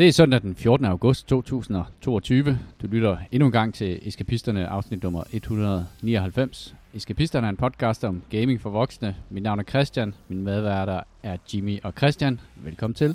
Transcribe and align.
Det 0.00 0.08
er 0.08 0.12
søndag 0.12 0.42
den 0.42 0.54
14. 0.54 0.86
august 0.86 1.28
2022. 1.28 2.58
Du 2.82 2.86
lytter 2.86 3.16
endnu 3.32 3.46
en 3.46 3.52
gang 3.52 3.74
til 3.74 4.08
Eskapisterne 4.08 4.68
afsnit 4.68 5.02
nummer 5.02 5.22
199. 5.32 6.74
Eskapisterne 6.94 7.46
er 7.46 7.50
en 7.50 7.56
podcast 7.56 8.04
om 8.04 8.22
gaming 8.30 8.60
for 8.60 8.70
voksne. 8.70 9.16
Mit 9.30 9.42
navn 9.42 9.58
er 9.58 9.64
Christian. 9.64 10.14
min 10.28 10.44
medværter 10.44 11.00
er 11.22 11.36
Jimmy 11.54 11.82
og 11.82 11.92
Christian. 11.98 12.40
Velkommen 12.56 12.94
til. 12.94 13.14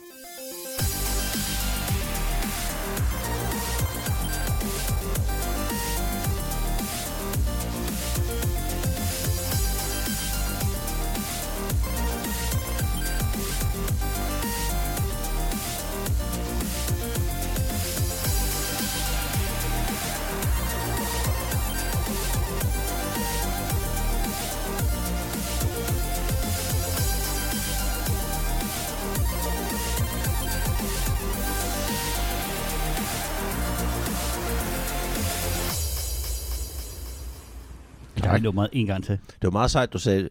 Nummeret 38.46 38.70
en 38.74 38.86
gang 38.88 39.04
til. 39.04 39.14
Det 39.28 39.44
var 39.44 39.50
meget 39.50 39.72
sejt, 39.72 39.94
du 39.94 39.98
sagde, 39.98 40.30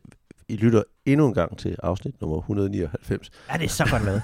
I 0.49 0.57
lytter 0.57 0.83
endnu 1.07 1.27
en 1.27 1.35
gang 1.35 1.59
til 1.59 1.77
afsnit 1.83 2.21
nummer 2.21 2.39
199. 2.39 3.31
Ja, 3.53 3.59
det 3.59 3.65
er 3.65 3.69
så 3.69 3.87
godt 3.91 4.05
lavet. 4.05 4.23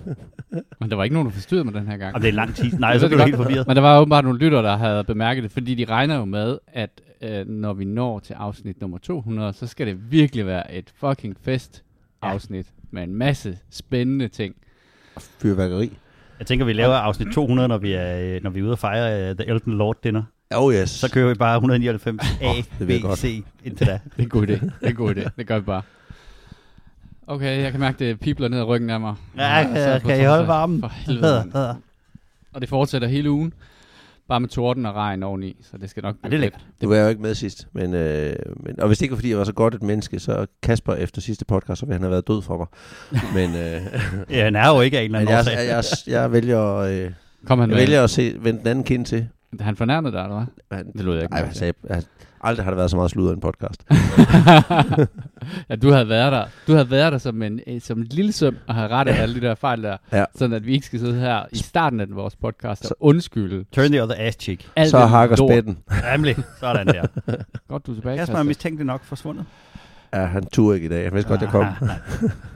Men 0.80 0.90
der 0.90 0.96
var 0.96 1.04
ikke 1.04 1.14
nogen, 1.14 1.28
der 1.28 1.34
forstyrrede 1.34 1.64
mig 1.64 1.74
den 1.74 1.86
her 1.88 1.96
gang. 1.96 2.14
Og 2.14 2.20
det 2.20 2.28
er 2.28 2.32
lang 2.32 2.54
tid. 2.54 2.72
Nej, 2.78 2.90
Jeg 2.90 3.00
så 3.00 3.08
blev 3.08 3.18
du 3.18 3.24
helt 3.24 3.36
forvirret. 3.36 3.66
Men 3.66 3.76
der 3.76 3.82
var 3.82 4.00
åbenbart 4.00 4.24
nogle 4.24 4.38
lyttere, 4.38 4.62
der 4.62 4.76
havde 4.76 5.04
bemærket 5.04 5.44
det, 5.44 5.52
fordi 5.52 5.74
de 5.74 5.84
regner 5.84 6.16
jo 6.16 6.24
med, 6.24 6.58
at 6.66 7.00
øh, 7.22 7.48
når 7.48 7.72
vi 7.72 7.84
når 7.84 8.18
til 8.18 8.34
afsnit 8.34 8.80
nummer 8.80 8.98
200, 8.98 9.52
så 9.52 9.66
skal 9.66 9.86
det 9.86 10.12
virkelig 10.12 10.46
være 10.46 10.74
et 10.74 10.92
fucking 10.96 11.36
fest 11.42 11.82
afsnit 12.22 12.66
med 12.90 13.02
en 13.02 13.14
masse 13.14 13.58
spændende 13.70 14.28
ting. 14.28 14.54
Fyrværkeri. 15.18 15.98
Jeg 16.38 16.46
tænker, 16.46 16.64
vi 16.66 16.72
laver 16.72 16.94
afsnit 16.94 17.28
200, 17.34 17.68
når 17.68 17.78
vi 17.78 17.92
er, 17.92 18.18
øh, 18.18 18.42
når 18.42 18.50
vi 18.50 18.60
er 18.60 18.64
ude 18.64 18.72
og 18.72 18.78
fejre 18.78 19.30
uh, 19.30 19.36
The 19.36 19.48
Elton 19.48 19.74
Lord 19.74 19.96
Dinner. 20.04 20.22
Oh 20.54 20.74
yes. 20.74 20.90
Så 20.90 21.10
kører 21.10 21.28
vi 21.28 21.34
bare 21.34 21.54
199 21.56 22.22
A, 22.40 22.52
det 22.78 22.86
B, 22.86 22.90
jeg. 22.90 23.16
C 23.18 23.44
indtil 23.64 23.86
da. 23.86 23.92
Det 23.92 24.18
er 24.18 24.22
en 24.22 24.28
god 24.28 24.42
idé. 24.46 24.52
Det 24.52 24.72
er 24.82 24.88
en 24.88 24.94
god 24.94 25.14
idé. 25.16 25.28
Det 25.38 25.46
gør 25.46 25.58
vi 25.58 25.64
bare. 25.64 25.82
Okay, 27.26 27.62
jeg 27.62 27.70
kan 27.70 27.80
mærke, 27.80 27.98
det 28.04 28.20
pipler 28.20 28.48
ned 28.48 28.58
ad 28.58 28.64
ryggen 28.64 28.90
af 28.90 29.00
mig. 29.00 29.14
Ja, 29.36 29.58
Og 29.58 29.64
kan- 29.74 30.00
så- 30.00 30.06
kan 30.06 30.20
I 30.20 30.24
holde 30.24 30.46
varmen? 30.48 30.80
For 30.80 30.88
helvede. 30.88 31.44
Ja, 31.54 31.72
Og 32.52 32.60
det 32.60 32.68
fortsætter 32.68 33.08
hele 33.08 33.30
ugen. 33.30 33.52
Bare 34.28 34.40
med 34.40 34.48
torden 34.48 34.86
og 34.86 34.94
regn 34.94 35.22
oveni, 35.22 35.56
så 35.70 35.78
det 35.78 35.90
skal 35.90 36.02
nok 36.02 36.14
det 36.16 36.24
er 36.26 36.30
fedt. 36.30 36.40
lækkert. 36.40 36.60
Du 36.82 36.88
var 36.88 36.96
jo 36.96 37.08
ikke 37.08 37.22
med 37.22 37.34
sidst. 37.34 37.66
Men, 37.72 37.94
øh, 37.94 38.36
men, 38.56 38.80
og 38.80 38.86
hvis 38.86 38.98
det 38.98 39.02
ikke 39.02 39.12
var, 39.12 39.16
fordi 39.16 39.30
jeg 39.30 39.38
var 39.38 39.44
så 39.44 39.52
godt 39.52 39.74
et 39.74 39.82
menneske, 39.82 40.18
så 40.20 40.46
Kasper 40.62 40.94
efter 40.94 41.20
sidste 41.20 41.44
podcast, 41.44 41.80
så 41.80 41.86
ville 41.86 41.94
han 41.94 42.02
have 42.02 42.10
været 42.10 42.28
død 42.28 42.42
for 42.42 42.56
mig. 42.58 42.66
men 43.36 43.54
øh, 43.56 43.80
Ja, 44.30 44.44
han 44.44 44.56
er 44.56 44.68
jo 44.74 44.80
ikke 44.80 44.98
af 44.98 45.02
en 45.02 45.14
eller 45.14 45.18
anden 45.18 45.34
jeg, 45.34 45.44
jeg, 45.68 45.68
jeg, 45.68 45.84
jeg, 46.06 46.32
vælger, 46.32 46.74
øh, 46.76 46.96
jeg 46.96 47.12
Kom 47.46 47.58
han 47.58 47.68
med? 47.68 47.76
vælger 47.76 48.04
at 48.04 48.10
se, 48.10 48.36
vende 48.40 48.60
den 48.60 48.68
anden 48.68 48.84
kind 48.84 49.04
til. 49.06 49.28
Han 49.60 49.76
fornærmede 49.76 50.12
dig, 50.16 50.22
eller 50.22 50.36
hvad? 50.36 50.76
Han, 50.78 50.92
Det 50.92 51.04
lød 51.04 51.14
jeg 51.14 51.22
ikke. 51.22 51.34
ej, 51.34 51.44
han 51.44 51.54
sagde, 51.54 51.72
at 51.88 52.06
aldrig 52.40 52.64
har 52.64 52.70
der 52.70 52.76
været 52.76 52.90
så 52.90 52.96
meget 52.96 53.10
sludder 53.10 53.30
i 53.30 53.34
en 53.34 53.40
podcast. 53.40 53.84
ja, 55.70 55.76
du 55.76 55.90
havde 55.90 56.08
været 56.08 56.32
der. 56.32 56.44
Du 56.66 56.72
havde 56.72 56.90
været 56.90 57.12
der 57.12 57.18
som 57.18 57.42
en, 57.42 57.60
eh, 57.66 57.80
som 57.80 57.98
en 57.98 58.04
lille 58.04 58.32
søm 58.32 58.56
og 58.68 58.74
have 58.74 58.88
rettet 58.88 59.14
alle 59.14 59.34
de 59.34 59.40
der 59.40 59.54
fejl 59.54 59.82
der. 59.82 59.96
Ja. 60.12 60.24
Sådan 60.36 60.56
at 60.56 60.66
vi 60.66 60.72
ikke 60.72 60.86
skal 60.86 60.98
sidde 60.98 61.14
her 61.20 61.42
i 61.52 61.56
starten 61.56 62.00
af 62.00 62.06
vores 62.10 62.36
podcast 62.36 62.82
og 62.82 62.88
Så- 62.88 62.94
undskylde. 63.00 63.64
Turn 63.72 63.90
the 63.92 64.02
other 64.02 64.14
ass 64.18 64.36
cheek. 64.42 64.68
Alt 64.76 64.90
så 64.90 64.98
det 65.00 65.08
hakker 65.08 65.36
spætten. 65.36 65.78
Nemlig. 66.12 66.36
Sådan 66.60 66.86
der. 66.86 67.02
Godt, 67.68 67.86
du 67.86 67.90
er 67.90 67.94
tilbage, 67.96 68.16
Kasper 68.18 68.34
er 68.34 68.38
Kasper. 68.38 68.42
mistænkelig 68.48 68.86
nok 68.86 69.04
forsvundet. 69.04 69.44
Ja, 70.14 70.24
han 70.24 70.46
turde 70.46 70.76
ikke 70.76 70.86
i 70.86 70.88
dag. 70.88 71.04
Jeg 71.04 71.12
vidste 71.12 71.28
godt, 71.30 71.40
jeg 71.40 71.48
kom. 71.50 71.64
Ah. 71.64 71.88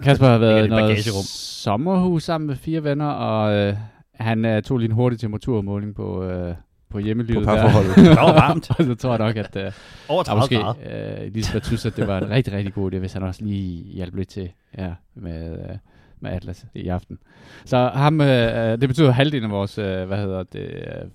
Kasper 0.03 0.27
har 0.27 0.39
været 0.39 0.61
i 0.61 0.65
et 0.65 0.71
noget 0.71 0.83
bagagerum. 0.91 1.23
sommerhus 1.25 2.23
sammen 2.25 2.47
med 2.49 2.57
fire 2.57 2.85
venner, 2.85 3.07
og 3.07 3.53
øh, 3.55 3.77
han 4.15 4.45
øh, 4.45 4.63
tog 4.63 4.79
lige 4.79 4.89
en 4.89 4.95
hurtig 4.95 5.19
temperaturmåling 5.21 5.95
på, 5.95 6.25
øh, 6.25 6.55
på 6.93 6.99
hjemmelivet 6.99 7.45
På 7.45 7.51
der. 7.51 7.57
parforholdet. 7.57 7.97
Det 8.11 8.17
var 8.17 8.33
varmt. 8.33 8.71
og 8.71 8.85
så 8.85 8.95
tror 8.95 9.11
jeg 9.11 9.19
nok, 9.19 9.37
at 9.37 9.57
øh, 9.57 9.73
Over 10.09 10.23
der 10.23 10.27
30 10.31 10.41
måske 10.41 10.57
grader. 10.57 11.19
øh, 11.21 11.27
Elisabeth 11.27 11.67
synes, 11.67 11.87
at 11.87 11.97
det 11.97 12.07
var 12.07 12.19
en 12.21 12.31
rigtig, 12.31 12.53
rigtig 12.53 12.75
god 12.75 12.95
idé, 12.95 12.99
hvis 12.99 13.13
han 13.13 13.23
også 13.23 13.45
lige 13.45 13.83
hjalp 13.85 14.15
lidt 14.15 14.29
til 14.29 14.51
ja, 14.79 14.93
med, 15.15 15.53
øh, 15.53 15.77
med 16.21 16.31
Atlas 16.31 16.67
i 16.75 16.89
aften. 16.89 17.19
Så 17.65 17.91
ham, 17.95 18.21
øh, 18.21 18.81
det 18.81 18.89
betyder 18.89 19.09
at 19.09 19.15
halvdelen 19.15 19.45
af 19.45 19.51
vores 19.51 19.79
øh, 19.79 20.07
hvad 20.07 20.19
hedder 20.19 20.43
det, 20.43 20.61
øh, 20.75 21.11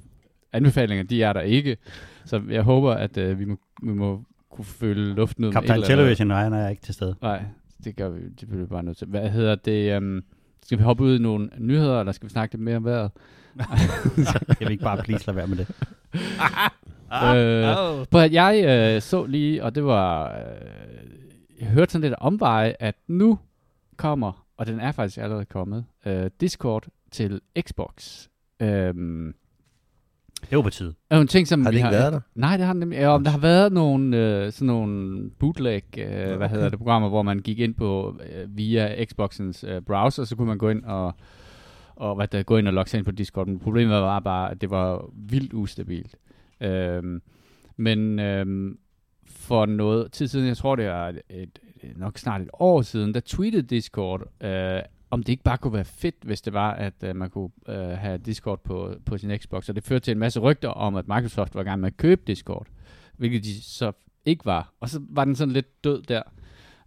anbefalinger, 0.53 1.03
de 1.03 1.23
er 1.23 1.33
der 1.33 1.41
ikke. 1.41 1.77
Så 2.25 2.41
jeg 2.49 2.61
håber, 2.63 2.93
at 2.93 3.17
øh, 3.17 3.39
vi, 3.39 3.45
må, 3.45 3.55
vi 3.83 3.91
må 3.93 4.23
kunne 4.51 4.65
føle 4.65 5.13
luften 5.13 5.45
ud 5.45 5.51
Kaptajn. 5.51 5.81
Television 5.83 6.31
og 6.31 6.37
han 6.37 6.53
er 6.53 6.69
ikke 6.69 6.81
til 6.81 6.93
stede. 6.93 7.15
Nej, 7.21 7.41
det 7.83 7.95
gør 7.95 8.09
vi, 8.09 8.19
det 8.39 8.47
bliver 8.49 8.61
vi 8.61 8.67
bare 8.67 8.83
nødt 8.83 8.97
til. 8.97 9.07
Hvad 9.07 9.29
hedder 9.29 9.55
det? 9.55 9.97
Um, 9.97 10.23
skal 10.65 10.77
vi 10.77 10.83
hoppe 10.83 11.03
ud 11.03 11.19
i 11.19 11.21
nogle 11.21 11.49
nyheder, 11.57 11.99
eller 11.99 12.11
skal 12.11 12.25
vi 12.25 12.31
snakke 12.31 12.55
lidt 12.55 12.63
mere 12.63 12.75
om 12.77 12.85
vejret? 12.85 13.11
Jeg 14.49 14.55
vil 14.59 14.71
ikke 14.71 14.83
bare 14.83 15.03
please 15.03 15.27
lade 15.27 15.37
være 15.37 15.47
med 15.47 15.57
det. 15.57 15.67
Øh, 17.13 18.05
På 18.11 18.19
at 18.19 18.33
jeg 18.33 18.63
øh, 18.95 19.01
så 19.01 19.25
lige, 19.25 19.63
og 19.63 19.75
det 19.75 19.83
var, 19.85 20.27
øh, 20.31 20.41
jeg 21.61 21.67
hørte 21.67 21.91
sådan 21.91 22.01
lidt 22.09 22.13
omveje, 22.21 22.73
at 22.79 22.95
nu 23.07 23.39
kommer, 23.97 24.45
og 24.57 24.65
den 24.67 24.79
er 24.79 24.91
faktisk 24.91 25.17
allerede 25.17 25.45
kommet, 25.45 25.85
øh, 26.05 26.29
Discord 26.41 26.87
til 27.11 27.41
Xbox. 27.61 28.27
Øhm, 28.59 29.33
Det 30.49 30.55
var 30.57 30.61
på 30.61 30.69
tide. 30.69 30.93
er 31.09 31.15
jo 31.15 31.21
en 31.21 31.27
ting, 31.27 31.47
som 31.47 31.61
Har 31.61 31.71
det 31.71 31.75
vi 31.75 31.77
ikke 31.77 31.85
har, 31.85 31.91
været 31.91 32.13
der? 32.13 32.19
Nej, 32.35 32.57
det 32.57 32.65
har 32.65 32.73
den 32.73 32.79
nemlig. 32.79 32.97
Ja, 32.99 33.07
om 33.07 33.23
der 33.23 33.31
har 33.31 33.37
været 33.39 33.73
nogle, 33.73 34.17
øh, 34.17 34.51
sådan 34.51 34.65
nogle 34.67 35.29
bootleg, 35.39 35.83
øh, 35.97 36.05
okay. 36.05 36.35
hvad 36.37 36.49
hedder 36.49 36.69
det, 36.69 36.77
programmer, 36.79 37.09
hvor 37.09 37.21
man 37.21 37.39
gik 37.39 37.59
ind 37.59 37.73
på 37.75 38.19
øh, 38.35 38.57
via 38.57 39.05
Xboxens 39.05 39.63
øh, 39.67 39.81
browser, 39.81 40.23
så 40.23 40.35
kunne 40.35 40.47
man 40.47 40.57
gå 40.57 40.69
ind 40.69 40.83
og, 40.83 41.13
og 41.97 42.15
hvad 42.15 42.27
der, 42.27 42.43
gå 42.43 42.57
ind 42.57 42.67
og 42.67 42.73
logge 42.73 42.89
sig 42.89 42.97
ind 42.97 43.05
på 43.05 43.11
Discord. 43.11 43.47
Men 43.47 43.59
problemet 43.59 44.01
var 44.01 44.19
bare, 44.19 44.51
at 44.51 44.61
det 44.61 44.69
var 44.69 45.09
vildt 45.13 45.53
ustabilt. 45.53 46.15
Øhm, 46.61 47.21
men 47.77 48.19
øhm, 48.19 48.79
for 49.25 49.65
noget 49.65 50.11
tid 50.11 50.27
siden, 50.27 50.47
jeg 50.47 50.57
tror 50.57 50.75
det 50.75 50.85
er 50.85 51.03
et, 51.03 51.21
et, 51.29 51.59
nok 51.95 52.17
snart 52.17 52.41
et 52.41 52.49
år 52.53 52.81
siden, 52.81 53.13
der 53.13 53.19
tweetede 53.25 53.61
Discord, 53.61 54.43
øh, 54.43 54.81
om 55.09 55.23
det 55.23 55.29
ikke 55.29 55.43
bare 55.43 55.57
kunne 55.57 55.73
være 55.73 55.85
fedt, 55.85 56.15
hvis 56.21 56.41
det 56.41 56.53
var, 56.53 56.71
at 56.71 56.93
øh, 57.03 57.15
man 57.15 57.29
kunne 57.29 57.49
øh, 57.67 57.75
have 57.75 58.17
Discord 58.17 58.63
på, 58.63 58.93
på 59.05 59.17
sin 59.17 59.37
Xbox. 59.37 59.69
Og 59.69 59.75
det 59.75 59.83
førte 59.83 60.05
til 60.05 60.11
en 60.11 60.19
masse 60.19 60.39
rygter 60.39 60.69
om, 60.69 60.95
at 60.95 61.07
Microsoft 61.07 61.55
var 61.55 61.61
i 61.61 61.63
gang 61.63 61.79
med 61.81 61.87
at 61.87 61.97
købe 61.97 62.21
Discord, 62.27 62.67
hvilket 63.17 63.43
de 63.43 63.63
så 63.63 63.91
ikke 64.25 64.45
var. 64.45 64.73
Og 64.79 64.89
så 64.89 65.01
var 65.09 65.25
den 65.25 65.35
sådan 65.35 65.53
lidt 65.53 65.83
død 65.83 66.01
der. 66.01 66.21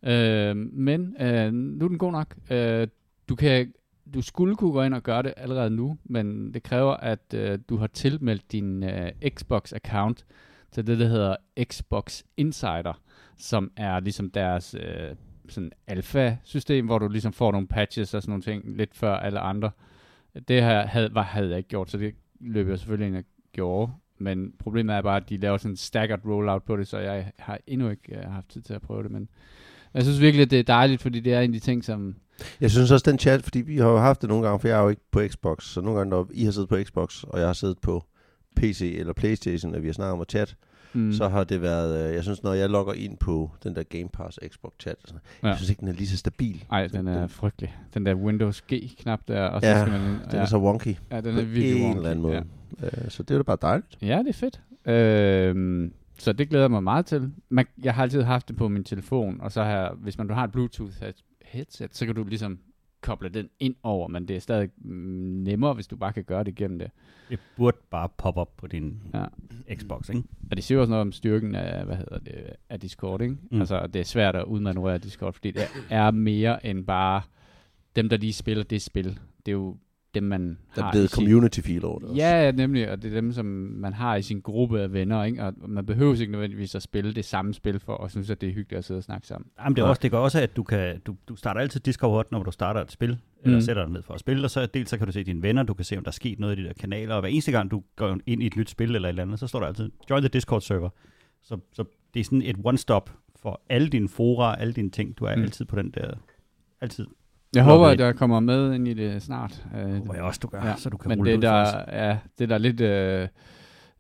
Øh, 0.03 0.56
men 0.56 1.16
øh, 1.21 1.53
nu 1.53 1.84
er 1.84 1.88
den 1.88 1.98
god 1.98 2.12
nok. 2.12 2.37
Øh, 2.50 2.88
du 3.28 3.34
kan 3.34 3.72
du 4.15 4.22
skulle 4.22 4.56
kunne 4.56 4.72
gå 4.72 4.82
ind 4.82 4.94
og 4.94 5.03
gøre 5.03 5.22
det 5.22 5.34
allerede 5.37 5.71
nu, 5.71 5.98
men 6.04 6.54
det 6.54 6.62
kræver, 6.62 6.93
at 6.93 7.34
øh, 7.34 7.59
du 7.69 7.76
har 7.76 7.87
tilmeldt 7.87 8.53
din 8.53 8.82
øh, 8.82 9.12
Xbox-account 9.25 10.25
til 10.72 10.87
det, 10.87 10.98
der 10.98 11.06
hedder 11.06 11.37
Xbox 11.62 12.22
Insider, 12.37 13.00
som 13.37 13.71
er 13.76 14.00
ligesom 14.00 14.31
deres 14.31 14.75
øh, 14.75 15.16
sådan 15.48 15.72
alfa-system, 15.87 16.87
hvor 16.87 16.98
du 16.98 17.09
ligesom 17.09 17.32
får 17.32 17.53
nogle 17.53 17.66
patches 17.66 18.15
og 18.15 18.22
sådan 18.22 18.31
nogle 18.31 18.43
ting 18.43 18.76
lidt 18.76 18.94
før 18.94 19.15
alle 19.15 19.41
andre. 19.41 19.71
Det 20.48 20.62
her 20.62 20.87
havde, 20.87 21.15
var, 21.15 21.22
havde 21.22 21.48
jeg 21.48 21.59
ikke 21.59 21.69
gjort, 21.69 21.91
så 21.91 21.98
det 21.98 22.15
løb 22.41 22.69
jeg 22.69 22.78
selvfølgelig 22.78 23.09
ind 23.09 23.16
og 23.16 23.25
gjorde. 23.53 23.92
Men 24.19 24.53
problemet 24.59 24.97
er 24.97 25.03
bare, 25.03 25.16
at 25.16 25.28
de 25.28 25.37
laver 25.37 25.56
sådan 25.56 25.72
en 25.72 25.77
staggered 25.77 26.25
rollout 26.27 26.62
på 26.62 26.77
det, 26.77 26.87
så 26.87 26.98
jeg 26.98 27.32
har 27.38 27.59
endnu 27.66 27.88
ikke 27.88 28.16
øh, 28.16 28.31
haft 28.31 28.48
tid 28.48 28.62
til 28.62 28.75
at 28.75 28.82
prøve 28.82 29.03
det. 29.03 29.10
Men 29.10 29.28
jeg 29.94 30.03
synes 30.03 30.21
virkelig, 30.21 30.42
at 30.42 30.50
det 30.50 30.59
er 30.59 30.62
dejligt, 30.62 31.03
fordi 31.03 31.21
det 31.21 31.34
er 31.34 31.41
en 31.41 31.50
af 31.50 31.53
de 31.53 31.59
ting, 31.59 31.84
som... 31.84 32.16
Jeg 32.60 32.70
synes 32.70 32.90
også, 32.90 33.10
den 33.10 33.18
chat, 33.18 33.42
fordi 33.42 33.60
vi 33.60 33.76
har 33.78 33.88
jo 33.88 33.98
haft 33.98 34.20
det 34.20 34.28
nogle 34.28 34.44
gange, 34.46 34.60
for 34.60 34.68
jeg 34.68 34.78
er 34.78 34.82
jo 34.82 34.88
ikke 34.88 35.02
på 35.12 35.20
Xbox, 35.28 35.64
så 35.64 35.80
nogle 35.80 35.98
gange, 35.98 36.10
når 36.10 36.28
I 36.32 36.44
har 36.44 36.50
siddet 36.52 36.68
på 36.68 36.76
Xbox, 36.84 37.22
og 37.24 37.38
jeg 37.38 37.47
har 37.48 37.53
siddet 37.53 37.78
på 37.78 38.04
PC 38.56 38.94
eller 38.98 39.12
Playstation, 39.12 39.74
og 39.74 39.82
vi 39.82 39.86
har 39.88 39.92
snakket 39.92 40.12
om 40.12 40.20
at 40.20 40.30
chat, 40.30 40.56
Mm, 40.92 41.12
så 41.12 41.28
har 41.28 41.44
det 41.44 41.62
været, 41.62 42.09
øh, 42.09 42.15
jeg 42.15 42.22
synes, 42.22 42.42
når 42.42 42.53
jeg 42.53 42.70
logger 42.70 42.92
ind 42.92 43.16
på 43.18 43.50
den 43.65 43.74
der 43.76 43.82
Game 43.82 44.09
Pass 44.12 44.38
Xbox 44.48 44.72
chat, 44.80 44.97
så, 45.04 45.15
Ja. 45.42 45.48
jeg 45.48 45.56
synes 45.56 45.70
ikke, 45.70 45.80
den 45.80 45.88
er 45.88 45.92
lige 45.92 46.09
så 46.09 46.16
stabil. 46.16 46.65
Ej, 46.72 46.86
den 46.86 47.09
er 47.09 47.26
frygtelig. 47.26 47.76
Den 47.94 48.06
der 48.06 48.15
Windows 48.15 48.62
G-knap 48.72 49.20
der, 49.28 49.42
og 49.47 49.60
så 49.60 49.66
Ja, 49.68 49.80
skal 49.80 49.92
man... 49.92 50.10
ind- 50.10 50.18
Den 50.30 50.38
er 50.41 50.44
så 50.44 50.59
wonky 50.59 50.97
ja, 51.10 51.20
den 51.20 51.38
er 51.38 51.42
virkelig 51.44 51.76
en 51.76 51.82
wonky, 51.84 51.97
eller 51.97 52.10
anden 52.10 52.22
måde. 52.22 52.34
Ja. 52.34 52.42
Ja. 52.82 52.86
Øh, 53.04 53.10
så 53.10 53.22
det 53.22 53.34
er 53.34 53.38
da 53.38 53.42
bare 53.42 53.56
dejligt. 53.62 53.98
Ja, 54.03 54.18
det 54.18 54.28
er 54.28 54.32
fedt. 54.32 54.60
Øhm, 54.86 55.92
så 56.18 56.32
det 56.32 56.48
glæder 56.48 56.65
jeg 56.65 56.70
mig 56.70 56.82
meget 56.82 57.06
til. 57.06 57.30
Man, 57.48 57.66
jeg 57.82 57.94
har 57.94 58.03
altid 58.03 58.22
haft 58.22 58.48
det 58.48 58.56
på 58.56 58.68
min 58.68 58.84
telefon, 58.84 59.41
og 59.41 59.53
så 59.53 59.62
har, 59.62 59.94
hvis 60.03 60.18
man 60.18 60.26
du 60.28 60.34
har 60.34 60.44
et 60.44 60.53
Bluetooth 60.53 60.92
headset, 61.50 61.97
så 61.97 62.06
kan 62.06 62.14
du 62.14 62.24
ligesom 62.24 62.58
koble 63.00 63.28
den 63.28 63.48
ind 63.60 63.74
over, 63.82 64.08
men 64.08 64.28
det 64.28 64.36
er 64.36 64.41
stadig 64.41 64.70
mm, 64.76 64.92
nemmere, 65.44 65.74
hvis 65.74 65.86
du 65.86 65.97
bare 65.97 66.12
kan 66.12 66.24
gøre 66.24 66.44
det 66.44 66.54
gennem 66.54 66.78
det. 66.78 66.91
Det 67.30 67.38
burde 67.56 67.76
bare 67.91 68.08
poppe 68.18 68.41
op 68.41 68.56
på 68.56 68.66
din 68.66 69.02
Ja. 69.14 69.24
Xbox, 69.76 70.08
ikke? 70.08 70.22
Og 70.50 70.56
det 70.56 70.64
siger 70.64 70.80
også 70.80 70.91
noget 70.91 71.00
om 71.00 71.12
styrken 71.12 71.54
af, 71.54 71.84
hvad 71.84 71.97
hedder 71.97 72.18
det, 72.18 72.47
af 72.68 72.80
Discord, 72.80 73.22
ikke? 73.22 73.36
Mm. 73.50 73.60
Altså, 73.60 73.86
det 73.86 74.00
er 74.00 74.04
svært 74.04 74.36
at 74.36 74.44
udmanøvrere 74.44 74.98
Discord, 74.98 75.32
fordi 75.32 75.50
det 75.50 75.62
er 75.91 76.10
mere 76.10 76.66
end 76.66 76.86
bare 76.86 77.22
dem, 77.96 78.08
der 78.08 78.16
lige 78.16 78.32
spiller 78.32 78.64
det 78.64 78.82
spil. 78.82 79.18
Det 79.46 79.53
er 79.53 79.56
jo 79.56 79.76
dem, 80.15 80.22
man 80.22 80.59
Der 80.77 80.83
har 80.83 80.89
er 80.89 80.92
blevet 80.92 81.04
i 81.04 81.09
sin- 81.09 81.15
community 81.24 81.60
feel 81.60 81.84
over 81.84 81.98
det 81.98 82.09
også. 82.09 82.16
Ja, 82.22 82.51
nemlig, 82.51 82.91
og 82.91 83.03
det 83.03 83.10
er 83.10 83.15
dem, 83.15 83.33
som 83.33 83.45
man 83.80 83.92
har 83.92 84.16
i 84.16 84.22
sin 84.22 84.41
gruppe 84.41 84.80
af 84.80 84.92
venner, 84.92 85.24
ikke? 85.24 85.45
og 85.45 85.54
man 85.68 85.86
behøver 85.86 86.15
ikke 86.21 86.33
nødvendigvis 86.33 86.74
at 86.74 86.83
spille 86.83 87.15
det 87.15 87.24
samme 87.24 87.54
spil 87.54 87.80
for, 87.80 88.04
at 88.04 88.10
synes, 88.10 88.30
at 88.30 88.41
det 88.41 88.48
er 88.48 88.53
hyggeligt 88.53 88.78
at 88.78 88.84
sidde 88.84 88.98
og 88.98 89.04
snakke 89.04 89.27
sammen. 89.27 89.51
Jamen, 89.60 89.77
det, 89.77 89.83
er 89.83 89.86
også, 89.86 90.01
det 90.03 90.10
gør 90.10 90.18
også, 90.18 90.41
at 90.41 90.57
du, 90.57 90.62
kan, 90.62 91.01
du, 91.07 91.16
du 91.28 91.36
starter 91.36 91.60
altid 91.60 91.80
Discord, 91.80 92.27
når 92.30 92.42
du 92.42 92.51
starter 92.51 92.80
et 92.80 92.92
spil, 92.92 93.18
eller 93.45 93.57
Mm. 93.57 93.60
sætter 93.60 93.84
dig 93.84 93.92
ned 93.92 94.03
for 94.03 94.15
at 94.15 94.21
spille, 94.21 94.45
og 94.45 94.51
så 94.51 94.66
dels 94.66 94.91
så 94.91 94.98
kan 94.98 95.07
du 95.07 95.12
se 95.12 95.24
dine 95.24 95.42
venner, 95.42 95.62
du 95.62 95.74
kan 95.74 95.84
se, 95.84 95.97
om 95.97 96.04
der 96.04 96.10
er 96.10 96.13
sket 96.13 96.39
noget 96.41 96.59
i 96.59 96.63
de 96.63 96.66
der 96.68 96.72
kanaler, 96.74 97.15
og 97.15 97.21
hver 97.21 97.28
eneste 97.28 97.53
gang, 97.53 97.71
du 97.71 97.83
går 97.97 98.18
ind 98.27 98.42
i 98.42 98.47
et 98.47 98.56
nyt 98.56 98.71
spil 98.71 98.95
eller 98.95 99.09
et 99.09 99.13
eller 99.13 99.22
andet, 99.22 99.39
så 99.39 99.47
står 99.47 99.60
der 99.60 99.66
altid, 99.66 99.91
join 100.10 100.22
the 100.22 100.28
Discord 100.28 100.60
server. 100.60 100.89
Så, 101.42 101.59
så 101.72 101.84
det 102.15 102.21
er 102.21 102.24
sådan 102.24 102.42
et 102.42 102.56
one-stop 102.65 103.10
for 103.36 103.60
alle 103.68 103.89
dine 103.89 104.09
fora, 104.09 104.60
alle 104.60 104.72
dine 104.72 104.91
ting. 104.91 105.18
Du 105.18 105.24
er 105.24 105.36
mm. 105.36 105.42
altid 105.42 105.65
på 105.65 105.77
den 105.77 105.91
der, 105.91 106.15
altid. 106.80 107.06
Jeg 107.54 107.64
håber, 107.64 107.86
at 107.86 108.00
jeg 108.00 108.14
kommer 108.16 108.41
med 108.41 108.74
ind 108.74 108.88
i 108.88 108.94
det 108.94 109.22
snart. 109.22 109.64
Øh, 109.76 109.80
Det 109.84 109.98
håber 109.98 110.14
jeg 110.14 110.22
også, 110.22 110.41
du 110.42 110.48
gør, 110.48 110.66
Ja, 110.66 110.76
så 110.76 110.91
du 110.91 110.97
kan 110.97 111.08
Men 111.08 111.18
rulle 111.18 111.30
det 111.32 111.38
ud 111.38 111.42
der, 111.42 111.84
ja, 111.92 112.18
det 112.38 112.48
der 112.48 112.54
er 112.54 112.58
lidt, 112.58 112.80
øh, 112.80 113.28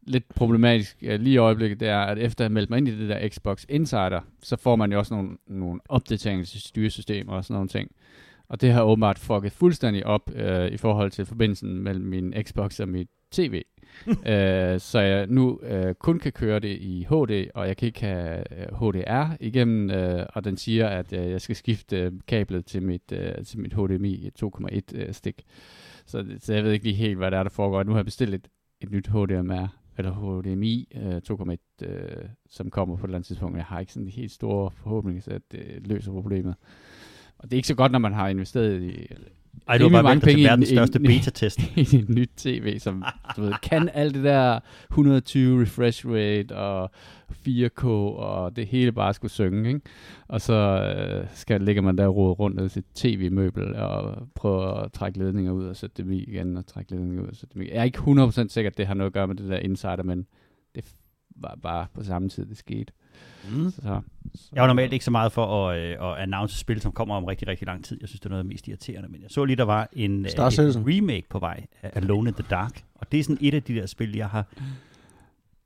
lidt 0.06 0.34
problematisk 0.34 0.96
øh, 1.02 1.20
lige 1.20 1.34
i 1.34 1.36
øjeblikket, 1.36 1.80
det 1.80 1.88
er, 1.88 1.98
at 2.00 2.18
efter 2.18 2.44
at 2.44 2.48
have 2.50 2.54
meldt 2.54 2.70
mig 2.70 2.76
ind 2.78 2.88
i 2.88 2.98
det 2.98 3.08
der 3.08 3.28
Xbox 3.28 3.64
Insider, 3.68 4.20
så 4.42 4.56
får 4.56 4.76
man 4.76 4.92
jo 4.92 4.98
også 4.98 5.14
nogle, 5.14 5.30
nogle 5.46 5.80
opdateringer 5.88 6.44
til 6.44 6.60
styresystemer 6.60 7.32
og 7.32 7.44
sådan 7.44 7.54
nogle 7.54 7.68
ting. 7.68 7.90
Og 8.48 8.60
det 8.60 8.72
har 8.72 8.82
åbenbart 8.82 9.18
fucket 9.18 9.52
fuldstændig 9.52 10.06
op 10.06 10.30
øh, 10.34 10.68
i 10.72 10.76
forhold 10.76 11.10
til 11.10 11.26
forbindelsen 11.26 11.78
mellem 11.82 12.04
min 12.04 12.34
Xbox 12.42 12.80
og 12.80 12.88
mit 12.88 13.08
tv. 13.30 13.62
øh, 14.08 14.80
så 14.80 15.00
jeg 15.00 15.26
nu 15.26 15.60
øh, 15.62 15.94
kun 15.94 16.18
kan 16.18 16.32
køre 16.32 16.58
det 16.58 16.78
i 16.80 17.06
HD, 17.10 17.50
og 17.54 17.68
jeg 17.68 17.76
kan 17.76 17.86
ikke 17.86 18.00
have 18.00 18.44
øh, 18.60 18.66
HDR 18.80 19.36
igennem, 19.40 19.90
øh, 19.90 20.26
og 20.34 20.44
den 20.44 20.56
siger, 20.56 20.88
at 20.88 21.12
øh, 21.12 21.30
jeg 21.30 21.40
skal 21.40 21.56
skifte 21.56 21.96
øh, 21.96 22.12
kablet 22.28 22.66
til 22.66 22.82
mit, 22.82 23.12
øh, 23.12 23.44
til 23.44 23.58
mit 23.58 23.72
HDMI 23.72 24.30
2.1 24.42 24.80
øh, 24.94 25.12
stik. 25.14 25.44
Så, 26.06 26.26
så 26.38 26.54
jeg 26.54 26.64
ved 26.64 26.72
ikke 26.72 26.84
lige 26.84 26.96
helt, 26.96 27.16
hvad 27.16 27.30
der 27.30 27.38
er, 27.38 27.42
der 27.42 27.50
foregår. 27.50 27.82
Nu 27.82 27.90
har 27.90 27.98
jeg 27.98 28.04
bestilt 28.04 28.34
et, 28.34 28.48
et 28.80 28.90
nyt 28.90 29.06
HDMR, 29.06 29.66
eller 29.98 30.40
HDMI 30.40 30.88
øh, 30.94 31.16
2.1, 31.30 31.86
øh, 31.86 32.28
som 32.48 32.70
kommer 32.70 32.96
på 32.96 33.04
et 33.04 33.08
eller 33.08 33.16
andet 33.16 33.26
tidspunkt. 33.26 33.56
Jeg 33.56 33.64
har 33.64 33.80
ikke 33.80 33.92
sådan 33.92 34.06
en 34.06 34.12
helt 34.12 34.32
store 34.32 34.70
forhåbning, 34.70 35.22
så 35.22 35.40
det 35.50 35.86
løser 35.86 36.12
problemet. 36.12 36.54
Og 37.38 37.44
det 37.44 37.52
er 37.52 37.58
ikke 37.58 37.68
så 37.68 37.74
godt, 37.74 37.92
når 37.92 37.98
man 37.98 38.12
har 38.12 38.28
investeret 38.28 38.82
i, 38.82 39.06
Ej, 39.68 39.78
du 39.78 39.84
har 39.84 39.90
bare 39.90 40.02
mange 40.02 40.20
til 40.20 40.26
penge 40.26 40.40
i 40.40 40.44
verdens 40.44 40.70
en- 40.70 40.76
største 40.76 41.00
beta-test. 41.00 41.60
i 41.76 41.96
et 41.96 42.08
nyt 42.08 42.30
tv, 42.36 42.78
som 42.78 43.04
du 43.36 43.42
ved, 43.42 43.52
kan 43.62 43.88
alt 43.94 44.14
det 44.14 44.24
der 44.24 44.60
120 44.90 45.62
refresh 45.62 46.06
rate 46.08 46.56
og 46.56 46.90
4K, 47.48 47.84
og 47.86 48.56
det 48.56 48.66
hele 48.66 48.92
bare 48.92 49.14
skulle 49.14 49.32
synge, 49.32 49.68
ikke? 49.68 49.80
Og 50.28 50.40
så 50.40 50.54
øh, 50.54 51.26
skal, 51.34 51.60
ligger 51.60 51.82
man 51.82 51.98
der 51.98 52.06
og 52.06 52.38
rundt 52.38 52.56
med 52.56 52.68
sit 52.68 52.84
tv-møbel 52.94 53.74
og 53.76 54.28
prøve 54.34 54.84
at 54.84 54.92
trække 54.92 55.18
ledninger 55.18 55.52
ud 55.52 55.66
og 55.66 55.76
sætte 55.76 56.02
dem 56.02 56.12
i 56.12 56.18
igen, 56.18 56.56
og 56.56 56.66
trække 56.66 56.90
ledninger 56.92 57.22
ud 57.22 57.28
og 57.28 57.36
sætte 57.36 57.54
dem 57.54 57.62
i. 57.62 57.68
Jeg 57.68 57.76
er 57.76 57.84
ikke 57.84 57.98
100% 57.98 58.48
sikker, 58.48 58.70
at 58.70 58.78
det 58.78 58.86
har 58.86 58.94
noget 58.94 59.06
at 59.10 59.14
gøre 59.14 59.26
med 59.26 59.34
det 59.36 59.48
der 59.48 59.58
insider, 59.58 60.02
men 60.02 60.26
det 60.74 60.84
var 61.36 61.58
bare 61.62 61.86
på 61.94 62.02
samme 62.04 62.28
tid, 62.28 62.46
det 62.46 62.56
skete. 62.56 62.92
Mm. 63.52 63.70
Så, 63.70 63.80
så, 64.34 64.48
Jeg 64.52 64.60
var 64.60 64.66
normalt 64.66 64.92
ikke 64.92 65.04
så 65.04 65.10
meget 65.10 65.32
for 65.32 65.68
at, 65.68 65.78
øh, 65.78 66.10
at 66.12 66.18
announce 66.18 66.58
spil, 66.58 66.80
som 66.80 66.92
kommer 66.92 67.14
om 67.14 67.24
rigtig, 67.24 67.48
rigtig 67.48 67.66
lang 67.66 67.84
tid. 67.84 67.98
Jeg 68.00 68.08
synes, 68.08 68.20
det 68.20 68.26
er 68.26 68.30
noget 68.30 68.38
af 68.40 68.44
det 68.44 68.52
mest 68.52 68.68
irriterende. 68.68 69.08
Men 69.08 69.22
jeg 69.22 69.30
så 69.30 69.44
lige, 69.44 69.56
der 69.56 69.64
var 69.64 69.88
en, 69.92 70.24
øh, 70.24 70.30
Star 70.30 70.46
et 70.46 70.52
Citizen. 70.52 70.84
remake 70.88 71.26
på 71.30 71.38
vej 71.38 71.66
af 71.82 71.90
Alone 71.94 72.28
in 72.28 72.34
the 72.34 72.44
Dark. 72.50 72.82
Og 72.94 73.12
det 73.12 73.20
er 73.20 73.24
sådan 73.24 73.38
et 73.40 73.54
af 73.54 73.62
de 73.62 73.74
der 73.74 73.86
spil, 73.86 74.16
jeg 74.16 74.28
har 74.28 74.44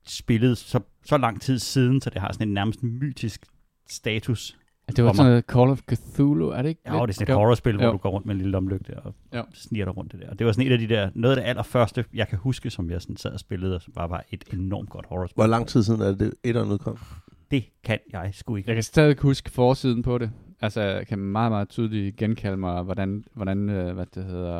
spillet 0.07 0.57
så, 0.57 0.79
så 1.05 1.17
lang 1.17 1.41
tid 1.41 1.59
siden, 1.59 2.01
så 2.01 2.09
det 2.09 2.21
har 2.21 2.31
sådan 2.33 2.47
en 2.47 2.53
nærmest 2.53 2.83
mytisk 2.83 3.45
status. 3.89 4.57
det 4.95 5.03
var 5.03 5.13
sådan 5.13 5.31
noget 5.31 5.43
Call 5.45 5.69
of 5.69 5.79
Cthulhu, 5.93 6.49
er 6.49 6.61
det 6.61 6.69
ikke? 6.69 6.81
Ja, 6.85 7.01
og 7.01 7.07
det 7.07 7.13
er 7.13 7.15
sådan 7.15 7.33
et 7.33 7.37
horrorspil, 7.37 7.75
hvor 7.75 7.85
Jo. 7.85 7.91
du 7.91 7.97
går 7.97 8.09
rundt 8.09 8.25
med 8.25 8.35
en 8.35 8.37
lille 8.37 8.51
lomlygte 8.51 8.99
og 8.99 9.15
Jo. 9.35 9.43
sniger 9.53 9.85
dig 9.85 9.97
rundt 9.97 10.11
det 10.11 10.19
der. 10.21 10.29
Og 10.29 10.39
det 10.39 10.45
var 10.47 10.51
sådan 10.53 10.67
et 10.67 10.71
af 10.71 10.79
de 10.79 10.87
der, 10.87 11.09
noget 11.15 11.35
af 11.37 11.41
det 11.43 11.49
allerførste, 11.49 12.05
jeg 12.13 12.27
kan 12.27 12.37
huske, 12.37 12.69
som 12.69 12.89
jeg 12.89 13.01
sådan 13.01 13.17
sad 13.17 13.31
og 13.31 13.39
spillede, 13.39 13.75
og 13.75 13.81
som 13.81 13.93
bare 13.93 14.09
var 14.09 14.23
et 14.31 14.43
enormt 14.53 14.89
godt 14.89 15.05
horrorspil. 15.09 15.35
Hvor 15.35 15.47
lang 15.47 15.67
tid 15.67 15.83
siden 15.83 16.01
er 16.01 16.05
det, 16.07 16.19
det 16.19 16.33
etteren 16.43 16.71
udkom? 16.71 16.97
Det 17.51 17.65
kan 17.83 17.99
jeg 18.13 18.29
sgu 18.33 18.55
ikke. 18.55 18.69
Jeg 18.69 18.75
kan 18.75 18.83
stadig 18.83 19.15
huske 19.21 19.51
forsiden 19.51 20.01
på 20.03 20.17
det. 20.17 20.31
Altså, 20.61 20.81
jeg 20.81 21.07
kan 21.07 21.19
meget, 21.19 21.51
meget 21.51 21.69
tydeligt 21.69 22.15
genkalde 22.15 22.57
mig, 22.57 22.83
hvordan, 22.83 23.23
hvordan 23.33 23.69
øh, 23.69 23.93
hvad 23.93 24.05
det 24.15 24.25
hedder... 24.25 24.57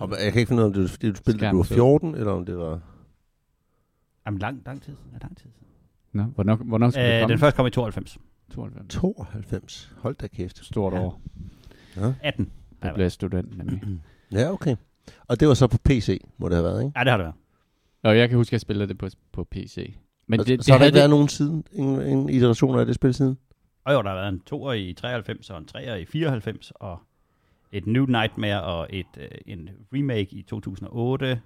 Og 0.00 0.10
jeg 0.24 0.32
kan 0.32 0.40
ikke 0.40 0.48
finde 0.48 0.60
ud 0.60 0.64
af, 0.64 0.66
om 0.68 0.72
det 0.72 0.82
var 0.82 0.88
fordi, 0.88 1.10
du 1.10 1.16
spillede, 1.16 1.50
du 1.50 1.56
var 1.56 1.62
Skærmen. 1.62 1.78
14, 2.00 2.14
eller 2.14 2.32
om 2.32 2.44
det 2.46 2.58
var... 2.58 2.80
Jamen, 4.26 4.38
lang, 4.40 4.62
lang 4.66 4.82
tid 4.82 4.92
siden. 4.92 5.10
Ja, 5.12 5.18
lang 5.22 5.36
tid 5.36 5.50
siden. 5.50 5.66
Nå, 6.12 6.22
hvornår, 6.22 6.54
hvornår 6.56 6.90
skal 6.90 7.04
det 7.04 7.14
Øh, 7.14 7.20
komme? 7.20 7.32
den 7.32 7.38
første 7.40 7.56
kom 7.56 7.66
i 7.66 7.70
92. 7.70 8.18
92. 8.54 8.94
92. 8.94 9.92
Hold 9.98 10.14
da 10.16 10.26
kæft. 10.26 10.64
Stort 10.64 10.92
Ja. 10.92 11.00
år. 11.00 11.20
18. 12.22 12.50
Jeg 12.82 12.94
blev 12.94 13.10
student, 13.10 13.58
nemlig. 13.58 13.82
Ja, 14.32 14.52
okay. 14.52 14.76
Og 15.28 15.40
det 15.40 15.48
var 15.48 15.54
så 15.54 15.66
på 15.66 15.78
PC, 15.84 16.20
må 16.38 16.48
det 16.48 16.56
have 16.56 16.64
været, 16.64 16.84
ikke? 16.84 16.92
Ja, 16.98 17.04
det 17.04 17.10
har 17.10 17.16
det 17.16 17.24
været. 17.24 17.34
Og 18.02 18.18
jeg 18.18 18.28
kan 18.28 18.36
huske, 18.38 18.48
at 18.48 18.52
jeg 18.52 18.60
spillede 18.60 18.88
det 18.88 18.98
på, 18.98 19.08
på 19.32 19.44
PC. 19.44 19.96
Men 20.28 20.40
Og 20.40 20.46
det, 20.46 20.64
så 20.64 20.66
det 20.66 20.72
har 20.72 20.78
der 20.78 20.86
ikke 20.86 20.96
været 20.96 21.10
nogen 21.10 21.28
siden, 21.28 21.64
ingen, 21.72 22.06
ingen 22.06 22.28
iteration 22.30 22.78
af 22.78 22.86
det 22.86 22.94
spil 22.94 23.14
siden? 23.14 23.38
Og 23.84 23.94
jo, 23.94 24.02
der 24.02 24.08
har 24.08 24.14
været 24.16 24.28
en 24.28 24.42
2'er 24.52 24.70
i 24.72 24.92
93, 24.92 25.50
og 25.50 25.58
en 25.58 25.68
3'er 25.76 25.94
i 25.94 26.04
94, 26.04 26.72
og 26.74 26.98
et 27.72 27.86
New 27.86 28.06
Nightmare, 28.06 28.62
og 28.62 28.86
et, 28.90 29.06
øh, 29.16 29.28
en 29.46 29.68
remake 29.94 30.36
i 30.36 30.42
2008, 30.42 31.40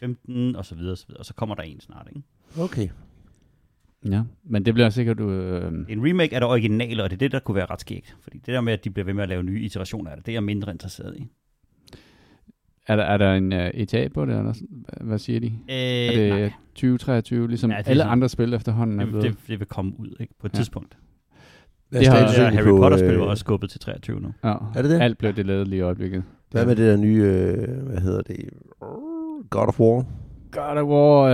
15, 0.00 0.56
og 0.56 0.64
så 0.66 0.74
videre, 0.74 0.92
og 0.92 0.98
så 0.98 1.06
videre. 1.06 1.18
Og 1.18 1.26
så 1.26 1.34
kommer 1.34 1.54
der 1.54 1.62
en 1.62 1.80
snart, 1.80 2.08
ikke? 2.16 2.22
Okay. 2.58 2.88
Ja, 4.10 4.22
men 4.44 4.64
det 4.64 4.74
bliver 4.74 4.90
sikkert... 4.90 5.20
Øh, 5.20 5.72
En 5.88 6.08
remake 6.08 6.34
er 6.34 6.40
det 6.40 6.48
originale, 6.48 7.02
og 7.02 7.10
det 7.10 7.16
er 7.16 7.18
det, 7.18 7.32
der 7.32 7.38
kunne 7.38 7.54
være 7.54 7.66
ret 7.66 7.80
skægt. 7.80 8.16
Fordi 8.22 8.38
det 8.38 8.46
der 8.46 8.60
med, 8.60 8.72
at 8.72 8.84
de 8.84 8.90
bliver 8.90 9.04
ved 9.04 9.14
med 9.14 9.22
at 9.22 9.28
lave 9.28 9.42
nye 9.42 9.64
iterationer 9.64 10.10
af 10.10 10.16
det, 10.16 10.26
det 10.26 10.32
er 10.32 10.36
jeg 10.36 10.42
mindre 10.44 10.72
interesseret 10.72 11.16
i. 11.16 11.28
er, 12.86 12.96
der, 12.96 13.02
er 13.02 13.16
der 13.16 13.34
en 13.34 13.52
uh, 13.52 13.58
ETA 13.58 14.08
på 14.14 14.24
det, 14.24 14.38
eller? 14.38 14.54
Hvad- 15.00 15.18
siger 15.18 15.40
de? 15.40 15.46
Øh, 15.46 15.52
Er 15.76 16.10
det 16.12 16.30
nej, 16.30 16.52
2023, 16.74 17.48
ligesom 17.48 17.70
Ja, 17.70 17.78
det 17.78 17.88
alle 17.88 18.00
sådan- 18.00 18.12
andre 18.12 18.28
spil 18.28 18.54
efterhånden 18.54 19.00
er 19.00 19.04
det, 19.04 19.12
blevet? 19.12 19.24
det, 19.28 19.36
det 19.48 19.58
vil 19.58 19.68
komme 19.68 19.92
ud 19.98 20.14
ikke, 20.20 20.34
på 20.40 20.46
et 20.46 20.52
Ja. 20.52 20.58
ja. 20.58 20.60
tidspunkt. 20.60 20.96
Det 21.92 22.06
har- 22.06 22.18
Det 22.26 22.36
der 22.36 22.42
egentlig 22.42 22.64
Harry 22.64 22.78
Potter-spil 22.78 23.14
var 23.16 23.24
øh, 23.24 23.30
også 23.30 23.40
skubbet 23.40 23.70
til 23.70 23.80
23 23.80 24.20
nu. 24.20 24.28
Ja, 24.44 24.48
Er 24.74 24.82
det 24.82 24.90
det? 24.90 25.00
Alt 25.00 25.18
blev 25.18 25.32
det 25.36 25.46
lavet 25.46 25.68
lige 25.68 25.78
i 25.78 25.82
øjeblikket. 25.82 26.22
Hvad 26.50 26.66
med 26.66 26.76
det 26.76 26.90
der 26.90 26.96
nye, 26.96 27.22
øh, 27.22 27.86
hvad 27.86 27.98
hedder 27.98 28.22
det? 28.22 28.36
God 29.50 29.68
of 29.68 29.80
War? 29.80 30.04
God 30.50 30.76
of 30.82 30.84
War, 30.88 31.28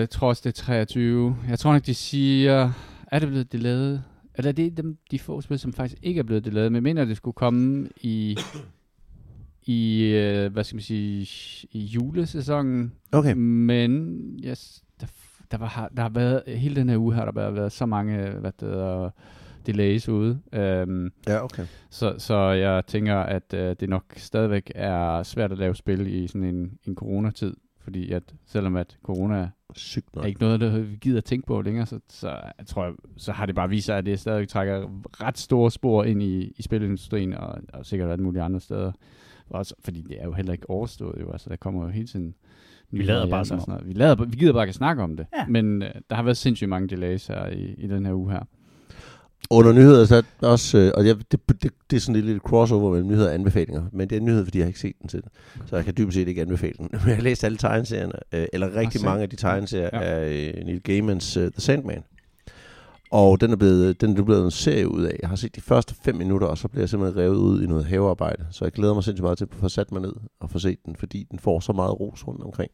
øh, 0.00 0.06
også 0.20 0.40
det 0.44 0.58
er 0.58 0.62
23. 0.62 1.36
Jeg 1.48 1.58
tror 1.58 1.72
nok, 1.72 1.86
de 1.86 1.94
siger, 1.94 2.70
er 3.12 3.18
det 3.18 3.28
blevet 3.28 3.52
delayet? 3.52 4.02
Eller 4.34 4.48
er 4.48 4.52
det 4.52 4.76
dem, 4.76 4.96
de 5.10 5.18
få 5.18 5.40
spil, 5.40 5.58
som 5.58 5.72
faktisk 5.72 5.98
ikke 6.02 6.18
er 6.18 6.22
blevet 6.22 6.44
delayet? 6.44 6.72
Men 6.72 6.82
mener, 6.82 7.04
det 7.04 7.16
skulle 7.16 7.34
komme 7.34 7.88
i, 8.00 8.36
i 9.66 10.02
øh, 10.04 10.52
hvad 10.52 10.64
skal 10.64 10.76
man 10.76 10.82
sige, 10.82 11.28
i 11.70 11.84
julesæsonen. 11.84 12.92
Okay. 13.12 13.32
Men 13.36 14.20
yes, 14.44 14.84
der, 15.00 15.06
der, 15.50 15.58
var, 15.58 15.66
har- 15.66 15.90
der 15.96 16.02
har 16.02 16.08
været, 16.08 16.42
hele 16.46 16.76
den 16.76 16.88
her 16.88 16.96
uge 16.98 17.14
har 17.14 17.24
der 17.24 17.32
bare 17.32 17.54
været 17.54 17.72
så 17.72 17.86
mange, 17.86 18.30
hvad 18.30 18.52
det 18.60 18.68
hedder, 18.68 19.10
delays 19.66 20.08
ude. 20.08 20.30
Um, 20.88 21.12
Ja, 21.26 21.44
okay. 21.44 21.64
så, 21.90 22.14
så 22.18 22.36
jeg 22.38 22.86
tænker, 22.86 23.16
at 23.16 23.54
øh, 23.54 23.76
det 23.80 23.88
nok 23.88 24.04
stadigvæk 24.16 24.72
er 24.74 25.22
svært 25.22 25.52
at 25.52 25.58
lave 25.58 25.74
spil 25.74 26.06
i 26.06 26.26
sådan 26.26 26.44
en, 26.44 26.78
en 26.84 26.94
coronatid. 26.94 27.54
Fordi 27.80 28.12
at 28.12 28.22
selvom 28.46 28.76
at 28.76 28.96
corona 29.02 29.50
Sygt 29.74 30.06
er 30.14 30.18
nok. 30.18 30.26
ikke 30.26 30.40
noget, 30.40 30.60
der 30.60 30.78
vi 30.78 30.96
gider 31.00 31.18
at 31.18 31.24
tænke 31.24 31.46
på 31.46 31.60
længere, 31.62 31.86
så, 31.86 32.00
så 32.08 32.28
jeg 32.58 32.66
tror 32.66 32.84
jeg, 32.84 32.92
så 33.16 33.32
har 33.32 33.46
det 33.46 33.54
bare 33.54 33.68
vist 33.68 33.86
sig, 33.86 33.98
at 33.98 34.06
det 34.06 34.20
stadig 34.20 34.48
trækker 34.48 34.88
ret 35.22 35.38
store 35.38 35.70
spor 35.70 36.04
ind 36.04 36.22
i, 36.22 36.52
i 36.56 36.62
spilindustrien, 36.62 37.34
og, 37.34 37.58
og 37.72 37.86
sikkert 37.86 38.10
alle 38.10 38.24
mulige 38.24 38.42
andre 38.42 38.60
steder. 38.60 38.92
Også, 39.50 39.74
fordi 39.84 40.00
det 40.00 40.16
er 40.20 40.24
jo 40.24 40.32
heller 40.32 40.52
ikke 40.52 40.70
overstået, 40.70 41.20
jo. 41.20 41.32
Altså, 41.32 41.48
der 41.50 41.56
kommer 41.56 41.84
jo 41.84 41.88
hele 41.90 42.06
tiden 42.06 42.34
nye 42.90 43.02
lader 43.02 43.30
bare 43.30 43.44
sådan 43.44 43.62
noget. 43.68 43.86
Vi, 43.88 43.92
lader, 43.92 44.24
vi 44.24 44.36
gider 44.36 44.52
bare 44.52 44.62
ikke 44.64 44.70
at 44.70 44.74
snakke 44.74 45.02
om 45.02 45.16
det. 45.16 45.26
Ja. 45.38 45.46
Men 45.46 45.82
øh, 45.82 45.90
der 46.10 46.16
har 46.16 46.22
været 46.22 46.36
sindssygt 46.36 46.68
mange 46.68 46.88
delays 46.88 47.26
her 47.26 47.46
i, 47.46 47.74
i 47.78 47.86
den 47.86 48.06
her 48.06 48.14
uge 48.14 48.32
her. 48.32 48.40
Under 49.50 49.72
nyheder, 49.72 50.04
så 50.04 50.16
er 50.42 50.46
også, 50.46 50.78
øh, 50.78 50.92
og 50.94 51.06
jeg, 51.06 51.16
det, 51.32 51.62
det, 51.62 51.72
det 51.90 51.96
er 51.96 52.00
sådan 52.00 52.20
lidt 52.22 52.36
et 52.36 52.42
crossover 52.42 52.90
mellem 52.92 53.08
nyheder 53.08 53.28
og 53.28 53.34
anbefalinger, 53.34 53.82
men 53.92 54.08
det 54.10 54.16
er 54.16 54.20
en 54.20 54.26
nyhed, 54.26 54.44
fordi 54.44 54.58
jeg 54.58 54.64
har 54.64 54.68
ikke 54.68 54.80
set 54.80 54.98
den 55.00 55.08
til 55.08 55.22
Så 55.66 55.76
jeg 55.76 55.84
kan 55.84 55.94
dybest 55.98 56.14
set 56.14 56.28
ikke 56.28 56.42
anbefale 56.42 56.74
den. 56.78 56.88
Men 56.92 57.08
jeg 57.08 57.14
har 57.16 57.22
læst 57.22 57.44
alle 57.44 57.58
tegneserierne, 57.58 58.12
øh, 58.32 58.46
eller 58.52 58.76
rigtig 58.76 59.04
mange 59.04 59.22
af 59.22 59.30
de 59.30 59.36
tegneserier 59.36 59.90
Ja. 59.92 60.00
ja. 60.00 60.20
af 60.20 60.52
øh, 60.56 60.64
Neil 60.64 60.80
Gaimans 60.82 61.36
uh, 61.36 61.42
The 61.42 61.60
Sandman. 61.60 62.02
Og 63.10 63.40
den 63.40 63.52
er, 63.52 63.56
blevet, 63.56 64.00
den 64.00 64.18
er 64.18 64.22
blevet 64.22 64.44
en 64.44 64.50
serie 64.50 64.88
ud 64.88 65.02
af. 65.02 65.18
Jeg 65.22 65.28
har 65.28 65.36
set 65.36 65.56
de 65.56 65.60
første 65.60 65.94
fem 66.04 66.14
minutter, 66.14 66.46
og 66.46 66.58
så 66.58 66.68
bliver 66.68 66.82
jeg 66.82 66.88
simpelthen 66.88 67.22
revet 67.22 67.36
ud 67.36 67.62
i 67.62 67.66
noget 67.66 67.84
havearbejde. 67.84 68.46
Så 68.50 68.64
jeg 68.64 68.72
glæder 68.72 68.94
mig 68.94 69.04
sindssygt 69.04 69.22
meget 69.22 69.38
til 69.38 69.44
at 69.44 69.54
få 69.54 69.68
sat 69.68 69.92
mig 69.92 70.02
ned 70.02 70.12
og 70.40 70.50
få 70.50 70.58
set 70.58 70.78
den, 70.86 70.96
fordi 70.96 71.26
den 71.30 71.38
får 71.38 71.60
så 71.60 71.72
meget 71.72 72.00
ros 72.00 72.26
rundt 72.28 72.42
omkring. 72.42 72.70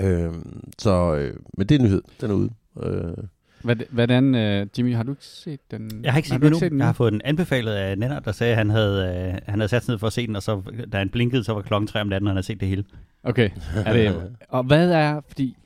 Øhm, 0.00 0.60
så, 0.78 1.14
øh, 1.14 1.36
men 1.58 1.66
det 1.66 1.74
er 1.74 1.78
en 1.78 1.84
nyhed. 1.84 2.02
Den 2.20 2.30
er 2.30 2.34
ude. 2.34 2.50
Øh, 2.82 3.24
Hvad, 3.62 3.76
hvordan, 3.90 4.34
øh, 4.34 4.66
Jimmy, 4.78 4.94
har 4.94 5.02
du 5.02 5.12
ikke 5.12 5.24
set 5.24 5.60
den? 5.70 5.90
Jeg 6.04 6.12
har 6.12 6.18
ikke 6.18 6.28
set 6.28 6.40
du 6.40 6.46
den 6.46 6.54
endnu. 6.54 6.68
den 6.68 6.78
Jeg 6.78 6.86
har 6.86 6.92
fået 6.92 7.12
den 7.12 7.20
anbefalet 7.24 7.72
af 7.72 7.98
Nenner, 7.98 8.20
der 8.20 8.32
sagde, 8.32 8.50
at 8.50 8.56
han 8.58 8.70
havde, 8.70 9.32
øh, 9.34 9.38
han 9.46 9.58
havde 9.60 9.68
sat 9.68 9.84
sig 9.84 9.92
ned 9.92 9.98
for 9.98 10.06
at 10.06 10.12
se 10.12 10.26
den, 10.26 10.36
og 10.36 10.42
så, 10.42 10.62
da 10.92 10.98
han 10.98 11.08
blinkede, 11.08 11.44
så 11.44 11.54
var 11.54 11.62
klokken 11.62 11.88
3 11.88 12.00
om 12.00 12.06
natten, 12.06 12.26
og 12.26 12.30
han 12.30 12.36
havde 12.36 12.46
set 12.46 12.60
det 12.60 12.68
hele. 12.68 12.84
Okay. 13.22 13.50
Er 13.84 13.92
det, 13.92 14.22
og 14.48 14.64
hvad 14.64 14.90
er, 14.90 15.20
fordi, 15.28 15.56
øh, 15.58 15.63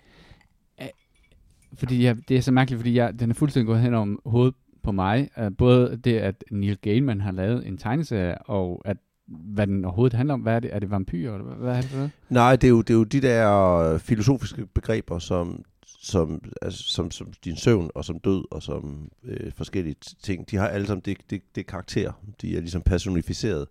fordi 1.79 2.05
jeg, 2.05 2.17
det 2.29 2.37
er 2.37 2.41
så 2.41 2.53
mærkeligt, 2.53 2.79
fordi 2.79 2.95
jeg, 2.95 3.21
den 3.21 3.31
er 3.31 3.35
fuldstændig 3.35 3.67
gået 3.67 3.81
hen 3.81 3.95
om 3.95 4.21
hovedet 4.27 4.55
på 4.83 4.93
mig. 4.93 5.29
Uh, 5.37 5.57
både 5.59 5.97
det, 6.05 6.19
at 6.19 6.45
Neil 6.51 6.77
Gaiman 6.77 7.21
har 7.21 7.33
lavet 7.33 7.67
en 7.67 7.79
tegneserie, 7.79 8.39
og 8.39 8.83
at 8.85 8.97
hvad 9.29 9.67
den 9.67 9.85
overhovedet 9.85 10.17
handler 10.17 10.35
om. 10.35 10.41
Hvad 10.41 10.55
er 10.55 10.61
det? 10.61 10.75
Er 10.75 10.79
det 10.79 10.91
vampyrer, 10.91 11.35
eller 11.35 11.55
hvad, 11.55 11.77
er 11.77 11.81
det 11.81 11.91
for 11.91 11.97
noget? 11.97 12.11
Nej, 12.29 12.57
det 12.57 12.65
er, 12.65 12.69
jo, 12.69 12.83
det 12.83 12.91
er 12.91 12.99
jo 12.99 13.05
de 13.05 13.21
der 13.21 13.99
filosofiske 13.99 14.67
begreber, 14.67 15.19
som, 15.19 15.65
som, 15.87 16.41
altså, 16.63 16.83
som, 16.83 17.11
som 17.11 17.33
din 17.45 17.57
søvn 17.57 17.91
og 17.95 18.05
som 18.05 18.21
død 18.21 18.45
og 18.51 18.63
som 18.63 19.09
øh, 19.25 19.53
forskellige 19.57 19.97
ting, 20.23 20.51
de 20.51 20.57
har 20.57 20.69
alle 20.69 20.87
sammen 20.87 21.03
det, 21.05 21.17
det, 21.31 21.43
det 21.55 21.67
karakter. 21.67 22.13
De 22.43 22.57
er 22.57 22.61
ligesom 22.61 22.83
personificeret 22.83 23.67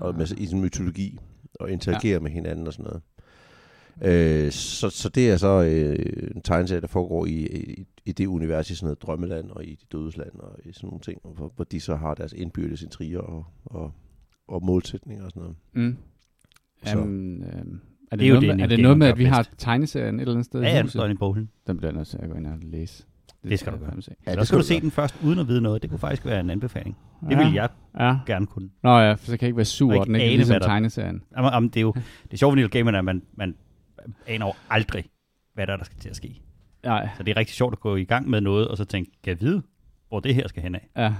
og 0.00 0.14
med, 0.14 0.30
i 0.38 0.46
sin 0.46 0.60
mytologi 0.60 1.18
og 1.54 1.70
interagerer 1.70 2.12
ja. 2.12 2.20
med 2.20 2.30
hinanden 2.30 2.66
og 2.66 2.72
sådan 2.72 2.84
noget. 2.84 3.02
Øh, 4.02 4.50
så, 4.50 4.90
så 4.90 5.08
det 5.08 5.30
er 5.30 5.36
så 5.36 5.62
øh, 5.62 6.30
en 6.36 6.42
tegneserie, 6.42 6.80
der 6.80 6.86
foregår 6.86 7.26
i, 7.26 7.30
i, 7.46 7.86
i 8.04 8.12
det 8.12 8.26
univers, 8.26 8.70
i 8.70 8.74
sådan 8.74 8.86
noget 8.86 9.02
drømmeland 9.02 9.50
og 9.50 9.64
i 9.64 9.70
de 9.74 9.86
dødesland 9.92 10.30
og 10.38 10.58
i 10.64 10.72
sådan 10.72 10.86
nogle 10.86 11.00
ting, 11.00 11.20
hvor, 11.34 11.52
hvor 11.56 11.64
de 11.64 11.80
så 11.80 11.96
har 11.96 12.14
deres 12.14 12.32
indbyrdes 12.32 12.82
intriger 12.82 13.20
og, 13.20 13.46
og, 13.64 13.92
og 14.48 14.64
målsætninger 14.64 15.24
og 15.24 15.30
sådan 15.30 15.40
noget. 15.40 15.56
Mm. 15.72 15.96
Så. 16.84 16.98
Jamen, 16.98 17.42
øh, 17.42 17.48
er 17.48 17.52
det, 17.52 17.70
Det 18.10 18.18
det 18.18 18.24
er 18.24 18.28
jo 18.28 18.34
noget, 18.34 18.48
det, 18.48 18.56
med, 18.56 18.64
er 18.64 18.68
det 18.68 18.78
noget 18.82 18.98
med, 18.98 19.06
at 19.06 19.18
vi 19.18 19.24
har 19.24 19.48
tegneserien 19.58 20.14
et 20.14 20.20
eller 20.20 20.32
andet 20.34 20.44
sted 20.46 20.60
Ja, 20.60 20.66
i 20.66 20.70
ja, 20.70 20.76
den 20.76 20.84
huset? 20.84 20.92
står 21.00 21.06
i 21.08 21.14
bogen. 21.14 21.50
Den 21.66 21.76
bliver 21.76 21.90
jeg 21.90 21.96
nødt 21.96 22.08
til 22.08 22.18
at 22.22 22.30
gå 22.30 22.36
ind 22.36 22.46
og 22.46 22.58
læse. 22.62 23.04
Det 23.44 23.58
skal 23.58 23.72
du 23.72 23.78
gøre. 23.78 23.92
Ja, 24.26 24.34
så 24.34 24.44
skal 24.44 24.58
du 24.58 24.64
se 24.64 24.80
den 24.80 24.90
først, 24.90 25.14
uden 25.24 25.38
at 25.38 25.48
vide 25.48 25.60
noget. 25.60 25.82
Det 25.82 25.90
kunne 25.90 25.98
faktisk 25.98 26.24
være 26.26 26.40
en 26.40 26.50
anbefaling. 26.50 26.96
Det 27.20 27.30
Ja. 27.30 27.44
vil 27.44 27.54
jeg 27.54 27.68
Ja. 28.00 28.16
gerne 28.26 28.46
kunne. 28.46 28.68
Nå 28.82 28.98
ja, 28.98 29.12
for 29.12 29.18
så 29.26 29.26
kan 29.26 29.38
jeg 29.40 29.48
ikke 29.48 29.56
være 29.56 29.64
sur, 29.64 30.00
Og 30.00 30.06
den 30.06 30.14
ikke 30.14 30.26
er 30.32 30.36
ligesom 30.36 30.60
tegneserien. 30.60 31.22
Jamen, 31.36 31.50
jamen, 31.52 31.68
det 31.68 31.76
er 31.76 31.80
jo 31.82 31.94
det 32.30 32.38
sjove 32.38 32.50
ved 32.52 32.56
Neil 32.56 32.70
Gaiman, 32.70 32.94
er, 32.94 32.98
at 32.98 33.04
man, 33.04 33.22
man 33.34 33.54
aner 34.26 34.46
jo 34.46 34.52
aldrig, 34.70 35.04
hvad 35.54 35.66
der, 35.66 35.72
er, 35.72 35.76
der 35.76 35.84
skal 35.84 35.98
til 35.98 36.08
at 36.08 36.16
ske. 36.16 36.40
Nej, 36.84 37.08
Så 37.16 37.22
det 37.22 37.32
er 37.32 37.36
rigtig 37.36 37.54
sjovt 37.56 37.72
at 37.72 37.80
gå 37.80 37.96
i 37.96 38.04
gang 38.04 38.28
med 38.30 38.40
noget, 38.40 38.68
og 38.68 38.76
så 38.76 38.84
tænke, 38.84 39.10
kan 39.24 39.30
jeg 39.30 39.40
vide, 39.40 39.62
hvor 40.08 40.20
det 40.20 40.34
her 40.34 40.48
skal 40.48 40.62
hen 40.62 40.74
af? 40.74 40.88
ja. 40.96 41.14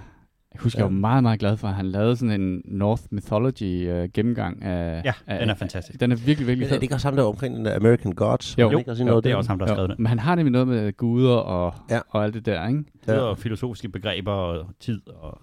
Jeg 0.52 0.61
husker, 0.62 0.78
Ja. 0.81 0.85
jeg 0.87 0.93
var 0.95 0.99
meget, 1.00 1.23
meget 1.23 1.40
glad 1.40 1.57
for, 1.57 1.69
at 1.69 1.75
han 1.75 1.87
lavede 1.87 2.16
sådan 2.16 2.40
en 2.40 2.62
North 2.64 3.02
Mythology 3.11 3.90
uh, 4.05 4.09
gennemgang 4.14 4.62
af... 4.62 5.02
Ja, 5.05 5.12
af, 5.26 5.38
den 5.40 5.50
er 5.50 5.55
fantastisk. 5.55 6.00
Den 6.00 6.12
er 6.12 6.16
virkelig, 6.16 6.37
virkelig 6.47 6.57
Men 6.59 6.64
er 6.64 6.69
fed. 6.69 6.76
det 6.76 6.83
ikke 6.83 6.95
også 6.95 7.07
ham, 7.09 7.16
der 7.16 7.23
er 7.23 7.26
omkring 7.28 7.57
den 7.57 7.64
der 7.64 7.76
American 7.76 8.12
Gods? 8.12 8.59
Jo. 8.59 8.62
Har 8.64 8.69
han 8.71 8.78
ikke 8.78 8.90
også 8.90 9.02
Jo, 9.02 9.07
noget 9.09 9.25
det 9.25 9.33
er 9.33 9.37
også 9.37 9.50
ham, 9.50 9.59
der 9.59 9.66
har 9.66 9.75
skrevet 9.75 9.88
Jo, 9.88 9.93
det. 9.93 9.99
men 9.99 10.07
han 10.07 10.19
har 10.19 10.35
nemlig 10.35 10.52
noget 10.52 10.69
med 10.69 10.93
guder 10.97 11.35
og, 11.37 11.75
Ja. 11.90 12.00
og 12.09 12.25
alt 12.25 12.35
det 12.35 12.47
der, 12.47 12.69
ikke? 12.69 12.78
Det 13.07 13.12
Ja. 13.12 13.12
er 13.31 13.35
filosofiske 13.35 13.88
begreber 13.88 14.33
og 14.33 14.66
tid. 14.81 15.09
Og... 15.09 15.40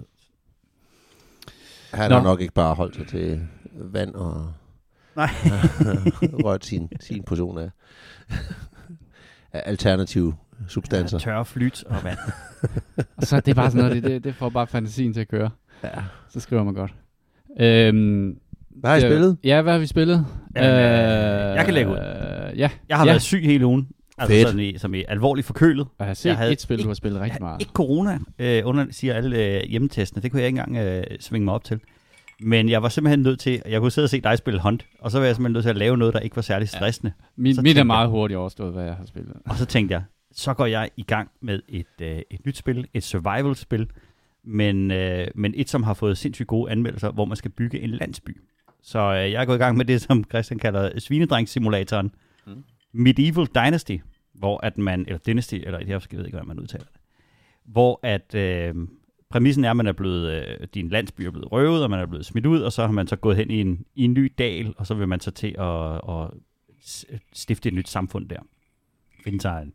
Han 1.94 2.10
Nå. 2.12 2.16
har 2.18 2.24
nok 2.24 2.42
ikke 2.42 2.54
bare 2.54 2.76
holdt 2.76 2.96
sig 2.96 3.08
til 3.08 3.42
vand 3.74 4.14
og 4.16 4.54
Nej. 5.16 5.30
rørt 6.46 6.66
sin, 6.66 6.90
sin 7.00 7.24
portion 7.24 7.58
af, 7.58 7.70
af 9.54 9.64
alternative 9.66 10.34
substanser. 10.68 11.18
Tørre 11.20 11.46
flyt 11.46 11.84
og 11.84 12.04
vand. 12.04 12.18
Og 13.18 13.24
så 13.28 13.36
er 13.36 13.40
det 13.40 13.56
bare 13.56 13.72
sådan 13.72 13.86
noget, 13.90 14.04
det, 14.04 14.12
det, 14.12 14.24
det 14.24 14.36
får 14.36 14.50
bare 14.50 14.68
fantasien 14.68 15.14
til 15.14 15.22
at 15.22 15.28
køre. 15.28 15.50
Ja. 15.84 15.90
Så 16.30 16.40
skriver 16.40 16.64
man 16.64 16.74
godt. 16.74 16.94
Øhm, 17.60 18.38
Hvad 18.70 18.90
har 18.90 18.98
I 18.98 19.02
spillet? 19.02 19.38
Ja, 19.44 19.62
hvad 19.62 19.74
har 19.74 19.80
vi 19.80 19.86
spillet? 19.86 20.26
Jamen, 20.56 20.70
øh, 20.70 21.56
jeg 21.56 21.66
kan 21.66 21.74
lægge 21.74 21.92
ud. 21.92 21.98
Øh, 21.98 22.60
ja, 22.60 22.70
Jeg 22.90 22.98
har 22.98 23.06
Ja. 23.06 23.12
været 23.12 23.22
syg 23.22 23.42
hele 23.44 23.66
ugen. 23.66 23.88
Altså 24.18 24.34
Fedt. 24.36 24.48
sådan 24.48 24.60
i, 24.66 24.78
som 24.78 24.94
i 24.94 25.04
alvorligt 25.08 25.48
forkølet. 25.48 25.86
og 25.86 25.94
jeg 26.00 26.08
har 26.08 26.14
set 26.14 26.30
Jeg 26.30 26.38
havde 26.38 26.52
et 26.52 26.62
spil, 26.62 26.84
du 26.84 26.88
har 26.88 26.94
spillet 26.94 27.22
rigtig 27.22 27.42
meget. 27.42 27.62
ikke 27.62 27.72
corona, 27.74 28.20
øh, 28.40 28.62
under, 28.66 28.86
siger 28.92 29.14
alle 29.14 29.38
øh, 29.38 29.62
hjemmetestene. 29.70 30.22
Det 30.22 30.32
kunne 30.32 30.40
jeg 30.42 30.48
ikke 30.48 30.60
engang 30.60 30.88
øh, 30.88 31.04
svinge 31.20 31.46
mig 31.46 31.54
op 31.54 31.64
til. 31.64 31.80
Men 32.44 32.70
jeg 32.70 32.84
var 32.84 32.90
simpelthen 32.90 33.20
nødt 33.20 33.40
til, 33.40 33.62
jeg 33.70 33.80
kunne 33.82 33.92
sidde 33.92 34.06
og 34.06 34.10
se 34.10 34.22
dig 34.22 34.38
spille 34.38 34.60
Hunt, 34.62 34.86
og 35.00 35.12
så 35.12 35.20
var 35.20 35.26
jeg 35.26 35.36
simpelthen 35.36 35.54
nødt 35.54 35.64
til 35.64 35.70
at 35.70 35.78
lave 35.78 35.98
noget, 35.98 36.14
der 36.14 36.20
ikke 36.20 36.36
var 36.36 36.42
særlig 36.42 36.70
stressende. 36.70 37.14
Mit, 37.36 37.56
så 37.56 37.62
mit 37.62 37.70
er 37.70 37.74
tænkte 37.74 37.78
jeg- 37.80 37.88
meget 37.88 38.10
hurtigt 38.10 38.38
overstået, 38.38 38.74
hvad 38.74 38.84
jeg 38.84 38.96
har 38.96 39.06
spillet. 39.06 39.34
Og 39.46 39.56
så 39.56 39.66
tænkte 39.66 39.94
jeg, 39.94 40.04
så 40.32 40.54
går 40.54 40.66
jeg 40.66 40.90
i 40.98 41.04
gang 41.04 41.30
med 41.42 41.60
et, 41.70 41.86
øh, 42.02 42.22
et 42.32 42.46
nyt 42.46 42.58
spil, 42.58 42.88
et 42.94 43.04
survival-spil, 43.04 43.88
men, 44.44 44.92
øh, 44.92 45.28
men 45.36 45.54
et, 45.58 45.70
som 45.70 45.84
har 45.84 45.94
fået 45.94 46.18
sindssygt 46.18 46.48
gode 46.48 46.72
anmeldelser, 46.72 47.12
hvor 47.12 47.26
man 47.26 47.38
skal 47.38 47.52
bygge 47.52 47.80
en 47.80 47.90
landsby. 47.90 48.42
Så 48.84 49.00
øh, 49.00 49.32
jeg 49.32 49.42
er 49.42 49.46
gået 49.46 49.56
i 49.56 49.60
gang 49.60 49.78
med 49.78 49.86
det, 49.86 50.02
som 50.02 50.24
Christian 50.24 50.60
kalder 50.60 51.00
svinedrengssimulatoren. 51.00 52.12
Mm. 52.48 52.64
Medieval 52.94 53.46
Dynasty, 53.48 53.98
hvor 54.34 54.66
at 54.66 54.78
man, 54.78 55.00
eller 55.08 55.18
Dynasty, 55.18 55.56
eller 55.56 55.80
jeg 55.88 56.02
ved 56.12 56.26
ikke, 56.26 56.30
hvordan 56.30 56.48
man 56.48 56.60
udtaler 56.60 56.86
det, 56.86 57.00
hvor 57.66 58.00
at 58.04 58.36
øh, 58.36 58.76
præmissen 59.34 59.66
er, 59.66 59.70
at 59.70 59.78
man 59.78 59.88
er 59.88 59.94
blevet, 59.94 60.32
øh, 60.32 60.68
din 60.74 60.90
landsby 60.90 61.22
er 61.22 61.32
blevet 61.32 61.52
røvet, 61.52 61.84
og 61.84 61.90
man 61.90 62.00
er 62.00 62.06
blevet 62.06 62.26
smidt 62.26 62.46
ud, 62.46 62.62
og 62.62 62.72
så 62.72 62.86
har 62.86 62.92
man 62.92 63.08
så 63.08 63.16
gået 63.16 63.38
hen 63.38 63.52
i 63.52 63.62
en, 63.62 63.86
i 63.96 64.04
en 64.04 64.14
ny 64.14 64.34
dal, 64.38 64.74
og 64.78 64.88
så 64.88 64.94
vil 64.94 65.08
man 65.08 65.20
så 65.20 65.32
til 65.32 65.56
at, 65.60 66.02
at 66.10 66.30
stifte 67.34 67.70
et 67.70 67.76
nyt 67.76 67.90
samfund 67.90 68.30
der. 68.30 68.40
Finde 69.24 69.42
sig 69.42 69.62
en, 69.62 69.74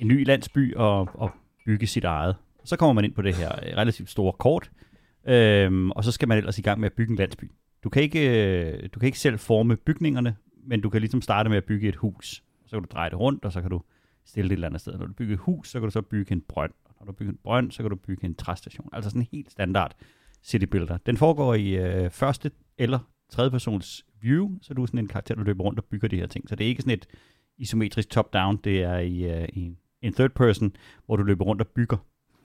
en 0.00 0.08
ny 0.08 0.26
landsby 0.26 0.74
og, 0.74 1.08
og 1.14 1.30
bygge 1.66 1.86
sit 1.86 2.04
eget. 2.04 2.36
Så 2.64 2.76
kommer 2.76 2.92
man 2.92 3.04
ind 3.04 3.14
på 3.14 3.22
det 3.22 3.34
her 3.34 3.52
øh, 3.62 3.76
relativt 3.76 4.10
store 4.10 4.32
kort, 4.32 4.70
øhm, 5.28 5.90
og 5.90 6.04
så 6.04 6.12
skal 6.12 6.28
man 6.28 6.38
ellers 6.38 6.58
i 6.58 6.62
gang 6.62 6.80
med 6.80 6.86
at 6.86 6.92
bygge 6.92 7.10
en 7.10 7.16
landsby. 7.16 7.50
Du 7.84 7.88
kan, 7.88 8.02
ikke, 8.02 8.46
øh, 8.46 8.88
du 8.94 8.98
kan 8.98 9.06
ikke 9.06 9.18
selv 9.18 9.38
forme 9.38 9.76
bygningerne, 9.76 10.36
men 10.66 10.80
du 10.80 10.90
kan 10.90 11.00
ligesom 11.00 11.22
starte 11.22 11.48
med 11.48 11.56
at 11.56 11.64
bygge 11.64 11.88
et 11.88 11.96
hus. 11.96 12.42
Så 12.66 12.76
kan 12.76 12.82
du 12.82 12.88
dreje 12.92 13.10
det 13.10 13.18
rundt, 13.18 13.44
og 13.44 13.52
så 13.52 13.60
kan 13.60 13.70
du 13.70 13.82
stille 14.24 14.48
det 14.48 14.52
et 14.52 14.56
eller 14.56 14.68
andet 14.68 14.80
sted. 14.80 14.98
Når 14.98 15.06
du 15.06 15.12
bygger 15.12 15.34
et 15.34 15.40
hus, 15.40 15.70
så 15.70 15.80
kan 15.80 15.86
du 15.86 15.90
så 15.90 16.02
bygge 16.02 16.32
en 16.32 16.40
brønd. 16.48 16.72
Og 17.02 17.06
når 17.06 17.12
du 17.12 17.16
bygger 17.16 17.32
en 17.32 17.38
brønd, 17.44 17.70
så 17.70 17.82
kan 17.82 17.90
du 17.90 17.96
bygge 17.96 18.24
en 18.24 18.34
træstation. 18.34 18.88
Altså 18.92 19.10
sådan 19.10 19.22
en 19.22 19.28
helt 19.32 19.50
standard 19.50 19.94
city 20.44 20.64
builder. 20.64 20.96
Den 21.06 21.16
foregår 21.16 21.54
i 21.54 21.68
øh, 21.76 22.10
første 22.10 22.50
eller 22.78 22.98
tredje 23.30 23.50
persons 23.50 24.04
view, 24.20 24.50
så 24.62 24.74
du 24.74 24.82
er 24.82 24.86
sådan 24.86 24.98
en 25.00 25.08
karakter, 25.08 25.34
der 25.34 25.42
løber 25.44 25.64
rundt 25.64 25.78
og 25.78 25.84
bygger 25.84 26.08
de 26.08 26.16
her 26.16 26.26
ting. 26.26 26.48
Så 26.48 26.56
det 26.56 26.64
er 26.64 26.68
ikke 26.68 26.82
sådan 26.82 26.98
et 26.98 27.06
isometrisk 27.58 28.10
top-down, 28.10 28.56
det 28.64 28.82
er 28.82 28.98
i, 28.98 29.22
øh, 29.42 29.48
i 29.52 29.76
en 30.02 30.12
third 30.14 30.30
person, 30.30 30.72
hvor 31.06 31.16
du 31.16 31.22
løber 31.22 31.44
rundt 31.44 31.62
og 31.62 31.68
bygger 31.68 31.96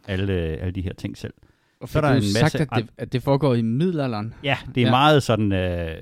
alle, 0.07 0.33
øh, 0.33 0.57
alle 0.61 0.71
de 0.71 0.81
her 0.81 0.93
ting 0.93 1.17
selv. 1.17 1.33
Og 1.79 1.89
så 1.89 1.99
er 1.99 2.01
der 2.01 2.09
en 2.09 2.21
sagt, 2.23 2.43
masse 2.43 2.59
at 2.59 2.69
det, 2.75 2.89
at 2.97 3.13
det 3.13 3.23
foregår 3.23 3.53
i 3.53 3.61
middelalderen. 3.61 4.33
Ja, 4.43 4.57
det 4.75 4.77
er 4.77 4.81
Ja. 4.81 4.87
ja. 4.87 4.91
meget 4.91 5.23
sådan 5.23 5.51
øh, 5.51 5.95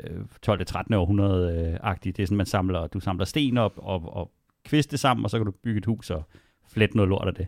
12-13 0.50 0.95
århundrede-agtigt. 0.95 2.17
Det 2.17 2.24
er 2.24 2.27
sådan, 2.27 2.38
man 2.38 2.45
samler, 2.45 2.88
du 2.88 3.00
samler 3.00 3.25
sten 3.25 3.57
op 3.57 3.74
og, 3.77 4.15
og 4.15 4.31
kviste 4.65 4.97
sammen, 4.97 5.24
og 5.24 5.29
så 5.29 5.38
kan 5.38 5.45
du 5.45 5.51
bygge 5.51 5.77
et 5.77 5.85
hus 5.85 6.09
og 6.09 6.24
flette 6.69 6.95
noget 6.95 7.09
lort 7.09 7.27
af 7.27 7.33
det. 7.33 7.47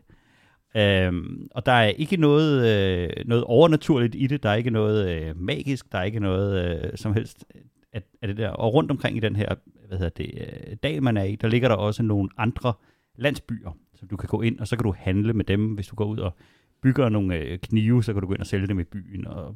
Øhm, 0.76 1.48
og 1.52 1.66
der 1.66 1.72
er 1.72 1.88
ikke 1.88 2.18
noget, 2.18 2.68
øh, 2.68 3.10
noget 3.26 3.44
overnaturligt 3.44 4.16
i 4.16 4.28
det. 4.28 4.44
Der 4.44 4.50
er 4.50 4.56
ikke 4.56 4.70
noget 4.70 5.10
øh, 5.10 5.42
magisk. 5.42 5.92
Der 5.92 5.98
er 5.98 6.04
ikke 6.04 6.20
noget 6.20 6.82
øh, 6.84 6.92
som 6.96 7.14
helst 7.14 7.46
øh, 7.56 7.62
af, 7.94 8.02
af 8.22 8.28
det 8.28 8.38
der. 8.38 8.50
Og 8.50 8.74
rundt 8.74 8.92
omkring 8.92 9.18
i 9.18 9.20
den 9.20 9.36
her 9.36 9.56
hvad 9.88 9.98
hedder 9.98 10.24
det, 10.24 10.32
øh, 10.38 10.76
dal, 10.84 11.04
man 11.04 11.18
er 11.18 11.24
i, 11.24 11.36
der 11.36 11.48
ligger 11.48 11.68
der 11.68 11.76
også 11.76 12.04
nogle 12.04 12.30
andre 12.38 12.74
landsbyer, 13.16 13.78
som 13.96 14.08
du 14.08 14.18
kan 14.18 14.30
gå 14.30 14.42
ind, 14.42 14.60
og 14.60 14.68
så 14.68 14.76
kan 14.76 14.84
du 14.84 14.94
handle 14.98 15.34
med 15.34 15.46
dem, 15.46 15.74
hvis 15.74 15.88
du 15.88 15.96
går 15.96 16.06
ud 16.06 16.18
og 16.18 16.36
bygger 16.82 17.10
nogle 17.10 17.36
øh, 17.36 17.60
knive, 17.60 18.04
så 18.04 18.14
kan 18.14 18.22
du 18.22 18.28
gå 18.28 18.34
ind 18.34 18.42
og 18.42 18.48
sælge 18.48 18.68
dem 18.68 18.80
i 18.80 18.84
byen, 18.84 19.28
og, 19.28 19.56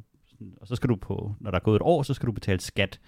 og 0.56 0.66
så 0.66 0.76
skal 0.76 0.88
du 0.88 0.96
på, 0.96 1.34
når 1.40 1.50
der 1.50 1.58
er 1.58 1.62
gået 1.62 1.76
et 1.76 1.82
år, 1.82 2.02
så 2.02 2.14
skal 2.14 2.26
du 2.26 2.32
betale 2.32 2.60
skat, 2.60 3.00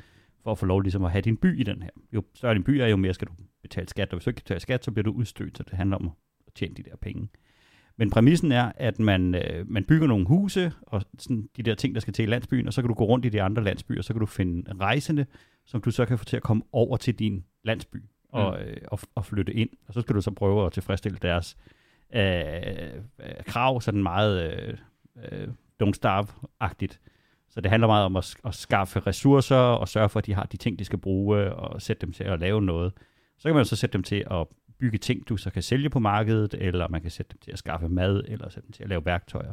for 0.42 0.52
at 0.52 0.58
få 0.58 0.66
lov 0.66 0.80
ligesom 0.80 1.04
at 1.04 1.11
have 1.11 1.23
din 1.23 1.37
by 1.37 1.61
i 1.61 1.62
den 1.62 1.82
her. 1.82 1.90
Jo 2.12 2.23
større 2.34 2.54
din 2.54 2.64
by 2.64 2.70
er, 2.70 2.87
jo 2.87 2.96
mere 2.96 3.14
skal 3.14 3.28
du 3.28 3.32
betale 3.62 3.88
skat, 3.88 4.08
og 4.08 4.16
hvis 4.16 4.25
du 4.25 4.30
ikke 4.30 4.40
betaler 4.40 4.58
skat, 4.58 4.84
så 4.84 4.90
bliver 4.90 5.04
du 5.04 5.12
udstødt, 5.12 5.58
så 5.58 5.62
det 5.62 5.73
handler 5.73 5.96
om 5.96 6.11
at 6.46 6.52
tjene 6.54 6.75
de 6.75 6.82
der 6.82 6.96
penge. 6.96 7.28
Men 7.96 8.10
præmissen 8.10 8.52
er, 8.52 8.72
at 8.76 8.98
man, 8.98 9.34
øh, 9.34 9.70
man 9.70 9.84
bygger 9.84 10.06
nogle 10.06 10.26
huse, 10.26 10.72
og 10.82 11.02
sådan 11.18 11.48
de 11.56 11.62
der 11.62 11.74
ting, 11.74 11.94
der 11.94 12.00
skal 12.00 12.14
til 12.14 12.22
i 12.22 12.26
landsbyen, 12.26 12.66
og 12.66 12.72
så 12.72 12.82
kan 12.82 12.88
du 12.88 12.94
gå 12.94 13.04
rundt 13.04 13.24
i 13.24 13.28
de 13.28 13.42
andre 13.42 13.64
landsbyer, 13.64 13.98
og 13.98 14.04
så 14.04 14.12
kan 14.12 14.20
du 14.20 14.26
finde 14.26 14.74
rejsende, 14.80 15.26
som 15.66 15.80
du 15.80 15.90
så 15.90 16.06
kan 16.06 16.18
få 16.18 16.24
til 16.24 16.36
at 16.36 16.42
komme 16.42 16.62
over 16.72 16.96
til 16.96 17.14
din 17.14 17.44
landsby 17.64 18.02
og, 18.28 18.62
øh, 18.62 18.76
og, 18.88 18.98
og 19.14 19.24
flytte 19.24 19.52
ind. 19.52 19.70
Og 19.88 19.94
så 19.94 20.00
skal 20.00 20.14
du 20.14 20.20
så 20.20 20.30
prøve 20.30 20.66
at 20.66 20.72
tilfredsstille 20.72 21.18
deres 21.22 21.56
øh, 22.14 22.22
øh, 23.18 23.44
krav, 23.46 23.80
sådan 23.80 24.02
meget 24.02 24.52
øh, 24.52 24.78
øh, 25.32 25.48
don't 25.82 25.92
starve-agtigt. 25.92 27.00
Så 27.50 27.60
det 27.60 27.70
handler 27.70 27.86
meget 27.86 28.04
om 28.04 28.16
at, 28.16 28.36
at 28.44 28.54
skaffe 28.54 29.00
ressourcer 29.00 29.56
og 29.56 29.88
sørge 29.88 30.08
for, 30.08 30.18
at 30.18 30.26
de 30.26 30.34
har 30.34 30.44
de 30.44 30.56
ting, 30.56 30.78
de 30.78 30.84
skal 30.84 30.98
bruge, 30.98 31.54
og 31.54 31.82
sætte 31.82 32.06
dem 32.06 32.12
til 32.12 32.24
at 32.24 32.40
lave 32.40 32.62
noget. 32.62 32.92
Så 33.38 33.48
kan 33.48 33.54
man 33.54 33.64
så 33.64 33.76
sætte 33.76 33.92
dem 33.92 34.02
til 34.02 34.24
at 34.30 34.46
bygge 34.78 34.98
ting, 34.98 35.28
du 35.28 35.36
så 35.36 35.50
kan 35.50 35.62
sælge 35.62 35.90
på 35.90 35.98
markedet, 35.98 36.54
eller 36.54 36.88
man 36.88 37.02
kan 37.02 37.10
sætte 37.10 37.32
dem 37.32 37.38
til 37.40 37.52
at 37.52 37.58
skaffe 37.58 37.88
mad, 37.88 38.24
eller 38.28 38.48
sætte 38.48 38.66
dem 38.66 38.72
til 38.72 38.82
at 38.82 38.88
lave 38.88 39.04
værktøjer. 39.04 39.52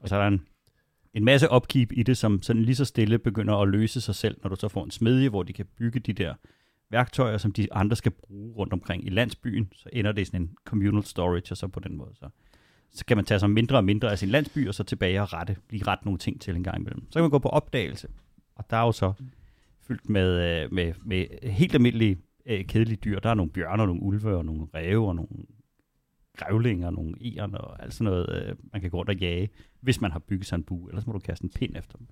Og 0.00 0.08
så 0.08 0.16
er 0.16 0.20
der 0.20 0.28
en, 0.28 0.46
en 1.14 1.24
masse 1.24 1.48
upkeep 1.52 1.92
i 1.92 2.02
det, 2.02 2.16
som 2.16 2.42
sådan 2.42 2.62
lige 2.62 2.76
så 2.76 2.84
stille 2.84 3.18
begynder 3.18 3.54
at 3.54 3.68
løse 3.68 4.00
sig 4.00 4.14
selv, 4.14 4.36
når 4.42 4.50
du 4.50 4.56
så 4.56 4.68
får 4.68 4.84
en 4.84 4.90
smedje, 4.90 5.28
hvor 5.28 5.42
de 5.42 5.52
kan 5.52 5.66
bygge 5.78 6.00
de 6.00 6.12
der 6.12 6.34
værktøjer, 6.90 7.38
som 7.38 7.52
de 7.52 7.72
andre 7.72 7.96
skal 7.96 8.12
bruge 8.12 8.54
rundt 8.54 8.72
omkring 8.72 9.06
i 9.06 9.10
landsbyen, 9.10 9.72
så 9.74 9.88
ender 9.92 10.12
det 10.12 10.22
i 10.22 10.24
sådan 10.24 10.40
en 10.40 10.56
communal 10.64 11.04
storage, 11.04 11.46
og 11.50 11.56
så 11.56 11.68
på 11.68 11.80
den 11.80 11.96
måde, 11.96 12.10
så, 12.14 12.28
så 12.92 13.04
kan 13.04 13.16
man 13.16 13.24
tage 13.24 13.40
sig 13.40 13.50
mindre 13.50 13.76
og 13.76 13.84
mindre 13.84 14.10
af 14.10 14.18
sin 14.18 14.28
landsby, 14.28 14.68
og 14.68 14.74
så 14.74 14.84
tilbage 14.84 15.22
og 15.22 15.32
rette, 15.32 15.56
lige 15.70 15.86
rette 15.86 16.04
nogle 16.04 16.18
ting 16.18 16.40
til 16.40 16.56
en 16.56 16.64
gang 16.64 16.80
imellem. 16.80 17.06
Så 17.10 17.12
kan 17.12 17.22
man 17.22 17.30
gå 17.30 17.38
på 17.38 17.48
opdagelse, 17.48 18.08
og 18.54 18.64
der 18.70 18.76
er 18.76 18.82
jo 18.82 18.92
så 18.92 19.12
fyldt 19.80 20.08
med, 20.08 20.62
øh, 20.62 20.72
med, 20.72 20.94
med 21.04 21.26
helt 21.42 21.74
almindelige 21.74 22.18
øh, 22.46 22.64
kedelige 22.64 22.96
dyr. 23.04 23.18
Der 23.18 23.30
er 23.30 23.34
nogle 23.34 23.52
bjørner, 23.52 23.86
nogle 23.86 24.02
ulve 24.02 24.36
og 24.36 24.44
nogle 24.44 24.66
ræve 24.74 25.08
og 25.08 25.16
nogle 25.16 25.28
grævlinger, 26.36 26.90
nogle 26.90 27.14
egern 27.20 27.54
og 27.54 27.82
alt 27.82 27.94
sådan 27.94 28.12
noget, 28.12 28.48
øh, 28.48 28.56
man 28.72 28.80
kan 28.80 28.90
gå 28.90 28.96
rundt 28.98 29.10
og 29.10 29.16
jage, 29.16 29.50
hvis 29.80 30.00
man 30.00 30.10
har 30.12 30.18
bygget 30.18 30.46
sig 30.46 30.56
en 30.56 30.62
bu, 30.62 30.86
ellers 30.88 31.06
må 31.06 31.12
du 31.12 31.18
kaste 31.18 31.44
en 31.44 31.50
pind 31.50 31.76
efter 31.76 31.98
dem. 31.98 32.06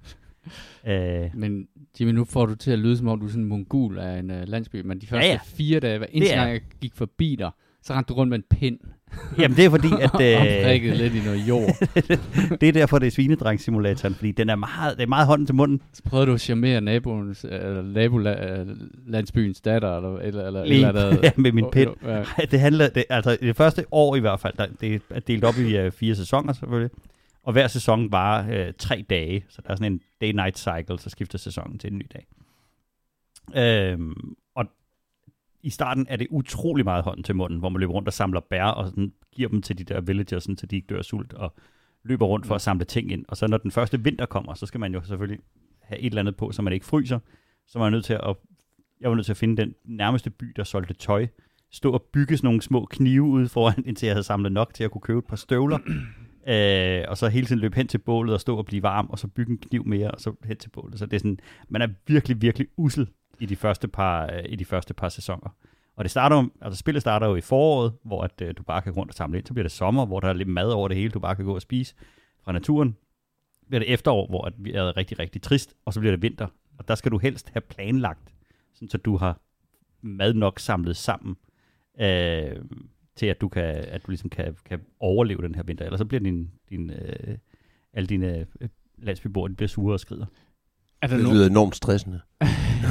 Øh, 0.87 1.31
Men 1.35 1.69
Jimmy, 2.01 2.13
nu 2.13 2.25
får 2.25 2.47
du 2.47 2.55
til 2.55 2.71
at 2.71 2.79
lyde, 2.79 2.97
som 2.97 3.09
om 3.09 3.21
du 3.21 3.27
er 3.27 3.31
sådan 3.31 3.43
en 3.43 3.49
mongol 3.49 3.99
af 3.99 4.19
en 4.19 4.31
uh, 4.31 4.43
landsby, 4.49 4.83
men 4.83 5.01
de 5.01 5.07
første 5.07 5.27
Ja, 5.27 5.33
ja, 5.33 5.41
fire 5.45 5.81
dage, 5.81 5.99
hver 5.99 6.07
eneste 6.11 6.35
gang 6.37 6.51
jeg 6.51 6.61
gik 6.81 6.95
forbi 6.95 7.37
dig, 7.37 7.51
så 7.83 7.95
rendte 7.95 8.09
du 8.09 8.15
rundt 8.15 8.31
med 8.31 8.39
en 8.39 8.45
pind. 8.51 8.79
Jamen 9.39 9.57
det 9.57 9.65
er 9.65 9.71
fordi, 9.71 9.89
at... 10.01 10.15
Omprikket 10.41 10.97
lidt 10.97 11.15
i 11.15 11.21
noget 11.25 11.49
jord. 11.49 11.77
det 12.61 12.69
er 12.69 12.73
derfor, 12.73 12.99
det 12.99 13.07
er 13.07 13.11
svinedreng-simulatoren, 13.11 14.15
fordi 14.15 14.33
den 14.33 14.51
er 14.51 14.57
meget, 14.57 14.97
det 14.97 15.03
er 15.03 15.07
meget 15.07 15.27
hånden 15.27 15.47
til 15.47 15.55
munden. 15.55 15.81
Så 15.93 16.03
prøvede 16.03 16.27
du 16.27 16.35
at 16.35 16.41
charmere 16.41 16.81
naboens, 16.81 17.45
eller 17.45 17.83
nabolandsbyens 17.83 19.61
datter, 19.61 19.97
eller 19.97 20.19
eller, 20.19 20.47
eller, 20.47 20.65
Lige, 20.65 20.89
eller 20.89 21.07
andet. 21.07 21.23
ja, 21.25 21.31
med 21.37 21.53
min 21.53 21.67
pind. 21.73 21.91
Ja. 22.05 22.23
Det 22.51 22.61
handler, 22.61 22.89
det, 22.89 23.05
altså 23.11 23.39
det 23.41 23.57
første 23.57 23.85
år 23.91 24.17
i 24.17 24.21
hvert 24.21 24.41
fald, 24.41 24.55
der, 24.59 24.67
det 24.81 25.03
er 25.11 25.21
delt 25.21 25.45
op 25.45 25.59
i 25.59 25.87
uh, 25.87 25.93
fire 25.93 26.15
sæsoner 26.15 26.53
selvfølgelig. 26.53 26.91
Og 27.43 27.53
hver 27.53 27.69
sæson 27.69 28.13
varer 28.13 28.67
uh, 28.69 28.75
tre 28.79 29.05
dage, 29.11 29.45
så 29.49 29.63
der 29.67 29.71
er 29.71 29.77
sådan 29.77 29.93
en 29.93 30.01
day-night 30.25 30.57
cycle, 30.57 30.99
så 30.99 31.11
skifter 31.11 31.39
sæsonen 31.39 31.79
til 31.79 31.93
en 31.93 31.99
ny 31.99 32.07
dag. 32.13 32.27
Øhm, 33.57 34.37
i 35.63 35.71
starten 35.71 36.07
er 36.09 36.17
det 36.17 36.27
utrolig 36.31 36.85
meget 36.85 37.05
hånden 37.05 37.23
til 37.23 37.37
munden, 37.37 37.59
hvor 37.59 37.69
man 37.69 37.81
løber 37.81 37.93
rundt 37.93 38.09
og 38.09 38.13
samler 38.15 38.41
bær 38.41 38.65
og 38.65 38.89
sådan, 38.89 39.13
giver 39.33 39.49
dem 39.49 39.63
til 39.63 39.79
de 39.79 39.85
der 39.85 40.01
villagers, 40.01 40.43
sådan, 40.43 40.57
så 40.57 40.67
de 40.67 40.77
ikke 40.77 40.87
dør 40.87 40.99
af 40.99 41.05
sult, 41.05 41.33
og 41.33 41.55
løber 42.05 42.27
rundt 42.27 42.47
for 42.47 42.55
at 42.55 42.61
samle 42.61 42.85
ting 42.85 43.13
ind. 43.13 43.25
Og 43.29 43.37
så 43.37 43.47
når 43.47 43.59
den 43.59 43.71
første 43.71 44.05
vinter 44.05 44.27
kommer, 44.27 44.55
så 44.55 44.67
skal 44.67 44.81
man 44.81 44.95
jo 44.95 45.03
selvfølgelig 45.03 45.41
have 45.83 45.99
et 45.99 46.07
eller 46.07 46.21
andet 46.21 46.37
på, 46.37 46.53
så 46.53 46.63
man 46.63 46.73
ikke 46.73 46.87
fryser. 46.87 47.19
Så 47.67 47.79
man 47.79 47.87
er 47.87 47.91
nødt 47.91 48.05
til 48.05 48.13
at, 48.13 48.37
jeg 49.01 49.11
var 49.11 49.17
nødt 49.17 49.27
til 49.27 49.33
at 49.33 49.37
finde 49.37 49.57
den 49.57 49.75
nærmeste 49.85 50.31
by, 50.31 50.53
der 50.57 50.65
solgte 50.65 50.95
tøj, 50.95 51.27
stå 51.71 51.93
og 51.93 52.03
bygge 52.13 52.37
sådan 52.37 52.47
nogle 52.47 52.63
små 52.63 52.87
knive 52.91 53.23
ude 53.23 53.49
foran, 53.49 53.85
indtil 53.87 54.07
jeg 54.07 54.15
havde 54.15 54.25
samlet 54.25 54.53
nok 54.53 54.75
til 54.75 54.85
at 54.85 54.91
kunne 54.91 55.03
købe 55.03 55.19
et 55.19 55.27
par 55.27 55.37
støvler. 55.37 55.79
Øh, 56.49 57.05
og 57.09 57.19
så 57.19 57.29
hele 57.29 57.47
tiden 57.47 57.61
løbe 57.61 57.77
hen 57.77 57.89
til 57.89 57.99
bålet 57.99 58.35
og 58.35 58.41
stå 58.41 58.57
og 58.57 58.67
blive 58.67 58.83
varm, 58.83 59.07
og 59.11 59.19
så 59.19 59.29
bygge 59.29 59.53
en 59.53 59.59
kniv 59.59 59.87
mere, 59.87 60.11
og 60.11 60.21
så 60.21 60.35
hen 60.45 60.57
til 60.57 60.69
bålet. 60.69 60.99
Så 60.99 61.07
det 61.07 61.13
er 61.13 61.19
sådan, 61.19 61.39
man 61.69 61.83
er 61.83 61.89
virkelig, 62.07 62.43
virkelig 62.43 62.69
usel 62.77 63.09
i 63.41 63.47
de 63.47 63.57
første 63.57 63.89
par, 63.89 64.31
øh, 64.33 64.43
i 64.49 64.57
de 64.57 64.65
første 64.65 64.95
par 64.95 65.09
sæsoner. 65.09 65.57
Og 65.97 66.05
det 66.05 66.11
starter, 66.11 66.49
altså 66.61 66.79
spillet 66.79 67.01
starter 67.01 67.27
jo 67.27 67.37
i 67.37 67.41
foråret, 67.41 67.93
hvor 68.03 68.23
at, 68.23 68.43
øh, 68.43 68.55
du 68.57 68.63
bare 68.63 68.83
kan 68.83 68.93
gå 68.93 69.01
rundt 69.01 69.11
og 69.11 69.15
samle 69.15 69.39
ind. 69.39 69.47
Så 69.47 69.53
bliver 69.53 69.65
det 69.65 69.73
sommer, 69.73 70.07
hvor 70.07 70.21
der 70.21 70.29
er 70.29 70.33
lidt 70.33 70.49
mad 70.49 70.71
over 70.71 70.89
det 70.89 70.97
hele, 70.97 71.11
du 71.11 71.21
bare 71.21 71.37
kan 71.37 71.45
gå 71.45 71.55
og 71.55 71.63
spise 71.63 71.95
fra 72.43 72.53
naturen. 72.53 72.97
Så 73.61 73.67
bliver 73.67 73.79
det 73.79 73.93
efterår, 73.93 74.27
hvor 74.27 74.45
at 74.45 74.53
vi 74.59 74.73
er 74.73 74.97
rigtig, 74.97 75.19
rigtig 75.19 75.43
trist, 75.43 75.75
og 75.85 75.95
så 75.95 76.01
bliver 76.01 76.13
det 76.13 76.23
vinter. 76.23 76.47
Og 76.79 76.89
der 76.89 76.95
skal 76.95 77.13
du 77.13 77.19
helst 77.19 77.49
have 77.49 77.61
planlagt, 77.61 78.35
sådan 78.75 78.89
så 78.89 78.99
du 78.99 79.17
har 79.17 79.41
mad 80.03 80.35
nok 80.35 80.59
samlet 80.59 80.97
sammen, 80.97 81.37
øh, 82.01 82.57
til 83.17 83.27
at 83.27 83.41
du, 83.41 83.49
kan, 83.49 83.65
at 83.65 84.07
du 84.07 84.11
ligesom 84.11 84.31
kan, 84.31 84.57
kan 84.65 84.81
overleve 85.01 85.43
den 85.43 85.55
her 85.55 85.63
vinter. 85.63 85.85
Ellers 85.85 85.99
så 85.99 86.05
bliver 86.05 86.21
din, 86.21 86.51
din, 86.71 86.91
øh, 86.91 87.39
alle 87.93 88.07
dine 88.07 88.47
øh, 88.61 88.69
landsbyboere 88.99 89.49
de 89.49 89.55
bliver 89.55 89.69
sure 89.69 89.95
og 89.95 90.01
skrider. 90.01 90.27
Er 91.03 91.07
Det 91.07 91.19
nogen, 91.23 91.37
lyder 91.37 91.47
enormt 91.47 91.77
stressende. 91.77 92.21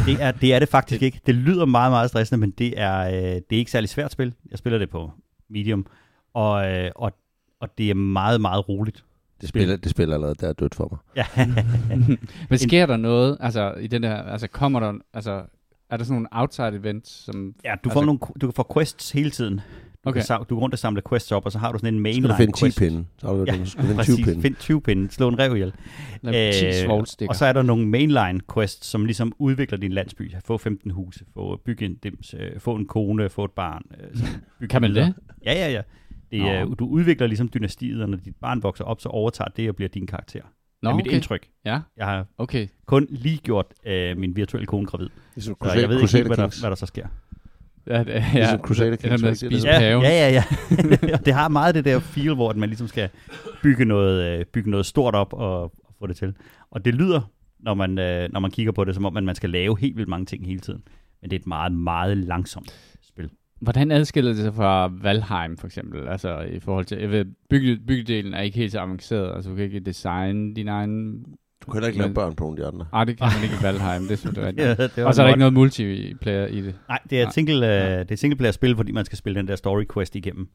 Det 0.05 0.17
er, 0.21 0.31
det 0.31 0.53
er 0.53 0.59
det 0.59 0.69
faktisk 0.69 1.01
ikke. 1.01 1.21
Det 1.25 1.35
lyder 1.35 1.65
meget, 1.65 1.91
meget 1.91 2.09
stressende, 2.09 2.39
men 2.39 2.51
det 2.51 2.73
er, 2.79 2.99
øh, 3.07 3.13
det 3.13 3.51
er 3.51 3.57
ikke 3.57 3.71
særlig 3.71 3.89
svært 3.89 4.11
spil. 4.11 4.33
Jeg 4.51 4.59
spiller 4.59 4.79
det 4.79 4.89
på 4.89 5.11
medium, 5.49 5.85
og, 6.33 6.71
øh, 6.71 6.91
og, 6.95 7.11
og 7.59 7.77
det 7.77 7.89
er 7.89 7.93
meget, 7.93 8.41
meget 8.41 8.69
roligt. 8.69 9.03
Det 9.41 9.49
spiller, 9.49 9.75
det 9.77 9.91
spiller 9.91 10.13
allerede, 10.15 10.35
der 10.35 10.49
er 10.49 10.53
dødt 10.53 10.75
for 10.75 10.87
mig. 10.91 11.25
Ja. 11.37 11.45
men 12.49 12.57
sker 12.59 12.85
der 12.85 12.97
noget, 12.97 13.37
altså 13.39 13.73
i 13.73 13.87
den 13.87 14.03
der, 14.03 14.15
altså 14.15 14.47
kommer 14.47 14.79
der, 14.79 14.93
altså 15.13 15.43
er 15.89 15.97
der 15.97 16.03
sådan 16.03 16.13
nogle 16.13 16.27
outside 16.31 16.75
events, 16.75 17.11
som, 17.25 17.55
ja, 17.63 17.75
du 17.83 17.89
får, 17.89 17.99
Altså- 17.99 18.05
nogle, 18.05 18.19
du 18.41 18.51
får 18.51 18.71
quests 18.73 19.11
hele 19.11 19.31
tiden. 19.31 19.61
Du, 20.05 20.09
Okay. 20.09 20.21
kan, 20.27 20.37
du 20.49 20.55
går 20.55 20.61
rundt 20.61 20.73
og 20.73 20.79
samler 20.79 21.01
quests 21.09 21.31
op, 21.31 21.45
og 21.45 21.51
så 21.51 21.59
har 21.59 21.71
du 21.71 21.77
sådan 21.77 21.93
en 21.93 21.99
Så 21.99 22.01
mainline 22.01 22.33
skal 22.33 22.47
du 22.47 22.53
finde 22.53 22.57
10 22.57 22.65
quest. 22.65 22.79
pinde. 22.79 23.05
Så 23.17 23.27
har 23.27 23.33
du 23.33 23.43
Ja, 23.47 23.55
ja, 23.55 23.65
skal 23.65 23.83
du 23.83 23.87
finde 23.87 24.03
20 24.03 24.15
Præcis, 24.15 24.25
pinde. 24.25 24.41
find 24.41 24.55
20 24.55 24.81
pinde, 24.81 25.11
slå 25.11 25.27
en 25.27 25.39
rev 25.39 25.55
ihjel. 25.55 25.73
eller 26.23 26.51
10 26.51 26.85
svovlstikker? 26.85 27.29
og 27.29 27.35
så 27.35 27.45
er 27.45 27.53
der 27.53 27.61
nogle 27.61 27.87
mainline 27.87 28.39
quests, 28.53 28.85
som 28.87 29.05
ligesom 29.05 29.31
udvikler 29.39 29.77
din 29.77 29.91
landsby. 29.91 30.31
Få 30.45 30.57
15 30.57 30.91
huse, 30.91 31.25
få 31.33 31.61
bygge 31.65 31.85
en 31.85 31.95
dims, 31.95 32.35
øh, 32.39 32.59
få 32.59 32.75
en 32.75 32.85
kone, 32.85 33.29
få 33.29 33.45
et 33.45 33.51
barn. 33.51 33.81
Øh, 34.61 34.67
Kan 34.69 34.81
man 34.81 34.95
det? 34.95 35.13
Ja, 35.45 35.53
ja, 35.53 35.71
ja. 35.71 35.81
Det, 36.31 36.41
er, 36.41 36.65
Nå. 36.65 36.73
du 36.73 36.85
udvikler 36.87 37.27
ligesom 37.27 37.49
dynastiet, 37.53 38.01
og 38.03 38.09
når 38.09 38.17
dit 38.17 38.35
barn 38.41 38.63
vokser 38.63 38.83
op, 38.83 39.01
så 39.01 39.09
overtager 39.09 39.49
det 39.57 39.69
og 39.69 39.75
bliver 39.75 39.89
din 39.89 40.07
karakter. 40.07 40.41
Nå, 40.81 40.89
er 40.89 40.95
mit 40.95 41.07
okay. 41.07 41.15
indtryk. 41.15 41.47
Ja, 41.65 41.79
Jeg 41.97 42.05
har 42.05 42.25
okay. 42.37 42.67
kun 42.85 43.07
lige 43.09 43.37
gjort 43.37 43.65
øh, 43.85 44.17
min 44.17 44.35
virtuelle 44.35 44.65
kone 44.65 44.85
gravid. 44.87 45.09
Ligesom 45.35 45.55
Så 45.63 45.71
jeg 45.79 45.89
ved 45.89 46.01
ikke, 46.01 46.27
hvad 46.27 46.37
der, 46.37 46.59
hvad 46.61 46.69
der 46.69 46.75
så 46.75 46.85
sker. 46.85 47.07
Ja, 47.87 48.03
det, 48.03 48.07
ja, 48.07 48.23
Ligesom 48.33 48.59
Crusader 48.59 48.91
det 48.91 49.01
der 49.01 49.07
Kings, 49.07 49.21
med 49.21 49.31
at 49.31 49.37
spise 49.37 49.67
Ja, 49.67 49.79
ja, 49.81 49.99
ja. 49.99 50.29
ja. 50.31 50.43
Og 51.17 51.25
det 51.25 51.33
har 51.33 51.47
meget 51.47 51.75
det 51.75 51.85
der 51.85 51.99
feel, 51.99 52.35
hvor 52.35 52.49
at 52.49 52.57
man 52.57 52.69
ligesom 52.69 52.87
skal 52.87 53.09
bygge 53.63 53.85
noget, 53.85 54.39
øh, 54.39 54.45
bygge 54.45 54.69
noget 54.69 54.85
stort 54.85 55.15
op 55.15 55.33
og, 55.33 55.63
og 55.63 55.71
få 55.99 56.07
det 56.07 56.15
til. 56.15 56.33
Og 56.71 56.85
det 56.85 56.95
lyder, 56.95 57.31
når 57.59 57.73
man, 57.73 57.99
øh, 57.99 58.29
når 58.33 58.39
man 58.39 58.51
kigger 58.51 58.71
på 58.71 58.83
det, 58.83 58.95
som 58.95 59.05
om 59.05 59.17
at 59.17 59.23
man 59.23 59.35
skal 59.35 59.49
lave 59.49 59.79
helt 59.79 59.97
vildt 59.97 60.09
mange 60.09 60.25
ting 60.25 60.45
hele 60.45 60.59
tiden. 60.59 60.83
Men 61.21 61.31
det 61.31 61.35
er 61.35 61.39
et 61.39 61.47
meget, 61.47 61.71
meget 61.71 62.17
langsomt 62.17 62.95
spil. 63.01 63.29
Hvordan 63.61 63.91
adskiller 63.91 64.31
det 64.31 64.41
sig 64.41 64.53
fra 64.53 64.91
Valheim 65.01 65.57
for 65.57 65.67
eksempel? 65.67 66.07
Altså 66.07 66.39
i 66.39 66.59
forhold 66.59 66.85
til, 66.85 66.97
jeg 66.97 67.11
ved, 67.11 67.25
bygge, 67.49 67.79
byggedelen 67.87 68.33
er 68.33 68.41
ikke 68.41 68.57
helt 68.57 68.71
så 68.71 68.79
avanceret, 68.79 69.35
altså 69.35 69.49
du 69.49 69.55
kan 69.55 69.65
ikke 69.65 69.79
designe 69.79 70.55
din 70.55 70.67
egen... 70.67 71.25
Du 71.69 71.73
kan 71.73 71.77
heller 71.77 71.87
ikke 71.87 71.99
lave 71.99 72.13
børn 72.13 72.35
på 72.35 72.43
nogle 72.43 72.65
af 72.65 72.71
de 72.71 72.75
andre. 72.75 72.85
Ah, 72.93 73.07
det 73.07 73.17
kan 73.17 73.27
man 73.35 73.43
ikke 73.43 73.55
i 73.59 73.63
Valheim, 73.63 74.01
det 74.01 74.11
er 74.11 74.15
selvfølgelig 74.15 74.47
rigtigt. 74.49 74.79
Ja, 74.97 75.01
det 75.01 75.05
Og 75.05 75.15
så 75.15 75.21
er 75.21 75.25
der 75.25 75.29
ikke 75.29 75.39
noget 75.39 75.53
multiplayer 75.53 76.45
i 76.47 76.61
det. 76.61 76.75
Nej, 76.87 76.99
det 77.09 77.17
er 77.17 77.21
et 77.21 77.25
Nej. 77.25 77.31
single, 77.31 77.55
øh, 77.65 77.71
Ja. 77.71 77.99
det 77.99 78.11
er 78.11 78.13
et 78.13 78.19
singleplayer 78.19 78.51
spil, 78.51 78.75
fordi 78.75 78.91
man 78.91 79.05
skal 79.05 79.17
spille 79.17 79.39
den 79.39 79.47
der 79.47 79.55
story 79.55 79.83
quest 79.93 80.15
igennem. 80.15 80.47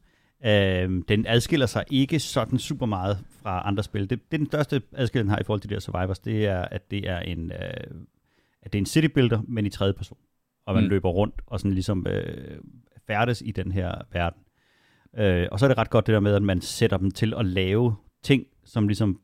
Øh, 0.45 1.01
den 1.07 1.25
adskiller 1.27 1.65
sig 1.65 1.83
ikke 1.91 2.19
sådan 2.19 2.59
super 2.59 2.85
meget 2.85 3.17
fra 3.41 3.61
andre 3.67 3.83
spil. 3.83 4.01
Det, 4.01 4.09
det 4.09 4.33
er 4.33 4.37
den 4.37 4.45
største 4.47 4.81
adskillelse, 4.93 5.23
den 5.23 5.29
har 5.29 5.39
i 5.39 5.43
forhold 5.43 5.61
til 5.61 5.69
de 5.69 5.73
der 5.73 5.79
survivors, 5.81 6.19
det 6.19 6.45
er, 6.45 6.61
at 6.61 6.91
det 6.91 7.09
er 7.09 7.19
en, 7.19 7.51
øh, 7.51 7.57
at 8.63 8.73
det 8.73 8.79
er 8.79 8.81
en 8.81 8.85
city 8.85 9.07
builder, 9.13 9.41
men 9.47 9.65
i 9.65 9.69
tredje 9.69 9.93
person. 9.93 10.17
Og 10.67 10.73
man 10.73 10.83
Mm. 10.83 10.87
mm. 10.87 10.89
løber 10.89 11.09
rundt 11.09 11.35
og 11.47 11.59
sådan 11.59 11.73
ligesom 11.73 12.05
øh, 12.09 12.57
færdes 13.07 13.41
i 13.45 13.51
den 13.51 13.71
her 13.71 13.91
verden. 14.13 14.41
Øh, 15.17 15.47
og 15.51 15.59
så 15.59 15.65
er 15.65 15.67
det 15.67 15.77
ret 15.77 15.89
godt 15.89 16.07
det 16.07 16.13
der 16.13 16.19
med, 16.19 16.33
at 16.35 16.43
man 16.43 16.61
sætter 16.61 16.97
dem 16.97 17.11
til 17.11 17.33
at 17.37 17.45
lave 17.45 17.95
ting, 18.23 18.43
som 18.65 18.87
ligesom 18.87 19.19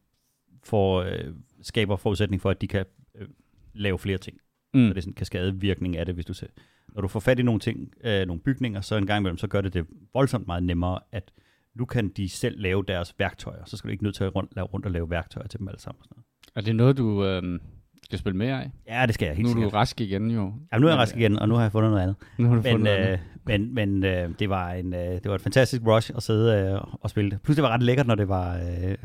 får, 0.63 1.01
øh, 1.01 1.33
skaber 1.61 1.95
forudsætning 1.95 2.41
for, 2.41 2.49
at 2.49 2.61
de 2.61 2.67
kan 2.67 2.85
øh, 3.15 3.27
lave 3.73 3.99
flere 3.99 4.17
ting. 4.17 4.37
Mm. 4.73 4.79
Så 4.87 4.89
det 4.89 4.97
er 4.97 5.01
sådan 5.01 5.11
en 5.11 5.15
kaskadevirkning 5.15 5.97
af 5.97 6.05
det, 6.05 6.15
hvis 6.15 6.25
du 6.25 6.33
ser. 6.33 6.47
Når 6.95 7.01
du 7.01 7.07
får 7.07 7.19
fat 7.19 7.39
i 7.39 7.43
nogle 7.43 7.59
ting, 7.59 7.91
øh, 8.03 8.27
nogle 8.27 8.41
bygninger, 8.41 8.81
så 8.81 8.95
en 8.95 9.07
gang 9.07 9.19
imellem, 9.21 9.37
så 9.37 9.47
gør 9.47 9.61
det 9.61 9.73
det 9.73 9.85
voldsomt 10.13 10.47
meget 10.47 10.63
nemmere, 10.63 10.99
at 11.11 11.31
nu 11.75 11.85
kan 11.85 12.09
de 12.09 12.29
selv 12.29 12.59
lave 12.61 12.83
deres 12.87 13.15
værktøjer. 13.19 13.65
Så 13.65 13.77
skal 13.77 13.87
du 13.87 13.91
ikke 13.91 14.03
nødt 14.03 14.15
til 14.15 14.23
at 14.23 14.35
rundt, 14.35 14.55
lave 14.55 14.65
rundt 14.67 14.85
og 14.85 14.91
lave 14.91 15.09
værktøjer 15.09 15.47
til 15.47 15.59
dem 15.59 15.67
alle 15.67 15.79
sammen. 15.79 15.99
og 15.99 16.05
Sådan 16.05 16.15
noget. 16.15 16.25
Er 16.55 16.61
det 16.61 16.75
noget, 16.75 16.97
du 16.97 17.25
øh, 17.25 17.59
skal 18.03 18.19
spille 18.19 18.37
mere 18.37 18.63
af? 18.63 18.71
Ja, 18.87 19.05
det 19.05 19.13
skal 19.13 19.25
jeg 19.25 19.35
helt 19.35 19.45
Nu 19.45 19.49
er 19.49 19.53
du 19.55 19.59
sikkert. 19.61 19.73
rask 19.73 20.01
igen 20.01 20.31
jo. 20.31 20.53
Ja, 20.73 20.77
nu 20.77 20.87
er 20.87 20.91
jeg 20.91 20.99
rask 20.99 21.17
igen, 21.17 21.39
og 21.39 21.49
nu 21.49 21.55
har 21.55 21.61
jeg 21.61 21.71
fundet 21.71 21.91
noget 21.91 22.03
andet. 22.03 22.15
Nu 22.37 22.47
har 22.47 22.55
du 22.55 22.61
Men, 22.61 22.71
fundet 22.71 22.91
øh, 22.99 23.03
noget. 23.05 23.19
men, 23.45 23.73
men 23.73 24.03
øh, 24.03 24.29
det, 24.39 24.49
var 24.49 24.71
en, 24.71 24.93
øh, 24.93 24.99
det 24.99 25.25
var 25.25 25.35
et 25.35 25.41
fantastisk 25.41 25.81
rush 25.85 26.11
at 26.15 26.23
sidde 26.23 26.71
øh, 26.73 26.81
og 27.01 27.09
spille. 27.09 27.39
Plus 27.43 27.55
det 27.55 27.63
var 27.63 27.69
ret 27.69 27.83
lækkert, 27.83 28.07
når 28.07 28.15
det 28.15 28.27
var, 28.27 28.55
øh, 28.57 28.95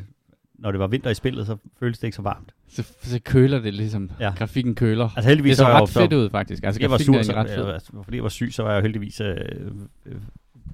når 0.58 0.70
det 0.70 0.80
var 0.80 0.86
vinter 0.86 1.10
i 1.10 1.14
spillet, 1.14 1.46
så 1.46 1.56
føltes 1.80 1.98
det 1.98 2.06
ikke 2.06 2.16
så 2.16 2.22
varmt. 2.22 2.54
Så, 2.68 2.82
så 3.02 3.20
køler 3.24 3.58
det 3.58 3.74
ligesom. 3.74 4.10
Ja. 4.20 4.32
Grafikken 4.38 4.74
køler. 4.74 5.04
Altså 5.04 5.16
Det 5.16 5.24
heldigvis 5.24 5.56
så 5.56 5.64
var 5.64 5.70
jeg 5.70 5.82
ret 5.82 5.96
jo 5.96 6.00
fedt 6.00 6.12
ud, 6.12 6.30
faktisk. 6.30 6.64
Altså, 6.64 6.80
jeg 6.80 6.90
var 6.90 6.98
sur, 6.98 7.22
så, 7.22 7.32
ret 7.32 7.50
fed. 7.50 7.74
øh, 7.98 8.04
fordi 8.04 8.16
jeg 8.16 8.22
var 8.22 8.28
syg, 8.28 8.52
så 8.52 8.62
var 8.62 8.72
jeg 8.72 8.82
heldigvis 8.82 9.20
øh, 9.20 9.36
øh, 10.06 10.14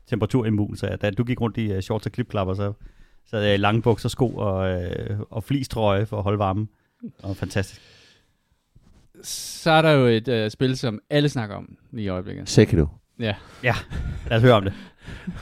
temperaturimmun, 0.06 0.76
så 0.76 0.96
da 1.02 1.10
du 1.10 1.24
gik 1.24 1.40
rundt 1.40 1.58
i 1.58 1.76
uh, 1.76 1.80
shorts 1.80 2.06
og 2.06 2.12
klipklapper, 2.12 2.54
så, 2.54 2.72
så 3.26 3.36
havde 3.36 3.46
jeg 3.46 3.54
i 3.54 3.58
lange 3.58 3.82
bukser, 3.82 4.08
sko 4.08 4.28
og, 4.28 4.82
øh, 4.82 5.20
og 5.30 5.44
flistrøje 5.44 6.06
for 6.06 6.16
at 6.16 6.22
holde 6.22 6.38
varmen. 6.38 6.68
Og 7.22 7.36
fantastisk. 7.36 7.80
Så 9.22 9.70
er 9.70 9.82
der 9.82 9.90
jo 9.90 10.06
et 10.06 10.28
øh, 10.28 10.50
spil, 10.50 10.78
som 10.78 11.00
alle 11.10 11.28
snakker 11.28 11.56
om 11.56 11.76
lige 11.92 12.04
i 12.04 12.08
øjeblikket. 12.08 12.48
Sekiro. 12.48 12.86
Ja, 13.18 13.34
Lad 14.28 14.36
os 14.36 14.42
høre 14.42 14.52
om 14.54 14.64
det. 14.64 14.72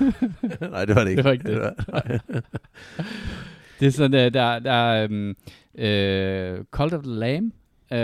Nej, 0.71 0.85
det 0.85 0.95
var 0.95 1.05
det 1.05 1.11
ikke. 1.11 1.23
Det 1.23 1.25
var 1.25 1.33
ikke 1.33 1.45
det. 1.49 1.73
det 3.81 3.87
er 3.87 3.91
sådan, 3.91 4.27
øh, 4.27 4.35
der, 4.35 4.59
der 4.59 4.73
er 4.73 5.09
um, 5.09 5.35
øh, 5.79 6.65
Cult 6.71 6.93
of 6.95 7.03
the 7.03 7.13
Lamb 7.13 7.55
øh, 7.93 7.99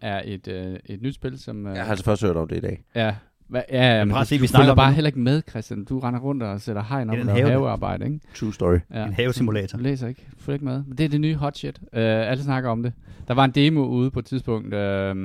er 0.00 0.22
et, 0.24 0.48
øh, 0.48 0.78
et 0.86 1.02
nyt 1.02 1.14
spil, 1.14 1.38
som... 1.38 1.66
Øh, 1.66 1.74
Jeg 1.76 1.82
har 1.84 1.90
altså 1.90 2.04
først 2.04 2.22
hørt 2.22 2.36
om 2.36 2.48
det 2.48 2.56
i 2.56 2.60
dag. 2.60 2.82
Ja, 2.94 3.14
hva, 3.48 3.62
ja, 3.72 3.86
ja 3.92 3.98
Men 3.98 4.08
men 4.08 4.12
prøv 4.12 4.20
at 4.20 4.26
se, 4.26 4.38
vi 4.38 4.46
snakker 4.46 4.74
bare 4.74 4.90
nu. 4.90 4.94
heller 4.94 5.06
ikke 5.08 5.18
med, 5.18 5.42
Christian. 5.50 5.84
Du 5.84 5.98
render 5.98 6.20
rundt 6.20 6.42
og 6.42 6.60
sætter 6.60 6.82
hegn 6.82 7.10
op 7.10 7.18
og 7.18 7.32
have. 7.34 7.48
havearbejde, 7.50 8.04
ikke? 8.04 8.20
True 8.34 8.54
story. 8.54 8.78
Ja. 8.94 9.06
En 9.06 9.12
havesimulator. 9.12 9.78
Du 9.78 9.82
læser 9.82 10.08
ikke. 10.08 10.26
Du 10.38 10.42
følger 10.42 10.54
ikke 10.54 10.64
med. 10.64 10.84
Men 10.86 10.98
det 10.98 11.04
er 11.04 11.08
det 11.08 11.20
nye 11.20 11.34
hot 11.34 11.56
shit. 11.58 11.78
Uh, 11.82 11.88
alle 11.92 12.42
snakker 12.42 12.70
om 12.70 12.82
det. 12.82 12.92
Der 13.28 13.34
var 13.34 13.44
en 13.44 13.50
demo 13.50 13.84
ude 13.84 14.10
på 14.10 14.18
et 14.18 14.24
tidspunkt 14.24 14.74
uh, 14.74 15.16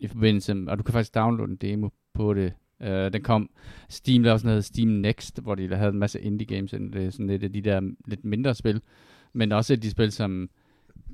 i 0.00 0.06
forbindelse 0.08 0.54
med, 0.54 0.68
og 0.72 0.78
du 0.78 0.82
kan 0.82 0.92
faktisk 0.92 1.14
downloade 1.14 1.50
en 1.50 1.56
demo 1.56 1.88
på 2.14 2.34
det. 2.34 2.52
Uh, 2.80 2.88
den 2.88 3.22
kom, 3.22 3.50
Steam 3.88 4.22
lavede 4.22 4.38
sådan 4.38 4.48
noget 4.48 4.64
Steam 4.64 4.88
Next, 4.88 5.40
hvor 5.42 5.54
de 5.54 5.76
havde 5.76 5.90
en 5.90 5.98
masse 5.98 6.20
indie 6.20 6.46
games, 6.46 6.72
ind. 6.72 6.92
det 6.92 7.06
er 7.06 7.10
sådan 7.10 7.26
lidt 7.26 7.44
af 7.44 7.52
de 7.52 7.60
der 7.60 7.80
lidt 8.06 8.24
mindre 8.24 8.54
spil, 8.54 8.80
men 9.32 9.52
også 9.52 9.72
et 9.72 9.76
af 9.76 9.80
de 9.80 9.90
spil, 9.90 10.12
som 10.12 10.50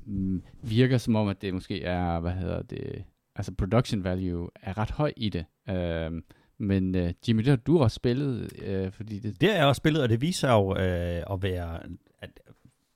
mm, 0.07 0.43
virker 0.63 0.99
som 0.99 1.17
om, 1.17 1.29
at 1.29 1.43
det 1.43 1.55
måske 1.55 1.83
er, 1.83 2.21
hvad 2.21 2.33
hedder 2.33 2.63
det, 2.63 3.05
altså 3.37 3.53
production 3.53 4.05
value 4.05 4.49
er 4.63 4.79
ret 4.79 4.91
høj 4.91 5.13
i 5.17 5.29
det. 5.29 5.45
Uh, 5.69 6.21
men 6.59 6.95
uh, 6.95 7.11
Jimmy, 7.29 7.43
det 7.43 7.49
har 7.49 7.57
du 7.57 7.79
også 7.79 7.95
spillet, 7.95 8.53
uh, 8.69 8.93
fordi 8.93 9.19
det, 9.19 9.41
Det 9.41 9.49
har 9.49 9.57
jeg 9.57 9.67
også 9.67 9.81
spillet, 9.81 10.03
og 10.03 10.09
det 10.09 10.21
viser 10.21 10.53
jo 10.53 10.77
øh, 10.77 11.23
at 11.33 11.43
være... 11.43 11.83
At, 12.19 12.31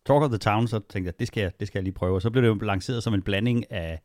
Talk 0.06 0.22
of 0.22 0.30
the 0.30 0.38
Town, 0.38 0.68
så 0.68 0.78
tænkte 0.78 1.08
jeg, 1.08 1.18
det 1.18 1.26
skal 1.26 1.40
jeg, 1.40 1.52
det 1.60 1.68
skal 1.68 1.78
jeg 1.78 1.84
lige 1.84 1.94
prøve. 1.94 2.14
Og 2.14 2.22
så 2.22 2.30
blev 2.30 2.42
det 2.42 2.48
jo 2.48 2.54
lanceret 2.54 3.02
som 3.02 3.14
en 3.14 3.22
blanding 3.22 3.72
af 3.72 4.00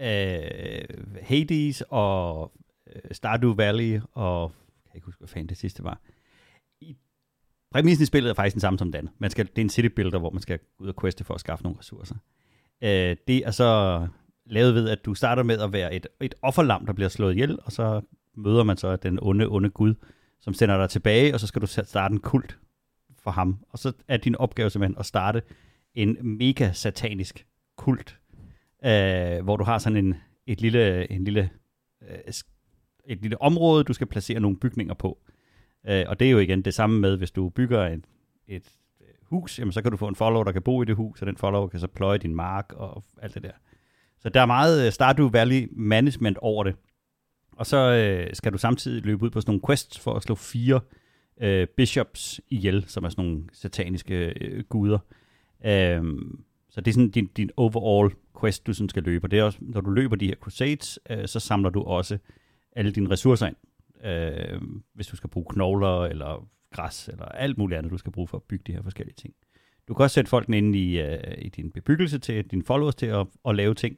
øh, 0.00 0.84
Hades 1.22 1.82
og 1.88 2.52
Øh, 2.94 3.00
Stardew 3.12 3.54
Valley 3.54 4.00
og... 4.12 4.52
Jeg 4.84 4.92
kan 4.92 4.98
ikke 4.98 5.04
huske, 5.04 5.18
hvad 5.18 5.28
fanden 5.28 5.48
det 5.48 5.56
sidste 5.56 5.84
var. 5.84 6.00
I, 6.80 6.96
præmissen 7.70 8.02
i 8.02 8.06
spillet 8.06 8.30
er 8.30 8.34
faktisk 8.34 8.54
den 8.54 8.60
samme 8.60 8.78
som 8.78 8.92
den. 8.92 9.08
Man 9.18 9.30
skal, 9.30 9.46
det 9.46 9.58
er 9.58 9.62
en 9.62 9.70
city 9.70 9.88
builder, 9.88 10.18
hvor 10.18 10.30
man 10.30 10.42
skal 10.42 10.58
ud 10.78 10.88
og 10.88 10.94
queste 11.00 11.24
for 11.24 11.34
at 11.34 11.40
skaffe 11.40 11.62
nogle 11.62 11.78
ressourcer. 11.78 12.14
Øh, 12.82 13.16
det 13.28 13.46
er 13.46 13.50
så 13.50 14.06
lavet 14.46 14.74
ved, 14.74 14.88
at 14.88 15.04
du 15.04 15.14
starter 15.14 15.42
med 15.42 15.58
at 15.58 15.72
være 15.72 15.94
et, 15.94 16.06
et 16.20 16.34
offerlam, 16.42 16.86
der 16.86 16.92
bliver 16.92 17.08
slået 17.08 17.32
ihjel, 17.32 17.58
og 17.64 17.72
så 17.72 18.00
møder 18.36 18.64
man 18.64 18.76
så 18.76 18.96
den 18.96 19.18
onde, 19.22 19.46
onde 19.46 19.70
Gud, 19.70 19.94
som 20.40 20.54
sender 20.54 20.76
dig 20.76 20.90
tilbage, 20.90 21.34
og 21.34 21.40
så 21.40 21.46
skal 21.46 21.62
du 21.62 21.66
starte 21.66 22.12
en 22.12 22.20
kult 22.20 22.58
for 23.18 23.30
ham. 23.30 23.64
Og 23.68 23.78
så 23.78 23.92
er 24.08 24.16
din 24.16 24.36
opgave 24.36 24.70
simpelthen 24.70 24.98
at 24.98 25.06
starte 25.06 25.42
en 25.94 26.16
mega 26.38 26.72
satanisk 26.72 27.46
kult, 27.76 28.18
øh, 28.84 29.44
hvor 29.44 29.56
du 29.56 29.64
har 29.64 29.78
sådan 29.78 30.04
en, 30.04 30.14
et 30.46 30.60
lille, 30.60 31.12
en 31.12 31.24
lille, 31.24 31.50
øh, 32.02 32.32
et 33.06 33.22
lille 33.22 33.42
område, 33.42 33.84
du 33.84 33.92
skal 33.92 34.06
placere 34.06 34.40
nogle 34.40 34.56
bygninger 34.56 34.94
på. 34.94 35.18
Øh, 35.88 36.04
og 36.08 36.20
det 36.20 36.26
er 36.26 36.30
jo 36.30 36.38
igen 36.38 36.62
det 36.62 36.74
samme 36.74 37.00
med, 37.00 37.16
hvis 37.16 37.30
du 37.30 37.48
bygger 37.48 37.86
et, 37.86 38.04
et 38.48 38.72
hus, 39.22 39.58
jamen 39.58 39.72
så 39.72 39.82
kan 39.82 39.90
du 39.90 39.96
få 39.96 40.08
en 40.08 40.14
follower, 40.14 40.44
der 40.44 40.52
kan 40.52 40.62
bo 40.62 40.82
i 40.82 40.84
det 40.84 40.96
hus, 40.96 41.20
og 41.20 41.26
den 41.26 41.36
follower 41.36 41.68
kan 41.68 41.80
så 41.80 41.86
pløje 41.86 42.18
din 42.18 42.34
mark 42.34 42.72
og 42.72 43.04
alt 43.22 43.34
det 43.34 43.42
der. 43.42 43.52
Så 44.18 44.28
der 44.28 44.40
er 44.40 44.46
meget 44.46 44.86
øh, 44.86 44.92
Stardew 44.92 45.28
Valley 45.28 45.68
management 45.72 46.38
over 46.38 46.64
det. 46.64 46.74
Og 47.56 47.66
så 47.66 47.76
øh, 47.76 48.34
skal 48.34 48.52
du 48.52 48.58
samtidig 48.58 49.04
løbe 49.04 49.24
ud 49.24 49.30
på 49.30 49.40
sådan 49.40 49.50
nogle 49.50 49.66
quests 49.66 49.98
for 49.98 50.14
at 50.14 50.22
slå 50.22 50.34
fire 50.34 50.80
øh, 51.40 51.66
bishops 51.76 52.40
ihjel, 52.48 52.84
som 52.86 53.04
er 53.04 53.08
sådan 53.08 53.24
nogle 53.24 53.44
sataniske 53.52 54.34
øh, 54.40 54.64
guder. 54.64 54.98
Um, 55.98 56.44
så 56.70 56.80
det 56.80 56.90
er 56.90 56.92
sådan 56.92 57.10
din, 57.10 57.26
din 57.26 57.50
overall 57.56 58.14
quest, 58.40 58.66
du 58.66 58.72
sådan 58.72 58.88
skal 58.88 59.02
løbe. 59.02 59.24
Og 59.26 59.30
det 59.30 59.38
er 59.38 59.42
også, 59.42 59.58
når 59.60 59.80
du 59.80 59.90
løber 59.90 60.16
de 60.16 60.26
her 60.26 60.34
crusades, 60.34 60.98
øh, 61.10 61.28
så 61.28 61.40
samler 61.40 61.70
du 61.70 61.82
også 61.82 62.18
alle 62.76 62.92
dine 62.92 63.10
ressourcer 63.10 63.46
ind. 63.46 63.56
Øh, 64.06 64.60
hvis 64.94 65.06
du 65.06 65.16
skal 65.16 65.30
bruge 65.30 65.46
knogler, 65.50 66.04
eller 66.04 66.48
græs, 66.72 67.08
eller 67.08 67.24
alt 67.24 67.58
muligt 67.58 67.78
andet, 67.78 67.92
du 67.92 67.98
skal 67.98 68.12
bruge 68.12 68.28
for 68.28 68.36
at 68.36 68.42
bygge 68.42 68.64
de 68.66 68.72
her 68.72 68.82
forskellige 68.82 69.14
ting. 69.14 69.34
Du 69.88 69.94
kan 69.94 70.02
også 70.02 70.14
sætte 70.14 70.30
folkene 70.30 70.58
ind 70.58 70.76
i, 70.76 71.00
øh, 71.00 71.18
i 71.38 71.48
din 71.48 71.70
bebyggelse 71.70 72.18
til 72.18 72.44
dine 72.44 72.62
followers 72.64 72.94
til 72.94 73.06
at, 73.06 73.26
at 73.48 73.56
lave 73.56 73.74
ting, 73.74 73.96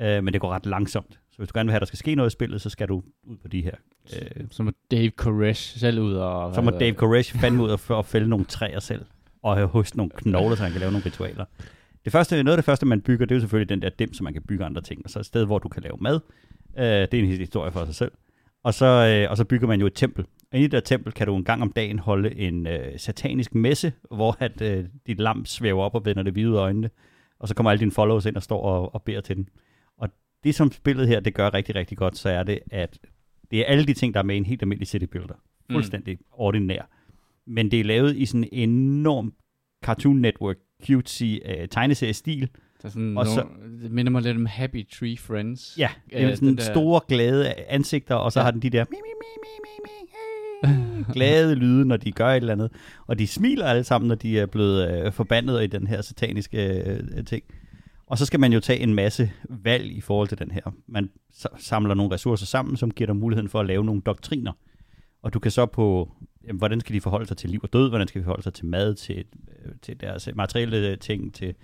øh, 0.00 0.24
men 0.24 0.32
det 0.32 0.40
går 0.40 0.50
ret 0.50 0.66
langsomt. 0.66 1.20
Så 1.30 1.38
hvis 1.38 1.48
du 1.48 1.58
gerne 1.58 1.66
vil 1.66 1.72
have, 1.72 1.76
at 1.76 1.80
der 1.80 1.86
skal 1.86 1.98
ske 1.98 2.14
noget 2.14 2.30
i 2.30 2.32
spillet, 2.32 2.60
så 2.60 2.70
skal 2.70 2.88
du 2.88 3.02
ud 3.22 3.36
på 3.36 3.48
de 3.48 3.62
her. 3.62 3.74
Øh, 4.16 4.46
så 4.50 4.62
må 4.62 4.72
Dave 4.90 5.10
Koresh 5.10 5.78
selv 5.78 6.00
ud 6.00 6.14
og... 6.14 6.54
Så 6.54 6.60
må 6.60 6.70
Dave 6.70 6.94
Koresh 6.94 7.36
fandme 7.36 7.62
ud 7.62 7.68
og, 7.68 7.80
og 7.88 8.06
fælde 8.06 8.28
nogle 8.28 8.44
træer 8.44 8.80
selv, 8.80 9.04
og 9.42 9.56
have 9.56 9.68
hos 9.68 9.96
nogle 9.96 10.10
knogler, 10.10 10.56
så 10.56 10.62
han 10.62 10.72
kan 10.72 10.80
lave 10.80 10.92
nogle 10.92 11.06
ritualer. 11.06 11.44
Det 12.04 12.12
første, 12.12 12.42
noget 12.42 12.56
af 12.56 12.58
det 12.58 12.64
første, 12.64 12.86
man 12.86 13.00
bygger, 13.00 13.26
det 13.26 13.32
er 13.32 13.36
jo 13.36 13.40
selvfølgelig 13.40 13.68
den 13.68 13.82
der 13.82 13.88
dim, 13.88 14.12
så 14.12 14.24
man 14.24 14.32
kan 14.32 14.42
bygge 14.42 14.64
andre 14.64 14.82
ting. 14.82 15.00
Og 15.04 15.10
så 15.10 15.18
et 15.18 15.26
sted, 15.26 15.44
hvor 15.44 15.58
du 15.58 15.68
kan 15.68 15.82
lave 15.82 15.96
mad. 16.00 16.20
Øh, 16.78 16.84
det 16.84 17.14
er 17.14 17.18
en 17.18 17.26
historie 17.26 17.72
for 17.72 17.84
sig 17.84 17.94
selv. 17.94 18.12
Og 18.64 18.74
så, 18.74 18.86
øh, 18.86 19.30
og 19.30 19.36
så 19.36 19.44
bygger 19.44 19.66
man 19.66 19.80
jo 19.80 19.86
et 19.86 19.94
tempel. 19.94 20.24
Og 20.52 20.58
i 20.58 20.62
det 20.62 20.72
der 20.72 20.80
tempel 20.80 21.12
kan 21.12 21.26
du 21.26 21.36
en 21.36 21.44
gang 21.44 21.62
om 21.62 21.72
dagen 21.72 21.98
holde 21.98 22.36
en 22.36 22.66
øh, 22.66 22.98
satanisk 22.98 23.54
messe, 23.54 23.92
hvor 24.16 24.36
at, 24.40 24.62
øh, 24.62 24.84
dit 25.06 25.20
lamp 25.20 25.46
svæver 25.46 25.82
op 25.82 25.94
og 25.94 26.04
vender 26.04 26.22
det 26.22 26.32
hvide 26.32 26.58
øjnene. 26.58 26.90
Og 27.38 27.48
så 27.48 27.54
kommer 27.54 27.70
alle 27.70 27.80
dine 27.80 27.92
followers 27.92 28.26
ind 28.26 28.36
og 28.36 28.42
står 28.42 28.62
og, 28.62 28.94
og 28.94 29.02
beder 29.02 29.20
til 29.20 29.36
den. 29.36 29.48
Og 29.98 30.08
det 30.44 30.54
som 30.54 30.72
spillet 30.72 31.08
her, 31.08 31.20
det 31.20 31.34
gør 31.34 31.54
rigtig, 31.54 31.74
rigtig 31.74 31.98
godt, 31.98 32.16
så 32.16 32.28
er 32.28 32.42
det, 32.42 32.58
at 32.70 32.98
det 33.50 33.60
er 33.60 33.64
alle 33.64 33.86
de 33.86 33.94
ting, 33.94 34.14
der 34.14 34.20
er 34.20 34.24
med 34.24 34.34
i 34.34 34.38
en 34.38 34.46
helt 34.46 34.62
almindelig 34.62 34.88
city 34.88 35.04
builder. 35.04 35.34
Mm. 35.34 35.74
Fuldstændig 35.74 36.14
mm. 36.14 36.26
ordinær. 36.32 36.90
Men 37.46 37.70
det 37.70 37.80
er 37.80 37.84
lavet 37.84 38.16
i 38.16 38.26
sådan 38.26 38.48
en 38.52 38.70
enorm 38.70 39.34
Cartoon 39.84 40.16
Network 40.16 40.56
cutesy 40.86 41.24
uh, 41.24 41.68
tegneseriestil. 41.70 42.48
Der 42.82 42.88
er 42.88 42.92
sådan 42.92 43.16
og 43.16 43.26
så, 43.26 43.46
det 43.82 43.90
minder 43.90 44.12
mig 44.12 44.22
lidt 44.22 44.36
om 44.36 44.46
Happy 44.46 44.88
Tree 44.88 45.16
Friends. 45.16 45.74
Ja, 45.78 45.88
det 46.10 46.22
er 46.22 46.34
sådan 46.34 46.56
der... 46.56 46.62
store 46.62 47.00
glade 47.08 47.54
ansigter, 47.68 48.14
og 48.14 48.32
så 48.32 48.40
ja. 48.40 48.44
har 48.44 48.50
den 48.50 48.62
de 48.62 48.70
der 48.70 48.84
mi, 48.90 48.96
mi, 48.96 49.12
mi, 49.20 49.26
mi, 49.42 49.48
mi, 49.62 49.78
mi, 49.84 50.02
hey, 50.64 51.12
glade 51.12 51.54
lyde, 51.54 51.84
når 51.84 51.96
de 51.96 52.12
gør 52.12 52.28
et 52.28 52.36
eller 52.36 52.52
andet. 52.52 52.70
Og 53.06 53.18
de 53.18 53.26
smiler 53.26 53.66
alle 53.66 53.84
sammen, 53.84 54.08
når 54.08 54.14
de 54.14 54.38
er 54.38 54.46
blevet 54.46 55.06
uh, 55.06 55.12
forbandet 55.12 55.64
i 55.64 55.66
den 55.66 55.86
her 55.86 56.02
sataniske 56.02 57.00
uh, 57.18 57.24
ting. 57.24 57.44
Og 58.06 58.18
så 58.18 58.26
skal 58.26 58.40
man 58.40 58.52
jo 58.52 58.60
tage 58.60 58.78
en 58.80 58.94
masse 58.94 59.30
valg 59.48 59.92
i 59.92 60.00
forhold 60.00 60.28
til 60.28 60.38
den 60.38 60.50
her. 60.50 60.74
Man 60.86 61.10
samler 61.58 61.94
nogle 61.94 62.14
ressourcer 62.14 62.46
sammen, 62.46 62.76
som 62.76 62.90
giver 62.90 63.06
dig 63.06 63.16
muligheden 63.16 63.48
for 63.48 63.60
at 63.60 63.66
lave 63.66 63.84
nogle 63.84 64.02
doktriner. 64.06 64.52
Og 65.22 65.34
du 65.34 65.38
kan 65.38 65.50
så 65.50 65.66
på, 65.66 66.12
jamen, 66.46 66.58
hvordan 66.58 66.80
skal 66.80 66.94
de 66.94 67.00
forholde 67.00 67.26
sig 67.26 67.36
til 67.36 67.50
liv 67.50 67.60
og 67.62 67.72
død, 67.72 67.88
hvordan 67.88 68.08
skal 68.08 68.20
de 68.20 68.24
forholde 68.24 68.42
sig 68.42 68.54
til 68.54 68.66
mad, 68.66 68.94
til, 68.94 69.24
øh, 69.64 69.72
til 69.82 70.00
deres 70.00 70.28
materielle 70.34 70.96
ting, 70.96 71.34
til 71.34 71.54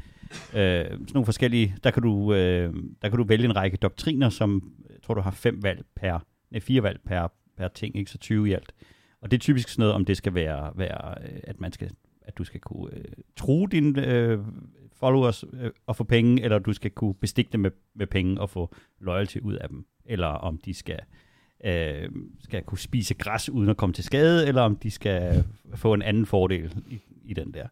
øh, 0.54 0.84
sådan 0.84 1.06
nogle 1.14 1.24
forskellige, 1.24 1.76
der 1.84 1.90
kan, 1.90 2.02
du, 2.02 2.34
øh, 2.34 2.74
der 3.02 3.08
kan 3.08 3.18
du 3.18 3.24
vælge 3.24 3.44
en 3.44 3.56
række 3.56 3.76
doktriner, 3.76 4.28
som 4.28 4.72
jeg 4.90 5.02
tror 5.02 5.14
du 5.14 5.20
har 5.20 5.30
fem 5.30 5.62
valg 5.62 5.84
per, 5.96 6.18
nej, 6.50 6.60
fire 6.60 6.82
valg 6.82 7.00
per, 7.06 7.28
per 7.56 7.68
ting, 7.68 7.96
ikke 7.96 8.10
så 8.10 8.18
20 8.18 8.48
i 8.48 8.52
alt. 8.52 8.72
Og 9.20 9.30
det 9.30 9.36
er 9.36 9.40
typisk 9.40 9.68
sådan 9.68 9.82
noget, 9.82 9.94
om 9.94 10.04
det 10.04 10.16
skal 10.16 10.34
være, 10.34 10.72
være 10.76 11.14
øh, 11.22 11.40
at 11.44 11.60
man 11.60 11.72
skal 11.72 11.90
at 12.28 12.38
du 12.38 12.44
skal 12.44 12.60
kunne 12.60 12.94
øh, 12.94 13.04
tro 13.36 13.66
dine 13.66 14.06
øh, 14.06 14.38
followers 14.92 15.44
øh, 15.52 15.70
og 15.86 15.96
få 15.96 16.04
penge, 16.04 16.42
eller 16.42 16.58
du 16.58 16.72
skal 16.72 16.90
kunne 16.90 17.14
bestikke 17.14 17.52
dem 17.52 17.60
med, 17.60 17.70
med 17.94 18.06
penge 18.06 18.40
og 18.40 18.50
få 18.50 18.74
loyalty 19.00 19.38
ud 19.38 19.54
af 19.54 19.68
dem, 19.68 19.86
eller 20.04 20.26
om 20.26 20.58
de 20.58 20.74
skal 20.74 20.98
øh, 21.64 22.10
skal 22.40 22.62
kunne 22.62 22.78
spise 22.78 23.14
græs 23.14 23.48
uden 23.48 23.68
at 23.68 23.76
komme 23.76 23.92
til 23.92 24.04
skade, 24.04 24.48
eller 24.48 24.62
om 24.62 24.76
de 24.76 24.90
skal 24.90 25.44
få 25.74 25.94
en 25.94 26.02
anden 26.02 26.26
fordel 26.26 26.74
i, 26.90 27.00
i 27.24 27.34
den 27.34 27.54
der. 27.54 27.66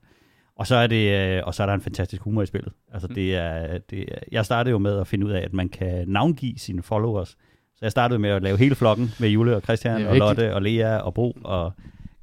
Og 0.56 0.66
så 0.66 0.76
er 0.76 0.86
det 0.86 1.36
øh, 1.36 1.42
og 1.46 1.54
så 1.54 1.62
er 1.62 1.66
der 1.66 1.74
en 1.74 1.80
fantastisk 1.80 2.22
humor 2.22 2.42
i 2.42 2.46
spillet. 2.46 2.72
Altså 2.92 3.08
mm. 3.08 3.14
det 3.14 3.36
er, 3.36 3.78
det 3.78 4.00
er, 4.00 4.18
jeg 4.32 4.44
startede 4.44 4.70
jo 4.70 4.78
med 4.78 4.98
at 4.98 5.06
finde 5.06 5.26
ud 5.26 5.30
af, 5.30 5.40
at 5.40 5.52
man 5.52 5.68
kan 5.68 6.08
navngive 6.08 6.58
sine 6.58 6.82
followers. 6.82 7.28
Så 7.74 7.78
jeg 7.82 7.90
startede 7.90 8.18
med 8.18 8.30
at 8.30 8.42
lave 8.42 8.58
hele 8.58 8.74
flokken 8.74 9.10
med 9.20 9.28
Jule 9.28 9.56
og 9.56 9.62
Christian 9.62 10.06
og 10.06 10.16
Lotte 10.16 10.54
og 10.54 10.62
Lea 10.62 10.96
og 10.96 11.14
Bo 11.14 11.36
og 11.44 11.72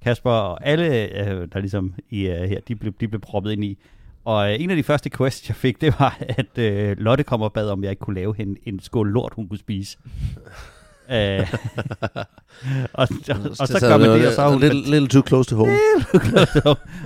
Kasper 0.02 0.32
og 0.32 0.68
alle, 0.68 1.20
øh, 1.20 1.48
der 1.54 1.60
ligesom 1.60 1.94
i, 2.10 2.30
uh, 2.30 2.36
her, 2.36 2.60
de 2.68 2.76
blev, 2.76 2.94
de 3.00 3.08
blev 3.08 3.22
proppet 3.22 3.52
ind 3.52 3.64
i. 3.64 3.78
Og 4.26 4.60
en 4.60 4.70
af 4.70 4.76
de 4.76 4.84
første 4.84 5.10
quests, 5.10 5.50
jeg 5.50 5.56
fik, 5.56 5.82
det 5.82 5.96
var, 6.00 6.18
at 6.20 6.58
Lotte 6.98 7.24
kom 7.24 7.42
og 7.42 7.54
bad, 7.54 7.70
om 7.70 7.84
jeg 7.84 7.90
ikke 7.90 8.00
kunne 8.00 8.16
lave 8.16 8.36
hende 8.36 8.60
en 8.66 8.80
skål 8.80 9.12
lort, 9.12 9.34
hun 9.36 9.48
kunne 9.50 9.60
spise. 9.60 9.98
Uh, 11.10 11.14
og, 12.94 13.08
og, 13.30 13.40
og 13.60 13.68
så 13.68 13.78
gør 13.82 13.98
man 13.98 14.10
det, 14.10 14.28
og 14.28 14.34
så 14.34 14.42
er 14.42 14.50
hun... 14.50 14.60
Little, 14.60 14.92
little 14.92 15.08
too 15.08 15.24
close 15.28 15.50
to 15.50 15.56
home. 15.56 15.72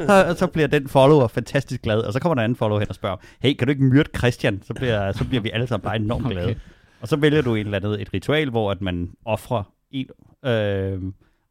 og 0.29 0.35
så 0.37 0.47
bliver 0.53 0.67
den 0.67 0.87
follower 0.87 1.27
fantastisk 1.27 1.81
glad, 1.81 1.99
og 1.99 2.13
så 2.13 2.19
kommer 2.19 2.35
der 2.35 2.41
en 2.41 2.43
anden 2.43 2.55
follower 2.55 2.79
hen 2.79 2.89
og 2.89 2.95
spørger, 2.95 3.17
hey, 3.39 3.53
kan 3.53 3.67
du 3.67 3.71
ikke 3.71 3.83
myrde 3.83 4.09
Christian? 4.17 4.61
Så 4.63 4.73
bliver, 4.73 5.11
så 5.11 5.25
bliver 5.25 5.41
vi 5.41 5.49
alle 5.49 5.67
sammen 5.67 5.83
bare 5.83 5.95
enormt 5.95 6.27
glade. 6.27 6.45
Okay. 6.45 6.55
Og 7.01 7.07
så 7.07 7.15
vælger 7.15 7.41
du 7.41 7.55
et 7.55 7.59
eller 7.59 7.77
andet, 7.77 8.01
et 8.01 8.13
ritual, 8.13 8.49
hvor 8.49 8.71
at 8.71 8.81
man 8.81 9.09
offrer 9.25 9.63
en... 9.91 10.07
Øh, 10.45 11.01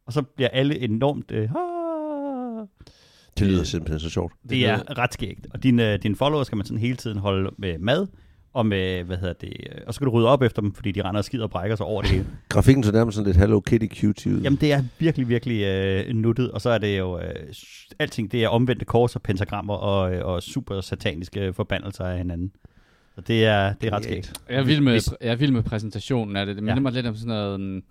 og 0.06 0.12
så 0.12 0.22
bliver 0.22 0.48
alle 0.48 0.78
enormt... 0.78 1.30
Øh, 1.30 1.48
det 3.38 3.46
lyder 3.46 3.64
simpelthen 3.64 4.00
så 4.00 4.10
sjovt. 4.10 4.32
Det, 4.42 4.50
det 4.50 4.68
er 4.68 4.98
ret 4.98 5.12
skægt. 5.12 5.46
Og 5.50 5.62
dine, 5.62 5.96
dine 5.96 6.16
followers 6.16 6.46
skal 6.46 6.56
man 6.56 6.66
sådan 6.66 6.78
hele 6.78 6.96
tiden 6.96 7.18
holde 7.18 7.50
med 7.58 7.78
mad, 7.78 8.06
og 8.56 8.66
med, 8.66 9.04
hvad 9.04 9.16
hedder 9.16 9.32
det, 9.32 9.52
øh, 9.72 9.80
og 9.86 9.94
så 9.94 9.96
skal 9.96 10.06
du 10.06 10.10
rydde 10.10 10.28
op 10.28 10.42
efter 10.42 10.62
dem, 10.62 10.74
fordi 10.74 10.92
de 10.92 11.02
render 11.02 11.18
og 11.18 11.24
skider 11.24 11.44
og 11.44 11.50
brækker 11.50 11.76
sig 11.76 11.86
over 11.86 12.02
det 12.02 12.10
hele. 12.10 12.26
Grafikken 12.48 12.84
så 12.84 12.92
nærmest 12.92 13.14
sådan 13.14 13.26
lidt 13.26 13.36
Hello 13.36 13.60
Kitty 13.60 13.86
cute 14.00 14.30
ud. 14.30 14.40
Jamen 14.40 14.58
det 14.60 14.72
er 14.72 14.82
virkelig, 14.98 15.28
virkelig 15.28 15.62
øh, 15.62 16.14
nuttet, 16.14 16.50
og 16.50 16.60
så 16.60 16.70
er 16.70 16.78
det 16.78 16.98
jo, 16.98 17.18
øh, 17.18 17.34
alting 17.98 18.32
det 18.32 18.44
er 18.44 18.48
omvendte 18.48 18.84
kors 18.84 19.16
og 19.16 19.22
pentagrammer 19.22 19.74
og, 19.74 20.14
øh, 20.14 20.26
og 20.26 20.42
super 20.42 20.80
sataniske 20.80 21.52
forbandelser 21.52 22.04
af 22.04 22.18
hinanden. 22.18 22.52
Så 23.14 23.20
det 23.20 23.44
er, 23.44 23.72
det 23.72 23.86
er 23.86 23.96
ret 23.96 24.04
skægt. 24.04 24.32
Jeg 24.48 24.56
er 24.56 24.64
vild 24.64 24.80
med, 24.80 25.00
jeg 25.20 25.32
er 25.32 25.36
vild 25.36 25.52
med 25.52 25.62
præsentationen 25.62 26.36
af 26.36 26.46
det. 26.46 26.56
Det 26.56 26.62
minder 26.62 26.74
ja. 26.74 26.80
mig 26.80 26.92
lidt 26.92 27.06
om 27.06 27.14
sådan 27.14 27.28
noget, 27.28 27.82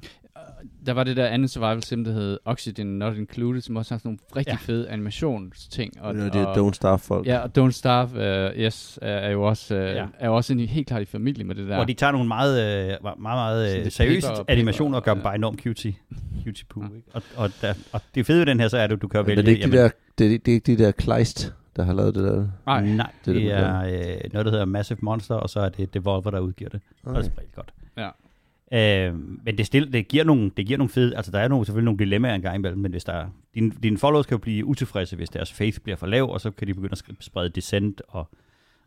der 0.85 0.93
var 0.93 1.03
det 1.03 1.17
der 1.17 1.27
andet 1.27 1.49
survival 1.49 1.83
sim, 1.83 2.03
der 2.03 2.11
hed 2.11 2.37
Oxygen 2.45 2.87
Not 2.87 3.17
Included, 3.17 3.61
som 3.61 3.75
også 3.75 3.93
har 3.93 3.99
sådan 3.99 4.09
nogle 4.09 4.19
rigtig 4.35 4.51
ja. 4.51 4.57
fede 4.73 4.89
animationsting. 4.89 6.01
Og, 6.01 6.15
ja, 6.15 6.23
det 6.23 6.35
er 6.35 6.53
Don't 6.53 6.73
Starve 6.73 6.99
folk. 6.99 7.27
Ja, 7.27 7.37
og 7.39 7.51
Don't 7.57 7.71
Starve, 7.71 8.49
uh, 8.51 8.59
yes, 8.59 8.99
er, 9.01 9.29
jo 9.29 9.43
også, 9.43 9.75
uh, 9.75 9.81
ja. 9.81 10.05
er 10.19 10.27
jo 10.27 10.35
også 10.35 10.53
en, 10.53 10.59
helt 10.59 10.87
klart 10.87 11.01
i 11.01 11.05
familie 11.05 11.43
med 11.43 11.55
det 11.55 11.67
der. 11.67 11.77
Og 11.77 11.87
de 11.87 11.93
tager 11.93 12.11
nogle 12.11 12.27
meget, 12.27 12.97
uh, 12.99 13.03
meget, 13.03 13.19
meget 13.19 13.85
uh, 13.85 13.91
seriøse 13.91 14.27
animationer 14.47 14.97
og 14.97 15.03
gør 15.03 15.13
dem 15.13 15.23
bare 15.23 15.35
enormt 15.35 15.61
cutie. 15.61 15.95
cutie 16.45 16.65
poo, 16.69 16.83
ja. 16.83 16.95
ikke? 16.95 17.07
Og, 17.13 17.21
og, 17.35 17.51
der, 17.61 17.73
og 17.91 18.01
det 18.15 18.25
fede 18.25 18.39
ved 18.39 18.45
den 18.45 18.59
her, 18.59 18.67
så 18.67 18.77
er 18.77 18.87
det, 18.87 18.95
at 18.95 19.01
du 19.01 19.07
kan 19.07 19.27
vælge... 19.27 19.35
Men 19.35 19.45
det 19.45 19.51
er 19.51 19.55
ikke 19.55 19.77
de 19.77 19.77
der, 19.77 19.89
det, 20.17 20.45
det 20.45 20.51
er 20.51 20.55
ikke 20.55 20.77
de 20.77 20.83
der 20.83 20.91
Kleist, 20.91 21.53
der 21.75 21.83
har 21.83 21.93
lavet 21.93 22.15
det 22.15 22.23
der? 22.23 22.47
Nej, 22.65 22.85
Nej 22.85 23.11
det, 23.25 23.35
det 23.35 23.51
er 23.51 23.81
øh, 23.81 24.33
noget, 24.33 24.45
der 24.45 24.51
hedder 24.51 24.65
Massive 24.65 24.99
Monster, 25.01 25.35
og 25.35 25.49
så 25.49 25.59
er 25.59 25.69
det 25.69 25.93
Devolver, 25.93 26.31
der 26.31 26.39
udgiver 26.39 26.69
det. 26.69 26.81
Okay. 27.05 27.17
Og 27.17 27.23
det 27.23 27.31
er 27.31 27.39
rigtig 27.39 27.55
godt. 27.55 27.73
Ja. 27.97 28.09
Øh, 28.75 29.13
men 29.45 29.57
det, 29.57 29.65
stille, 29.65 29.91
det, 29.91 30.07
giver 30.07 30.23
nogle, 30.23 30.51
det 30.57 30.65
giver 30.65 30.77
nogle 30.77 30.89
fede, 30.89 31.15
altså 31.15 31.31
der 31.31 31.39
er 31.39 31.47
nogle, 31.47 31.65
selvfølgelig 31.65 31.85
nogle 31.85 31.99
dilemmaer 31.99 32.35
engang 32.35 32.55
imellem, 32.55 32.79
men 32.79 32.91
hvis 32.91 33.03
der 33.03 33.13
er, 33.13 33.29
dine, 33.55 33.71
dine 33.83 33.97
followers 33.97 34.25
kan 34.25 34.35
jo 34.35 34.39
blive 34.39 34.65
utilfredse, 34.65 35.15
hvis 35.15 35.29
deres 35.29 35.53
faith 35.53 35.79
bliver 35.79 35.95
for 35.95 36.07
lav, 36.07 36.29
og 36.29 36.41
så 36.41 36.51
kan 36.51 36.67
de 36.67 36.73
begynde 36.73 36.91
at 36.91 37.15
sprede 37.19 37.49
dissent, 37.49 38.01
og 38.07 38.29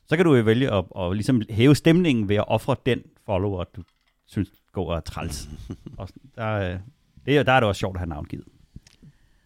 så 0.07 0.17
kan 0.17 0.25
du 0.25 0.35
jo 0.35 0.43
vælge 0.43 0.73
at, 0.73 0.85
at 0.99 1.13
ligesom 1.13 1.43
hæve 1.51 1.75
stemningen 1.75 2.29
ved 2.29 2.37
at 2.37 2.45
ofre 2.49 2.77
den 2.87 3.03
follower, 3.27 3.65
du 3.77 3.83
synes 4.27 4.49
går 4.73 4.95
og 4.95 5.05
træls. 5.05 5.49
og 5.99 6.09
der, 6.37 6.79
det, 7.27 7.47
der 7.47 7.53
er 7.53 7.61
det 7.61 7.69
også 7.69 7.79
sjovt 7.79 7.97
at 7.97 8.01
have 8.01 8.09
navngivet. 8.09 8.45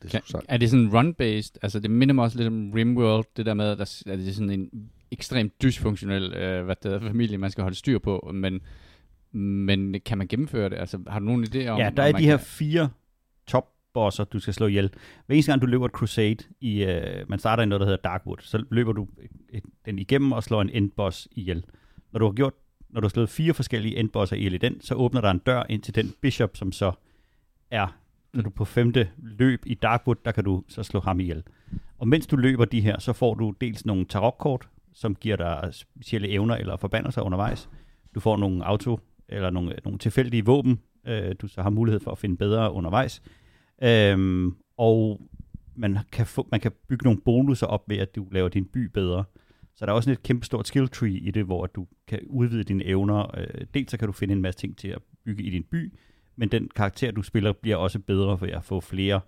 Det 0.03 0.15
er, 0.15 0.21
kan, 0.33 0.41
er 0.49 0.57
det 0.57 0.71
sådan 0.71 0.89
run-based? 0.89 1.59
Altså 1.63 1.81
det 1.81 1.91
minder 1.91 2.15
mig 2.15 2.25
også 2.25 2.37
lidt 2.37 2.49
om 2.49 2.73
Rimworld, 2.73 3.25
det 3.37 3.47
der 3.47 3.55
med, 3.55 3.71
at 3.71 3.79
der, 3.79 4.03
er 4.07 4.17
det 4.17 4.35
sådan 4.35 4.51
en 4.51 4.91
ekstremt 5.11 5.63
dysfunktionel 5.63 6.35
øh, 6.35 6.65
hvad 6.65 6.77
det 6.83 6.93
er, 6.93 7.01
familie, 7.01 7.39
man 7.39 7.51
skal 7.51 7.63
holde 7.63 7.77
styr 7.77 7.99
på, 7.99 8.31
men 8.35 8.61
men 9.33 10.01
kan 10.01 10.19
man 10.19 10.29
gennemføre 10.29 10.69
det? 10.69 10.77
Altså, 10.77 10.99
har 11.07 11.19
du 11.19 11.25
nogen 11.25 11.45
idé 11.45 11.67
om... 11.67 11.79
Ja, 11.79 11.91
der 11.97 12.03
er 12.03 12.13
de 12.13 12.25
her 12.25 12.37
kan... 12.37 12.47
fire 12.47 12.91
top 13.47 13.69
bosser, 13.95 14.25
du 14.25 14.39
skal 14.39 14.55
slå 14.55 14.67
ihjel. 14.67 14.91
Hver 15.27 15.35
eneste 15.35 15.53
gang, 15.53 15.63
du 15.63 15.67
løber 15.67 15.87
et 15.87 15.93
crusade, 15.93 16.37
i, 16.61 16.85
øh, 16.85 17.31
man 17.31 17.39
starter 17.39 17.63
i 17.63 17.67
noget, 17.67 17.81
der 17.81 17.87
hedder 17.87 18.03
Darkwood, 18.03 18.37
så 18.41 18.65
løber 18.71 18.93
du 18.93 19.09
den 19.87 19.99
igennem 19.99 20.33
og 20.33 20.43
slår 20.43 20.63
en 20.63 20.71
endboss 20.71 21.29
ihjel. 21.33 21.65
Når 22.13 22.19
du 22.19 22.25
har 22.25 22.33
gjort 22.33 22.55
når 22.93 23.01
du 23.01 23.05
har 23.05 23.11
slået 23.11 23.29
fire 23.29 23.55
forskellige 23.55 23.97
endbosser 23.97 24.37
ihjel 24.37 24.55
i 24.55 24.59
den, 24.59 24.81
så 24.81 24.95
åbner 24.95 25.21
der 25.21 25.31
en 25.31 25.39
dør 25.39 25.63
ind 25.69 25.83
til 25.83 25.95
den 25.95 26.15
bishop, 26.21 26.57
som 26.57 26.73
så 26.73 26.93
er, 27.71 27.97
når 28.33 28.43
du 28.43 28.51
på 28.51 28.65
femte 28.65 29.09
løb 29.17 29.63
i 29.67 29.75
Darkwood, 29.75 30.17
der 30.25 30.33
kan 30.33 30.45
du 30.45 30.63
så 30.69 30.83
slå 30.83 31.01
ham 31.01 31.21
ihjel. 31.21 31.43
Og 31.99 32.09
mens 32.09 32.27
du 32.27 32.37
løber 32.37 32.65
de 32.65 32.81
her, 32.81 32.99
så 32.99 33.13
får 33.13 33.35
du 33.35 33.55
dels 33.61 33.87
nogle 33.87 34.05
tarotkort, 34.05 34.69
som 34.95 35.15
giver 35.15 35.37
dig 35.37 35.69
specielle 35.73 36.29
evner 36.29 36.57
eller 36.57 36.77
forbandelser 36.77 37.23
undervejs. 37.23 37.69
Du 38.15 38.21
får 38.21 38.37
nogle 38.37 38.65
auto 38.65 39.01
eller 39.33 39.51
nogle, 39.51 39.77
nogle 39.85 39.99
tilfældige 39.99 40.45
våben, 40.45 40.81
øh, 41.07 41.35
du 41.41 41.49
så 41.49 41.63
har 41.63 41.71
mulighed 41.71 42.01
for 42.01 42.11
at 42.11 42.19
finde 42.19 42.37
bedre 42.37 42.73
undervejs. 42.73 43.23
Øhm, 43.83 44.57
og 44.77 45.21
man 45.75 45.99
kan, 46.13 46.27
få, 46.27 46.49
man 46.51 46.61
kan 46.61 46.73
bygge 46.89 47.05
nogle 47.05 47.21
bonusser 47.21 47.67
op 47.67 47.89
ved, 47.89 47.97
at 47.97 48.17
du 48.17 48.29
laver 48.33 48.49
din 48.49 48.65
by 48.65 48.79
bedre. 48.79 49.25
Så 49.75 49.87
der 49.87 49.93
er 49.93 49.97
også 49.97 50.11
et 50.11 50.23
kæmpe 50.23 50.47
stort 50.47 50.67
skill 50.67 50.89
tree 50.89 51.19
i 51.19 51.31
det, 51.31 51.45
hvor 51.45 51.67
du 51.67 51.87
kan 52.07 52.19
udvide 52.27 52.65
dine 52.65 52.85
evner. 52.85 53.39
Øh, 53.39 53.67
dels 53.75 53.91
så 53.91 53.97
kan 53.97 54.07
du 54.07 54.13
finde 54.13 54.35
en 54.35 54.43
masse 54.43 54.61
ting 54.61 54.79
til 54.79 54.89
at 54.89 54.99
bygge 55.25 55.43
i 55.43 55.51
din 55.51 55.65
by, 55.65 55.93
men 56.37 56.49
den 56.49 56.69
karakter, 56.77 57.11
du 57.11 57.23
spiller, 57.23 57.53
bliver 57.53 57.77
også 57.77 57.99
bedre 57.99 58.39
for 58.39 58.47
at 58.47 58.65
få 58.65 58.81
flere 58.81 59.21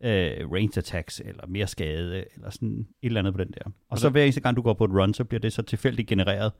øh, 0.00 0.52
range 0.52 0.78
attacks, 0.78 1.22
eller 1.24 1.46
mere 1.46 1.66
skade, 1.66 2.24
eller 2.34 2.50
sådan 2.50 2.78
et 2.78 2.86
eller 3.06 3.20
andet 3.20 3.34
på 3.34 3.44
den 3.44 3.52
der. 3.52 3.70
Og 3.88 3.98
så 3.98 4.08
hver 4.10 4.22
eneste 4.22 4.40
gang, 4.40 4.56
du 4.56 4.62
går 4.62 4.74
på 4.74 4.84
et 4.84 4.90
run, 4.90 5.14
så 5.14 5.24
bliver 5.24 5.40
det 5.40 5.52
så 5.52 5.62
tilfældigt 5.62 6.08
genereret. 6.08 6.52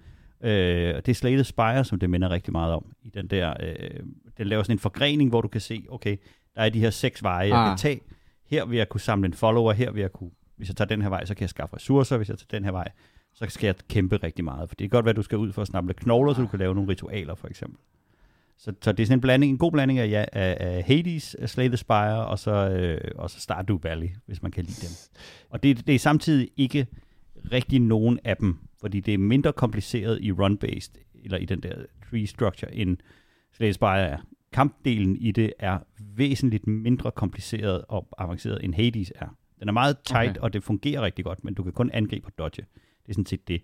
Øh, 0.42 0.94
det 0.94 1.08
er 1.08 1.14
Slated 1.14 1.44
Spire, 1.44 1.84
som 1.84 1.98
det 1.98 2.10
minder 2.10 2.30
rigtig 2.30 2.52
meget 2.52 2.74
om. 2.74 2.92
I 3.02 3.10
den 3.10 3.26
der, 3.26 3.54
øh, 3.60 4.00
den 4.38 4.46
laver 4.46 4.62
sådan 4.62 4.74
en 4.74 4.78
forgrening, 4.78 5.30
hvor 5.30 5.40
du 5.40 5.48
kan 5.48 5.60
se, 5.60 5.86
okay, 5.88 6.16
der 6.54 6.62
er 6.62 6.68
de 6.68 6.80
her 6.80 6.90
seks 6.90 7.22
veje, 7.22 7.48
jeg 7.48 7.58
ah. 7.58 7.68
kan 7.68 7.78
tage. 7.78 8.00
Her 8.46 8.64
vil 8.64 8.76
jeg 8.76 8.88
kunne 8.88 9.00
samle 9.00 9.26
en 9.26 9.34
follower, 9.34 9.72
her 9.72 9.90
vil 9.90 10.00
jeg 10.00 10.12
kunne, 10.12 10.30
hvis 10.56 10.68
jeg 10.68 10.76
tager 10.76 10.88
den 10.88 11.02
her 11.02 11.08
vej, 11.08 11.24
så 11.24 11.34
kan 11.34 11.40
jeg 11.40 11.50
skaffe 11.50 11.76
ressourcer, 11.76 12.16
hvis 12.16 12.28
jeg 12.28 12.38
tager 12.38 12.58
den 12.58 12.64
her 12.64 12.72
vej, 12.72 12.88
så 13.34 13.46
skal 13.48 13.66
jeg 13.66 13.74
kæmpe 13.88 14.16
rigtig 14.16 14.44
meget. 14.44 14.68
For 14.68 14.74
det 14.74 14.84
kan 14.84 14.90
godt 14.90 15.04
være, 15.04 15.10
at 15.10 15.16
du 15.16 15.22
skal 15.22 15.38
ud 15.38 15.52
for 15.52 15.62
at 15.62 15.68
snappe 15.68 15.94
knogler, 15.94 16.34
så 16.34 16.42
du 16.42 16.46
kan 16.46 16.58
lave 16.58 16.74
nogle 16.74 16.90
ritualer, 16.90 17.34
for 17.34 17.48
eksempel. 17.48 17.78
Så, 18.58 18.72
så 18.82 18.92
det 18.92 19.02
er 19.02 19.06
sådan 19.06 19.18
en, 19.18 19.20
blanding, 19.20 19.52
en 19.52 19.58
god 19.58 19.72
blanding 19.72 19.98
af, 19.98 20.08
ja, 20.10 20.24
af, 20.32 20.56
af 20.60 20.82
Hades, 20.82 21.34
af 21.34 21.48
Slay 21.48 21.68
the 21.68 21.76
Spire, 21.76 22.26
og 22.26 22.38
så, 22.38 22.50
øh, 22.50 23.10
og 23.14 23.30
så 23.30 23.40
Stardew 23.40 23.78
Valley, 23.82 24.08
hvis 24.26 24.42
man 24.42 24.52
kan 24.52 24.64
lide 24.64 24.86
dem. 24.86 24.90
Og 25.50 25.62
det, 25.62 25.86
det 25.86 25.94
er 25.94 25.98
samtidig 25.98 26.50
ikke 26.56 26.86
rigtig 27.52 27.80
nogen 27.80 28.18
af 28.24 28.36
dem, 28.36 28.58
fordi 28.80 29.00
det 29.00 29.14
er 29.14 29.18
mindre 29.18 29.52
kompliceret 29.52 30.18
i 30.20 30.32
run-based, 30.32 31.22
eller 31.24 31.38
i 31.38 31.44
den 31.44 31.60
der 31.60 31.74
tree 32.10 32.26
structure, 32.26 32.74
end 32.74 32.96
Slay 33.52 33.72
Spire 33.72 34.08
er. 34.08 34.18
Kampdelen 34.52 35.16
i 35.16 35.30
det 35.30 35.52
er 35.58 35.78
væsentligt 36.16 36.66
mindre 36.66 37.10
kompliceret 37.10 37.84
og 37.88 38.08
avanceret, 38.18 38.64
end 38.64 38.74
Hades 38.74 39.12
er. 39.14 39.36
Den 39.60 39.68
er 39.68 39.72
meget 39.72 39.96
tight, 40.04 40.30
okay. 40.30 40.40
og 40.40 40.52
det 40.52 40.62
fungerer 40.62 41.02
rigtig 41.02 41.24
godt, 41.24 41.44
men 41.44 41.54
du 41.54 41.62
kan 41.62 41.72
kun 41.72 41.90
angribe 41.90 42.26
og 42.26 42.32
dodge. 42.38 42.66
Det 43.02 43.08
er 43.08 43.12
sådan 43.12 43.26
set 43.26 43.48
det. 43.48 43.62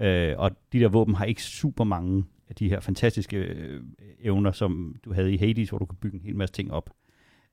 Øh, 0.00 0.34
og 0.38 0.50
de 0.72 0.80
der 0.80 0.88
våben 0.88 1.14
har 1.14 1.24
ikke 1.24 1.42
super 1.42 1.84
mange 1.84 2.24
af 2.48 2.54
de 2.54 2.68
her 2.68 2.80
fantastiske 2.80 3.36
øh, 3.36 3.82
evner, 4.20 4.52
som 4.52 4.96
du 5.04 5.12
havde 5.12 5.34
i 5.34 5.36
Hades, 5.36 5.68
hvor 5.68 5.78
du 5.78 5.86
kan 5.86 5.98
bygge 6.00 6.16
en 6.16 6.22
hel 6.22 6.36
masse 6.36 6.52
ting 6.54 6.72
op. 6.72 6.90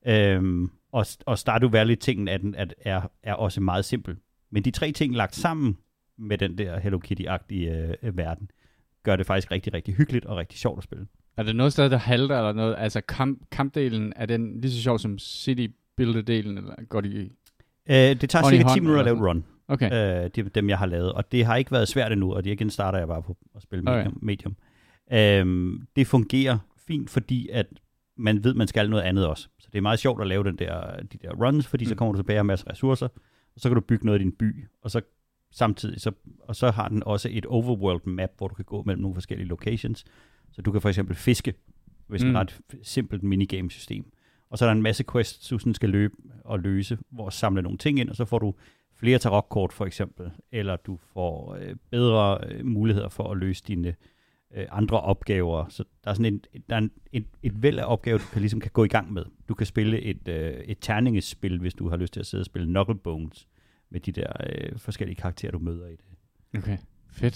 Øhm, 0.07 0.71
og, 0.91 1.05
og 1.25 1.37
Stardew 1.37 1.69
Valley-tingen 1.69 2.27
er, 2.27 2.37
den, 2.37 2.55
er, 2.57 3.07
er 3.23 3.33
også 3.33 3.61
meget 3.61 3.85
simpel. 3.85 4.17
Men 4.55 4.63
de 4.63 4.71
tre 4.71 4.91
ting 4.91 5.15
lagt 5.15 5.35
sammen 5.35 5.77
med 6.17 6.37
den 6.37 6.57
der 6.57 6.79
Hello 6.79 6.99
Kitty-agtige 7.05 7.69
øh, 8.03 8.17
verden, 8.17 8.51
gør 9.03 9.15
det 9.15 9.25
faktisk 9.25 9.51
rigtig, 9.51 9.73
rigtig 9.73 9.93
hyggeligt 9.93 10.25
og 10.25 10.37
rigtig 10.37 10.59
sjovt 10.59 10.77
at 10.77 10.83
spille. 10.83 11.07
Er 11.37 11.43
det 11.43 11.55
noget 11.55 11.73
sted, 11.73 11.89
der 11.89 11.97
halter 11.97 12.37
eller 12.37 12.53
noget? 12.53 12.75
Altså 12.77 13.01
kamp, 13.01 13.41
kampdelen, 13.51 14.13
er 14.15 14.25
den 14.25 14.61
lige 14.61 14.71
så 14.71 14.81
sjov 14.81 14.99
som 14.99 15.19
City 15.19 15.67
Builder-delen, 16.01 16.57
eller 16.57 16.85
går 16.89 17.01
de 17.01 17.29
øh, 17.89 17.95
Det 17.95 18.29
tager 18.29 18.49
cirka 18.49 18.69
10 18.73 18.79
minutter 18.79 18.99
at 18.99 19.05
lave 19.05 19.29
run. 19.29 19.45
Okay. 19.67 19.85
Øh, 19.85 20.29
det 20.35 20.45
er 20.45 20.49
dem, 20.49 20.69
jeg 20.69 20.77
har 20.77 20.85
lavet. 20.85 21.13
Og 21.13 21.31
det 21.31 21.45
har 21.45 21.55
ikke 21.55 21.71
været 21.71 21.87
svært 21.87 22.11
endnu, 22.11 22.33
og 22.33 22.43
det 22.43 22.51
igen 22.51 22.69
starter 22.69 22.97
jeg 22.97 23.07
bare 23.07 23.23
på 23.23 23.37
at 23.55 23.61
spille 23.61 23.83
medium. 23.83 24.07
Okay. 24.07 24.17
medium. 24.21 24.55
Øhm, 25.13 25.87
det 25.95 26.07
fungerer 26.07 26.57
fint, 26.87 27.09
fordi 27.09 27.49
at 27.49 27.67
man 28.17 28.43
ved, 28.43 28.53
man 28.53 28.67
skal 28.67 28.89
noget 28.89 29.03
andet 29.03 29.27
også. 29.27 29.47
Så 29.59 29.67
det 29.71 29.77
er 29.77 29.81
meget 29.81 29.99
sjovt 29.99 30.21
at 30.21 30.27
lave 30.27 30.43
den 30.43 30.55
der, 30.55 31.01
de 31.01 31.17
der 31.21 31.33
runs, 31.33 31.67
fordi 31.67 31.85
mm. 31.85 31.89
så 31.89 31.95
kommer 31.95 32.11
du 32.11 32.19
tilbage 32.19 32.37
med 32.37 32.43
masser 32.43 32.67
af 32.67 32.71
ressourcer, 32.71 33.07
og 33.55 33.61
så 33.61 33.69
kan 33.69 33.75
du 33.75 33.81
bygge 33.81 34.05
noget 34.05 34.19
i 34.19 34.23
din 34.23 34.31
by, 34.31 34.67
og 34.81 34.91
så 34.91 35.01
samtidig, 35.51 36.01
så, 36.01 36.11
og 36.39 36.55
så 36.55 36.71
har 36.71 36.87
den 36.87 37.03
også 37.03 37.29
et 37.31 37.45
overworld 37.45 38.05
map, 38.05 38.29
hvor 38.37 38.47
du 38.47 38.55
kan 38.55 38.65
gå 38.65 38.83
mellem 38.83 39.01
nogle 39.01 39.15
forskellige 39.15 39.47
locations. 39.47 40.05
Så 40.51 40.61
du 40.61 40.71
kan 40.71 40.81
for 40.81 40.89
eksempel 40.89 41.15
fiske, 41.15 41.53
hvis 42.07 42.23
mm. 42.23 42.27
man 42.27 42.35
har 42.35 42.43
et 42.43 42.61
simpelt 42.83 43.23
minigame 43.23 43.71
system. 43.71 44.05
Og 44.49 44.57
så 44.57 44.65
er 44.65 44.69
der 44.69 44.75
en 44.75 44.81
masse 44.81 45.03
quests, 45.11 45.49
du 45.49 45.59
sådan 45.59 45.73
skal 45.73 45.89
løbe 45.89 46.15
og 46.43 46.59
løse, 46.59 46.97
hvor 47.09 47.29
samle 47.29 47.61
nogle 47.61 47.77
ting 47.77 47.99
ind, 47.99 48.09
og 48.09 48.15
så 48.15 48.25
får 48.25 48.39
du 48.39 48.53
flere 48.93 49.19
tarotkort 49.19 49.73
for 49.73 49.85
eksempel, 49.85 50.31
eller 50.51 50.75
du 50.75 50.99
får 51.13 51.55
øh, 51.55 51.75
bedre 51.89 52.39
øh, 52.47 52.65
muligheder 52.65 53.09
for 53.09 53.31
at 53.31 53.37
løse 53.37 53.63
dine 53.67 53.95
øh, 54.53 54.65
andre 54.71 55.01
opgaver. 55.01 55.65
Så 55.69 55.83
der 56.03 56.09
er 56.09 56.13
sådan 56.13 56.33
en, 56.33 56.41
der 56.69 56.75
er 56.75 56.79
en, 56.79 56.91
et, 57.11 57.25
et 57.43 57.63
væld 57.63 57.79
af 57.79 57.85
opgaver, 57.91 58.17
du 58.17 58.23
kan, 58.31 58.41
ligesom 58.41 58.59
kan 58.59 58.71
gå 58.73 58.83
i 58.83 58.87
gang 58.87 59.13
med. 59.13 59.25
Du 59.49 59.53
kan 59.53 59.65
spille 59.65 60.01
et, 60.01 60.27
øh, 60.27 60.53
et 60.53 60.77
terningespil, 60.81 61.59
hvis 61.59 61.73
du 61.73 61.89
har 61.89 61.97
lyst 61.97 62.13
til 62.13 62.19
at 62.19 62.25
sidde 62.25 62.41
og 62.41 62.45
spille 62.45 62.67
Knucklebones 62.67 63.47
med 63.89 63.99
de 63.99 64.11
der 64.11 64.27
øh, 64.49 64.79
forskellige 64.79 65.15
karakterer, 65.15 65.51
du 65.51 65.59
møder 65.59 65.87
i 65.87 65.91
det. 65.95 66.05
Okay, 66.57 66.77
fedt. 67.11 67.35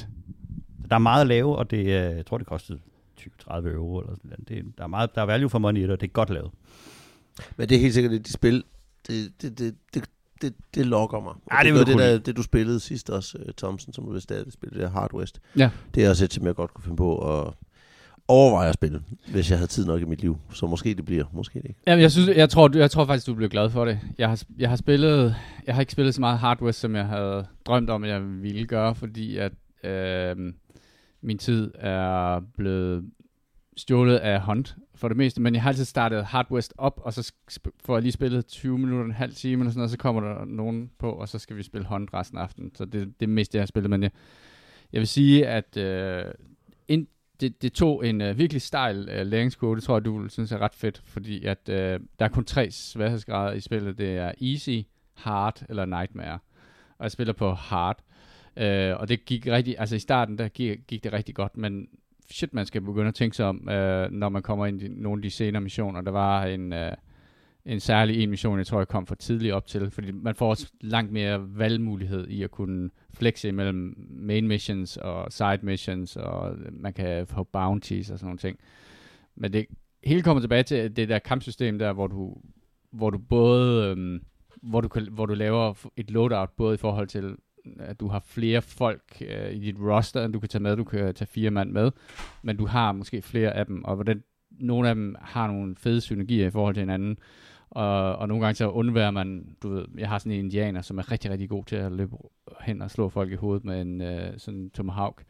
Så 0.81 0.87
der 0.89 0.95
er 0.95 0.99
meget 0.99 1.21
at 1.21 1.27
lave, 1.27 1.55
og 1.55 1.71
det, 1.71 1.79
øh, 1.79 1.87
jeg 1.87 2.25
tror, 2.25 2.37
det 2.37 2.47
kostede 2.47 2.79
20-30 3.19 3.67
euro. 3.67 3.99
Eller 3.99 4.15
sådan 4.15 4.45
det, 4.47 4.77
der, 4.77 4.83
er 4.83 4.87
meget, 4.87 5.15
der 5.15 5.21
er 5.21 5.25
value 5.25 5.49
for 5.49 5.59
money 5.59 5.79
i 5.79 5.83
det, 5.83 5.91
og 5.91 6.01
det 6.01 6.07
er 6.07 6.11
godt 6.11 6.29
lavet. 6.29 6.51
Men 7.57 7.69
det 7.69 7.75
er 7.75 7.81
helt 7.81 7.93
sikkert, 7.93 8.13
at 8.13 8.25
de 8.25 8.31
spil, 8.31 8.63
det, 9.07 9.41
det, 9.41 9.59
det, 9.59 9.75
det, 9.93 10.09
det, 10.41 10.53
det 10.75 10.85
lokker 10.85 11.19
mig. 11.19 11.33
Ja, 11.51 11.69
det, 11.69 11.79
det, 11.79 11.87
det, 11.87 11.97
der, 11.97 12.17
det, 12.17 12.37
du 12.37 12.43
spillede 12.43 12.79
sidst 12.79 13.09
også, 13.09 13.37
uh, 13.37 13.53
Thompson, 13.57 13.93
som 13.93 14.05
du 14.05 14.11
vil 14.11 14.21
stadig 14.21 14.53
spille, 14.53 14.81
det 14.81 14.91
Hard 14.91 15.13
West. 15.13 15.39
Ja. 15.57 15.69
Det 15.95 16.05
er 16.05 16.09
også 16.09 16.25
et, 16.25 16.33
som 16.33 16.45
jeg 16.45 16.55
godt 16.55 16.73
kunne 16.73 16.83
finde 16.83 16.97
på 16.97 17.39
at 17.39 17.53
overveje 18.27 18.69
at 18.69 18.73
spille, 18.73 19.01
hvis 19.31 19.49
jeg 19.49 19.57
havde 19.57 19.71
tid 19.71 19.85
nok 19.85 20.01
i 20.01 20.05
mit 20.05 20.21
liv. 20.21 20.37
Så 20.53 20.65
måske 20.65 20.93
det 20.93 21.05
bliver, 21.05 21.23
måske 21.33 21.59
det 21.59 21.69
ikke. 21.69 21.79
Jamen, 21.87 22.01
jeg, 22.01 22.11
synes, 22.11 22.29
jeg, 22.37 22.49
tror, 22.49 22.77
jeg 22.77 22.91
tror 22.91 23.05
faktisk, 23.05 23.27
du 23.27 23.33
bliver 23.33 23.49
glad 23.49 23.69
for 23.69 23.85
det. 23.85 23.99
Jeg 24.17 24.29
har, 24.29 24.43
jeg 24.57 24.69
har 24.69 24.75
spillet, 24.75 25.35
jeg 25.67 25.75
har 25.75 25.81
ikke 25.81 25.91
spillet 25.91 26.15
så 26.15 26.21
meget 26.21 26.39
Hard 26.39 26.61
West, 26.61 26.79
som 26.79 26.95
jeg 26.95 27.05
havde 27.05 27.45
drømt 27.65 27.89
om, 27.89 28.03
at 28.03 28.09
jeg 28.09 28.21
ville 28.41 28.65
gøre, 28.65 28.95
fordi 28.95 29.37
at 29.37 29.51
øh, 29.83 30.35
min 31.21 31.37
tid 31.37 31.71
er 31.75 32.39
blevet 32.57 33.03
stjålet 33.77 34.17
af 34.17 34.41
Hunt 34.41 34.75
for 34.99 35.07
det 35.07 35.17
meste, 35.17 35.41
men 35.41 35.53
jeg 35.53 35.63
har 35.63 35.69
altid 35.69 35.85
startet 35.85 36.25
Hard 36.25 36.51
West 36.51 36.73
op, 36.77 37.01
og 37.03 37.13
så 37.13 37.33
får 37.85 37.95
jeg 37.95 38.01
lige 38.01 38.11
spillet 38.11 38.47
20 38.47 38.77
minutter, 38.77 39.05
en 39.05 39.11
halv 39.11 39.33
time 39.33 39.61
eller 39.61 39.71
sådan 39.71 39.79
noget, 39.79 39.91
så 39.91 39.97
kommer 39.97 40.21
der 40.21 40.45
nogen 40.45 40.91
på, 40.99 41.11
og 41.11 41.29
så 41.29 41.39
skal 41.39 41.55
vi 41.55 41.63
spille 41.63 41.87
hånd 41.87 42.07
resten 42.13 42.37
af 42.37 42.41
aftenen. 42.41 42.75
Så 42.75 42.85
det, 42.85 43.19
det 43.19 43.25
er 43.25 43.29
mest, 43.29 43.55
jeg 43.55 43.61
har 43.61 43.65
spillet, 43.65 43.89
men 43.89 44.03
jeg, 44.03 44.11
jeg 44.93 44.99
vil 44.99 45.07
sige, 45.07 45.47
at 45.47 45.77
øh, 45.77 46.25
ind, 46.87 47.07
det, 47.41 47.61
det 47.61 47.73
tog 47.73 48.07
en 48.07 48.21
øh, 48.21 48.37
virkelig 48.37 48.61
stejl 48.61 49.09
øh, 49.11 49.25
læringskurve, 49.27 49.75
det 49.75 49.83
tror 49.83 49.95
jeg, 49.95 50.05
du 50.05 50.21
vil 50.21 50.29
synes 50.29 50.51
er 50.51 50.57
ret 50.57 50.75
fedt, 50.75 51.01
fordi 51.05 51.45
at 51.45 51.69
øh, 51.69 51.99
der 52.19 52.25
er 52.25 52.29
kun 52.29 52.45
tre 52.45 52.71
sværhedsgrader 52.71 53.53
i 53.53 53.59
spillet, 53.59 53.97
det 53.97 54.17
er 54.17 54.31
Easy, 54.41 54.87
Hard 55.13 55.63
eller 55.69 55.85
Nightmare, 55.85 56.39
og 56.97 57.03
jeg 57.03 57.11
spiller 57.11 57.33
på 57.33 57.51
Hard, 57.51 57.99
uh, 58.57 58.99
og 59.01 59.09
det 59.09 59.25
gik 59.25 59.47
rigtig, 59.47 59.75
altså 59.79 59.95
i 59.95 59.99
starten, 59.99 60.37
der 60.37 60.47
gik, 60.47 60.79
gik 60.87 61.03
det 61.03 61.13
rigtig 61.13 61.35
godt, 61.35 61.57
men 61.57 61.87
shit, 62.31 62.53
man 62.53 62.65
skal 62.65 62.81
begynde 62.81 63.07
at 63.07 63.15
tænke 63.15 63.35
sig 63.35 63.45
om, 63.45 63.69
øh, 63.69 64.11
når 64.11 64.29
man 64.29 64.41
kommer 64.41 64.65
ind 64.65 64.81
i 64.81 64.87
nogle 64.87 65.19
af 65.19 65.21
de 65.21 65.29
senere 65.29 65.61
missioner. 65.61 66.01
Der 66.01 66.11
var 66.11 66.45
en, 66.45 66.73
øh, 66.73 66.91
en 67.65 67.79
særlig 67.79 68.23
en 68.23 68.29
mission, 68.29 68.57
jeg 68.57 68.67
tror, 68.67 68.79
jeg 68.79 68.87
kom 68.87 69.05
for 69.05 69.15
tidligt 69.15 69.53
op 69.53 69.67
til, 69.67 69.91
fordi 69.91 70.11
man 70.11 70.35
får 70.35 70.49
også 70.49 70.71
langt 70.81 71.11
mere 71.11 71.59
valgmulighed 71.59 72.27
i 72.27 72.43
at 72.43 72.51
kunne 72.51 72.89
flexe 73.13 73.47
imellem 73.47 73.95
main 74.09 74.47
missions 74.47 74.97
og 74.97 75.31
side 75.31 75.59
missions, 75.61 76.15
og 76.15 76.55
man 76.71 76.93
kan 76.93 77.27
få 77.27 77.43
bounties 77.43 78.09
og 78.09 78.19
sådan 78.19 78.27
nogle 78.27 78.37
ting. 78.37 78.59
Men 79.35 79.53
det 79.53 79.65
hele 80.03 80.21
kommer 80.21 80.41
tilbage 80.41 80.63
til 80.63 80.95
det 80.95 81.09
der 81.09 81.19
kampsystem 81.19 81.79
der, 81.79 81.93
hvor 81.93 82.07
du, 82.07 82.37
hvor 82.91 83.09
du 83.09 83.17
både... 83.17 83.95
Øh, 83.97 84.19
hvor 84.61 84.81
du, 84.81 84.87
kan, 84.87 85.07
hvor 85.11 85.25
du 85.25 85.33
laver 85.33 85.87
et 85.97 86.11
loadout 86.11 86.49
både 86.57 86.73
i 86.73 86.77
forhold 86.77 87.07
til 87.07 87.35
at 87.79 87.99
du 87.99 88.07
har 88.07 88.23
flere 88.25 88.61
folk 88.61 89.03
øh, 89.21 89.51
i 89.51 89.59
dit 89.59 89.75
roster, 89.79 90.25
end 90.25 90.33
du 90.33 90.39
kan 90.39 90.49
tage 90.49 90.63
med. 90.63 90.77
Du 90.77 90.83
kan 90.83 91.13
tage 91.13 91.27
fire 91.27 91.51
mand 91.51 91.71
med, 91.71 91.91
men 92.41 92.57
du 92.57 92.65
har 92.65 92.91
måske 92.91 93.21
flere 93.21 93.51
af 93.51 93.65
dem, 93.65 93.83
og 93.83 93.95
hvordan 93.95 94.23
nogle 94.51 94.89
af 94.89 94.95
dem 94.95 95.15
har 95.21 95.47
nogle 95.47 95.75
fede 95.75 96.01
synergier 96.01 96.47
i 96.47 96.51
forhold 96.51 96.75
til 96.75 96.81
hinanden. 96.81 97.17
Og, 97.69 98.15
og 98.15 98.27
nogle 98.27 98.43
gange 98.43 98.55
så 98.55 98.69
undværer 98.69 99.11
man, 99.11 99.55
du 99.63 99.69
ved, 99.69 99.85
jeg 99.97 100.09
har 100.09 100.17
sådan 100.17 100.31
en 100.31 100.39
indianer, 100.39 100.81
som 100.81 100.97
er 100.97 101.11
rigtig, 101.11 101.31
rigtig 101.31 101.49
god 101.49 101.65
til 101.65 101.75
at 101.75 101.91
løbe 101.91 102.15
hen 102.61 102.81
og 102.81 102.91
slå 102.91 103.09
folk 103.09 103.31
i 103.31 103.35
hovedet 103.35 103.65
med 103.65 103.81
en 103.81 104.01
øh, 104.01 104.33
sådan 104.37 104.69
tomahawk. 104.69 105.23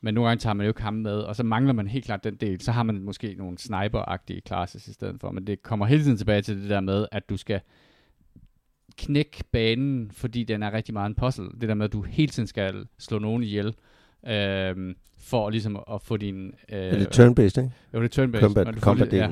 Men 0.00 0.14
nogle 0.14 0.28
gange 0.28 0.40
tager 0.40 0.54
man 0.54 0.66
jo 0.66 0.70
ikke 0.70 0.82
ham 0.82 0.94
med, 0.94 1.18
og 1.18 1.36
så 1.36 1.42
mangler 1.42 1.72
man 1.72 1.86
helt 1.86 2.04
klart 2.04 2.24
den 2.24 2.34
del. 2.34 2.60
Så 2.60 2.72
har 2.72 2.82
man 2.82 3.02
måske 3.02 3.34
nogle 3.38 3.58
sniper-agtige 3.58 4.40
classes 4.46 4.88
i 4.88 4.92
stedet 4.92 5.20
for. 5.20 5.30
Men 5.30 5.46
det 5.46 5.62
kommer 5.62 5.86
hele 5.86 6.02
tiden 6.02 6.16
tilbage 6.16 6.42
til 6.42 6.62
det 6.62 6.70
der 6.70 6.80
med, 6.80 7.06
at 7.12 7.28
du 7.28 7.36
skal 7.36 7.60
knække 8.98 9.44
banen, 9.52 10.10
fordi 10.14 10.44
den 10.44 10.62
er 10.62 10.72
rigtig 10.72 10.94
meget 10.94 11.08
en 11.08 11.14
puzzle. 11.14 11.48
Det 11.60 11.68
der 11.68 11.74
med, 11.74 11.84
at 11.84 11.92
du 11.92 12.02
hele 12.02 12.28
tiden 12.28 12.46
skal 12.46 12.74
slå 12.98 13.18
nogen 13.18 13.42
ihjel, 13.42 13.74
øh, 14.28 14.94
for 15.18 15.50
ligesom 15.50 15.76
at 15.92 16.02
få 16.02 16.16
din... 16.16 16.46
Øh, 16.72 16.78
er 16.78 16.98
det 16.98 17.20
turn-based, 17.20 17.62
ikke? 17.62 17.70
Jo, 17.94 18.02
det 18.02 18.18
er 18.18 18.22
turn-based. 18.22 18.40
Combat, 18.40 18.74
combat 18.80 19.12
ja. 19.12 19.28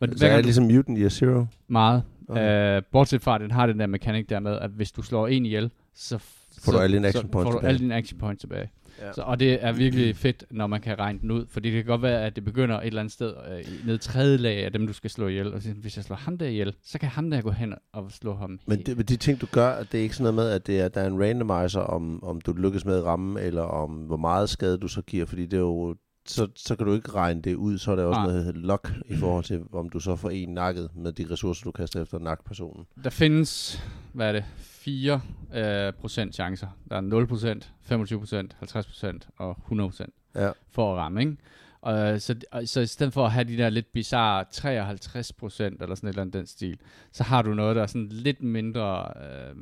Men 0.00 0.18
så 0.18 0.26
er 0.26 0.36
det 0.36 0.44
ligesom 0.44 0.64
Mutant 0.64 0.98
Year 0.98 1.08
Zero? 1.08 1.46
Meget. 1.68 2.02
Okay. 2.28 2.76
Uh, 2.76 2.82
bortset 2.92 3.22
fra, 3.22 3.34
at 3.34 3.40
den 3.40 3.50
har 3.50 3.66
den 3.66 3.80
der 3.80 3.86
mekanik 3.86 4.30
der 4.30 4.40
med, 4.40 4.58
at 4.58 4.70
hvis 4.70 4.92
du 4.92 5.02
slår 5.02 5.26
en 5.26 5.46
ihjel, 5.46 5.70
så 5.94 6.18
Får 6.18 6.72
så, 6.72 6.78
du 6.78 6.82
alle 6.82 6.96
dine 6.96 7.08
action 7.08 7.24
så 7.24 7.30
points 7.30 7.46
får 7.46 7.50
du 7.50 7.58
tilbage. 7.58 7.68
alle 7.68 7.78
dine 7.78 7.94
action 7.94 8.18
points 8.18 8.40
tilbage. 8.40 8.70
Ja. 9.00 9.12
Så, 9.12 9.22
og 9.22 9.40
det 9.40 9.64
er 9.64 9.72
virkelig 9.72 10.16
fedt, 10.16 10.44
når 10.50 10.66
man 10.66 10.80
kan 10.80 10.98
regne 10.98 11.18
den 11.18 11.30
ud, 11.30 11.46
fordi 11.48 11.68
det 11.68 11.76
kan 11.76 11.84
godt 11.84 12.02
være, 12.02 12.24
at 12.26 12.36
det 12.36 12.44
begynder 12.44 12.80
et 12.80 12.86
eller 12.86 13.00
andet 13.00 13.12
sted 13.12 13.34
øh, 13.52 13.86
ned 13.86 13.98
tredje 13.98 14.36
lag 14.36 14.64
af 14.64 14.72
dem, 14.72 14.86
du 14.86 14.92
skal 14.92 15.10
slå 15.10 15.28
ihjel. 15.28 15.54
Og 15.54 15.62
så, 15.62 15.72
hvis 15.72 15.96
jeg 15.96 16.04
slår 16.04 16.16
ham 16.16 16.38
der 16.38 16.46
ihjel, 16.46 16.74
så 16.82 16.98
kan 16.98 17.08
ham 17.08 17.30
der 17.30 17.40
gå 17.40 17.50
hen 17.50 17.74
og 17.92 18.12
slå 18.12 18.34
ham 18.34 18.60
Men 18.66 18.82
det, 18.82 18.96
men 18.96 19.06
de 19.06 19.16
ting, 19.16 19.40
du 19.40 19.46
gør, 19.52 19.82
det 19.82 19.98
er 19.98 20.02
ikke 20.02 20.16
sådan 20.16 20.34
noget 20.34 20.46
med, 20.46 20.54
at 20.54 20.66
det 20.66 20.80
er, 20.80 20.88
der 20.88 21.00
er 21.00 21.06
en 21.06 21.22
randomizer, 21.22 21.80
om, 21.80 22.24
om 22.24 22.40
du 22.40 22.52
lykkes 22.52 22.84
med 22.84 22.96
at 22.96 23.04
ramme, 23.04 23.40
eller 23.40 23.62
om 23.62 23.90
hvor 23.90 24.16
meget 24.16 24.48
skade 24.48 24.78
du 24.78 24.88
så 24.88 25.02
giver, 25.02 25.26
fordi 25.26 25.42
det 25.42 25.56
er 25.56 25.60
jo, 25.60 25.96
så, 26.26 26.48
så 26.56 26.76
kan 26.76 26.86
du 26.86 26.94
ikke 26.94 27.12
regne 27.12 27.42
det 27.42 27.54
ud, 27.54 27.78
så 27.78 27.92
er 27.92 27.96
der 27.96 28.04
også 28.04 28.18
Nej. 28.20 28.26
noget, 28.26 28.38
der 28.38 28.44
hedder 28.52 28.60
luck, 28.66 28.90
i 29.06 29.16
forhold 29.16 29.44
til, 29.44 29.62
om 29.72 29.88
du 29.88 30.00
så 30.00 30.16
får 30.16 30.30
en 30.30 30.48
nakket 30.48 30.90
med 30.94 31.12
de 31.12 31.26
ressourcer, 31.30 31.64
du 31.64 31.70
kaster 31.70 32.02
efter 32.02 32.18
nakpersonen. 32.18 32.86
Der 33.04 33.10
findes, 33.10 33.82
hvad 34.12 34.28
er 34.28 34.32
det, 34.32 34.44
4 34.56 35.20
øh, 35.54 35.92
procent 35.92 36.34
chancer. 36.34 36.66
Der 36.90 36.96
er 36.96 37.00
0 37.00 37.26
procent, 37.26 37.72
25 37.82 38.18
procent, 38.18 38.56
50 38.58 38.86
procent 38.86 39.28
og 39.38 39.56
100 39.64 39.90
procent 39.90 40.14
Ja. 40.34 40.50
for 40.70 40.92
at 40.92 40.98
ramme, 40.98 41.20
ikke? 41.20 41.36
Og, 41.82 42.20
så, 42.20 42.34
og, 42.52 42.62
så 42.68 42.80
i 42.80 42.86
stedet 42.86 43.12
for 43.12 43.24
at 43.26 43.32
have 43.32 43.44
de 43.44 43.56
der 43.56 43.68
lidt 43.70 43.92
bizarre 43.92 44.44
53 44.52 45.32
procent 45.32 45.82
eller 45.82 45.94
sådan 45.94 46.08
et 46.08 46.12
eller 46.12 46.22
andet 46.22 46.34
den 46.34 46.46
stil, 46.46 46.78
så 47.12 47.22
har 47.22 47.42
du 47.42 47.54
noget, 47.54 47.76
der 47.76 47.82
er 47.82 47.86
sådan 47.86 48.08
lidt 48.08 48.42
mindre, 48.42 49.04
øh, 49.22 49.56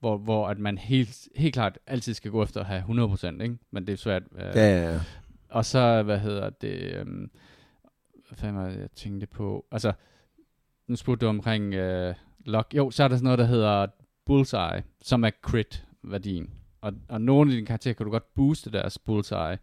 hvor, 0.00 0.16
hvor 0.18 0.48
at 0.48 0.58
man 0.58 0.78
helt, 0.78 1.28
helt 1.36 1.52
klart 1.54 1.78
altid 1.86 2.14
skal 2.14 2.30
gå 2.30 2.42
efter 2.42 2.60
at 2.60 2.66
have 2.66 2.78
100 2.78 3.08
procent, 3.08 3.42
ikke? 3.42 3.56
Men 3.70 3.86
det 3.86 3.92
er 3.92 3.96
svært. 3.96 4.22
Øh, 4.34 4.40
Ja, 4.42 4.50
ja, 4.80 4.92
ja 4.92 5.00
og 5.52 5.64
så, 5.64 6.02
hvad 6.02 6.18
hedder 6.18 6.50
det, 6.50 6.94
øhm, 6.94 7.30
hvad 8.28 8.36
fanden 8.36 8.62
var 8.62 8.68
det, 8.68 8.80
jeg 8.80 8.90
tænkte 8.90 9.26
på, 9.26 9.66
altså, 9.72 9.92
nu 10.86 10.96
spurgte 10.96 11.26
du 11.26 11.30
omkring 11.30 11.74
øh, 11.74 12.14
lock, 12.44 12.74
jo, 12.74 12.90
så 12.90 13.04
er 13.04 13.08
der 13.08 13.16
sådan 13.16 13.24
noget, 13.24 13.38
der 13.38 13.44
hedder 13.44 13.86
bullseye, 14.26 14.82
som 15.02 15.24
er 15.24 15.30
crit-værdien, 15.42 16.50
og, 16.80 16.92
og 17.08 17.20
nogle 17.20 17.50
af 17.50 17.54
dine 17.54 17.66
karakterer 17.66 17.94
kan 17.94 18.06
du 18.06 18.10
godt 18.10 18.34
booste 18.34 18.70
deres 18.72 18.98
bullseye, 18.98 19.58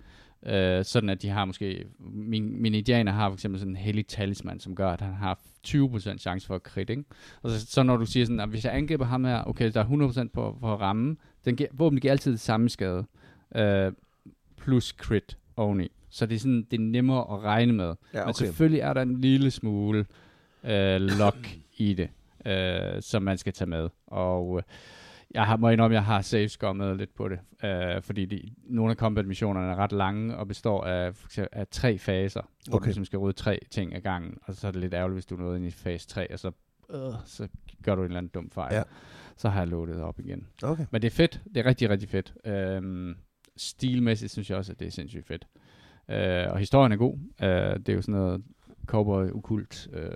øh, 0.45 0.85
sådan 0.85 1.09
at 1.09 1.21
de 1.21 1.29
har 1.29 1.45
måske, 1.45 1.85
min, 1.99 2.61
min 2.61 2.73
indianer 2.73 3.11
har 3.11 3.29
for 3.29 3.33
eksempel 3.33 3.59
sådan 3.59 3.71
en 3.71 3.77
hellig 3.77 4.07
talisman, 4.07 4.59
som 4.59 4.75
gør, 4.75 4.91
at 4.91 5.01
han 5.01 5.13
har 5.13 5.39
20% 5.67 6.17
chance 6.17 6.47
for 6.47 6.55
at 6.55 6.61
crit, 6.61 6.89
ikke? 6.89 7.03
Og 7.41 7.49
så, 7.49 7.65
så 7.65 7.83
når 7.83 7.97
du 7.97 8.05
siger 8.05 8.25
sådan, 8.25 8.39
at 8.39 8.49
hvis 8.49 8.65
jeg 8.65 8.75
angriber 8.75 9.05
ham 9.05 9.25
her, 9.25 9.43
okay, 9.43 9.71
der 9.73 9.79
er 9.79 10.25
100% 10.25 10.29
på, 10.33 10.57
på 10.61 10.73
at 10.73 10.79
ramme, 10.79 11.17
den 11.45 11.55
giver, 11.55 11.69
våben 11.73 11.99
giver 11.99 12.11
altid 12.11 12.31
det 12.31 12.39
samme 12.39 12.69
skade, 12.69 13.05
øh, 13.55 13.91
plus 14.57 14.85
crit 14.85 15.37
oveni. 15.59 15.91
Så 16.09 16.25
det 16.25 16.35
er 16.35 16.39
sådan, 16.39 16.67
det 16.71 16.79
er 16.79 16.83
nemmere 16.83 17.19
at 17.33 17.43
regne 17.43 17.73
med. 17.73 17.95
ja 18.13 18.25
Men 18.25 18.33
selvfølgelig 18.33 18.79
er 18.79 18.93
der 18.93 19.01
en 19.01 19.21
lille 19.21 19.51
smule 19.51 20.05
øh, 20.63 21.01
lock 21.01 21.49
i 21.77 21.93
det, 21.93 22.09
øh, 22.45 23.01
som 23.01 23.23
man 23.23 23.37
skal 23.37 23.53
tage 23.53 23.69
med. 23.69 23.89
Og 24.07 24.57
øh, 24.57 24.63
jeg 25.33 25.45
har, 25.45 25.57
må 25.57 25.69
indrømme, 25.69 25.95
jeg 25.95 26.03
har 26.03 26.47
skommet 26.47 26.97
lidt 26.97 27.15
på 27.15 27.29
det, 27.29 27.39
øh, 27.63 28.01
fordi 28.01 28.25
de, 28.25 28.41
nogle 28.63 28.91
af 28.91 28.95
combat-missionerne 28.97 29.71
er 29.71 29.75
ret 29.75 29.91
lange 29.91 30.37
og 30.37 30.47
består 30.47 30.83
af, 30.83 31.15
for 31.15 31.27
eksempel, 31.27 31.59
af 31.59 31.67
tre 31.71 31.97
faser, 31.97 32.41
hvor 32.67 32.75
Okay. 32.75 32.83
du 32.83 32.87
ligesom 32.87 33.05
skal 33.05 33.19
rydde 33.19 33.37
tre 33.37 33.59
ting 33.71 33.95
ad 33.95 34.01
gangen, 34.01 34.37
og 34.41 34.53
så 34.53 34.67
er 34.67 34.71
det 34.71 34.81
lidt 34.81 34.93
ærgerligt, 34.93 35.15
hvis 35.15 35.25
du 35.25 35.35
er 35.35 35.39
nået 35.39 35.55
ind 35.57 35.65
i 35.65 35.71
fase 35.71 36.07
3, 36.07 36.31
og 36.33 36.39
så, 36.39 36.51
øh, 36.89 36.99
så 37.25 37.47
gør 37.83 37.95
du 37.95 38.01
en 38.01 38.05
eller 38.05 38.17
anden 38.17 38.31
dum 38.33 38.49
fejl. 38.49 38.75
Ja. 38.75 38.83
Så 39.37 39.49
har 39.49 39.59
jeg 39.61 39.67
loadet 39.67 40.01
op 40.01 40.19
igen. 40.19 40.47
Okay. 40.63 40.85
Men 40.91 41.01
det 41.01 41.07
er 41.07 41.15
fedt. 41.15 41.41
Det 41.55 41.57
er 41.57 41.65
rigtig, 41.65 41.89
rigtig 41.89 42.09
fedt. 42.09 42.33
Øhm, 42.45 43.15
stilmæssigt 43.61 44.31
synes 44.31 44.49
jeg 44.49 44.57
også, 44.57 44.71
at 44.71 44.79
det 44.79 44.87
er 44.87 44.91
sindssygt 44.91 45.27
fedt. 45.27 45.47
Øh, 46.11 46.51
og 46.53 46.57
historien 46.59 46.91
er 46.91 46.95
god. 46.97 47.17
Øh, 47.43 47.49
det 47.49 47.89
er 47.89 47.93
jo 47.93 48.01
sådan 48.01 48.15
noget 48.15 48.41
cowboy 48.85 49.29
ukult 49.31 49.87
øh, 49.93 50.09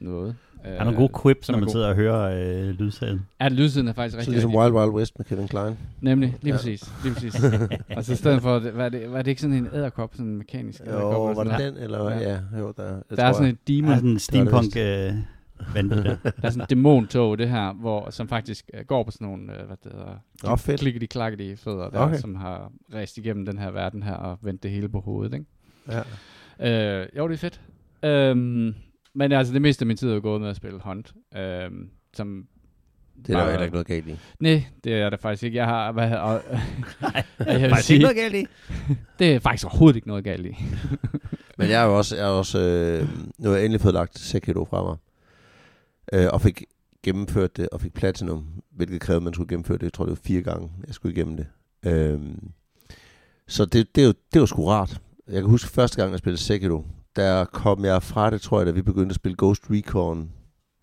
noget. 0.00 0.36
Øh, 0.64 0.70
Der 0.72 0.76
er 0.78 0.84
nogle 0.84 0.98
gode 0.98 1.12
quips, 1.22 1.46
som 1.46 1.52
når 1.52 1.56
er 1.56 1.60
man 1.60 1.66
god. 1.66 1.72
sidder 1.72 1.88
og 1.88 1.94
hører 1.94 2.62
øh, 2.68 2.68
lydsagen. 2.70 3.26
Ja, 3.40 3.48
lydsiden 3.48 3.88
er 3.88 3.92
faktisk 3.92 4.12
Så 4.14 4.18
rigtig, 4.18 4.32
ligesom 4.32 4.50
rigtig 4.54 4.60
Wild 4.74 4.74
Wild 4.84 4.90
West 5.00 5.18
med 5.18 5.24
Kevin 5.26 5.48
Klein. 5.48 5.78
Nemlig, 6.00 6.36
lige 6.42 6.52
Ja. 6.52 6.56
præcis. 6.56 6.92
Lige 7.04 7.14
præcis. 7.14 7.34
og 7.96 8.04
så 8.04 8.12
i 8.12 8.16
stedet 8.16 8.42
for, 8.42 8.58
var 8.74 8.88
det, 8.88 9.12
var 9.12 9.22
det 9.22 9.30
ikke 9.30 9.40
sådan 9.40 9.56
en 9.56 9.68
æderkop, 9.74 10.10
sådan 10.14 10.26
en 10.26 10.36
mekanisk 10.38 10.80
æderkop? 10.86 11.02
Jo, 11.12 11.28
eller 11.30 11.34
var 11.34 11.44
det 11.44 11.52
sådan 11.52 11.74
den, 11.74 11.82
eller? 11.82 12.10
Ja. 12.10 12.18
Ja, 12.30 12.58
jo, 12.58 12.72
der, 12.76 12.94
det 13.10 13.18
Der 13.18 13.24
er 13.24 13.32
sådan 13.32 13.46
jeg. 13.46 13.54
Der 13.68 13.74
demon, 13.74 13.90
er 13.92 13.96
sådan 13.96 14.10
en 14.10 14.18
steampunk 14.18 14.74
det 14.74 15.08
øh, 15.08 15.14
vandet 15.74 16.04
der. 16.04 16.16
der 16.30 16.30
er 16.42 16.50
sådan 16.50 16.62
et 16.62 16.70
dæmontog, 16.70 17.38
det 17.38 17.48
her, 17.48 17.72
hvor, 17.72 18.10
som 18.10 18.28
faktisk 18.28 18.70
øh, 18.74 18.84
går 18.84 19.02
på 19.02 19.10
sådan 19.10 19.26
nogle, 19.26 19.60
øh, 19.60 19.66
hvad 19.66 19.76
det 19.84 19.92
hedder, 19.92 20.52
Åh, 20.52 20.58
fedt. 20.58 20.80
klikkede 20.80 21.06
klakkede 21.06 21.56
fødder, 21.56 21.90
der, 21.90 21.98
Okay. 21.98 22.18
som 22.18 22.34
har 22.34 22.72
rejst 22.94 23.18
igennem 23.18 23.46
den 23.46 23.58
her 23.58 23.70
verden 23.70 24.02
her 24.02 24.14
og 24.14 24.38
vendt 24.42 24.62
det 24.62 24.70
hele 24.70 24.88
på 24.88 25.00
hovedet, 25.00 25.34
ikke? 25.34 25.46
Ja. 26.60 27.00
Øh, 27.02 27.08
jo, 27.16 27.28
det 27.28 27.34
er 27.34 27.38
fedt. 27.38 27.60
Øhm, 28.02 28.74
men 29.14 29.32
altså, 29.32 29.54
det 29.54 29.62
meste 29.62 29.82
af 29.82 29.86
min 29.86 29.96
tid 29.96 30.10
er 30.12 30.20
gået 30.20 30.40
med 30.40 30.48
at 30.48 30.56
spille 30.56 30.80
Hunt. 30.84 31.12
Øhm, 31.36 31.90
som 32.14 32.46
Det 33.26 33.32
er 33.34 33.38
der 33.38 33.44
jo 33.44 33.50
heller 33.50 33.64
ikke 33.64 33.74
noget 33.74 33.86
galt 33.86 34.08
i. 34.08 34.16
Nej, 34.40 34.64
det 34.84 34.94
er 34.94 35.10
det 35.10 35.20
faktisk 35.20 35.42
ikke. 35.42 35.56
Jeg 35.56 35.66
har, 35.66 35.92
hvad, 35.92 36.12
og, 36.12 36.42
jeg 37.46 37.60
vil 37.60 37.68
Faktisk 37.70 37.86
sige, 37.86 37.94
ikke 37.94 38.02
noget 38.02 38.16
galt 38.16 38.34
i. 38.34 38.46
det 39.18 39.34
er 39.34 39.38
faktisk 39.38 39.64
overhovedet 39.66 39.96
ikke 39.96 40.08
noget 40.08 40.24
galt 40.24 40.46
i. 40.46 40.56
Men 41.58 41.68
jeg 41.68 41.82
er 41.82 41.86
jo 41.86 41.96
også, 41.98 42.16
jeg 42.16 42.24
er 42.24 42.30
også 42.30 42.58
øh, 42.58 43.08
nu 43.38 43.48
har 43.48 43.56
jeg 43.56 43.64
endelig 43.64 43.80
fået 43.80 43.94
lagt 43.94 44.18
Sekiro 44.18 44.64
fra 44.64 44.82
mig. 44.82 44.96
Øh, 46.12 46.28
og 46.32 46.40
fik 46.40 46.64
gennemført 47.02 47.56
det, 47.56 47.68
og 47.68 47.80
fik 47.80 47.94
Platinum, 47.94 48.46
hvilket 48.70 49.00
krævede, 49.00 49.16
at 49.16 49.22
man 49.22 49.34
skulle 49.34 49.48
gennemføre 49.48 49.78
det. 49.78 49.82
Jeg 49.82 49.92
tror, 49.92 50.04
det 50.04 50.10
var 50.10 50.20
fire 50.24 50.42
gange, 50.42 50.70
jeg 50.86 50.94
skulle 50.94 51.14
igennem 51.14 51.36
det. 51.36 51.46
Øh, 51.86 52.20
så 53.48 53.64
det, 53.64 53.96
det, 53.96 54.04
jo, 54.04 54.12
det 54.34 54.40
jo 54.40 54.46
sgu 54.46 54.66
rart. 54.68 55.00
Jeg 55.28 55.42
kan 55.42 55.50
huske 55.50 55.70
første 55.70 55.96
gang, 55.96 56.10
jeg 56.10 56.18
spillede 56.18 56.42
Sekiro, 56.42 56.84
der 57.16 57.44
kom 57.44 57.84
jeg 57.84 58.02
fra 58.02 58.30
det, 58.30 58.40
tror 58.40 58.58
jeg, 58.58 58.66
da 58.66 58.70
vi 58.70 58.82
begyndte 58.82 59.12
at 59.12 59.16
spille 59.16 59.36
Ghost 59.38 59.62
Recon, 59.70 60.32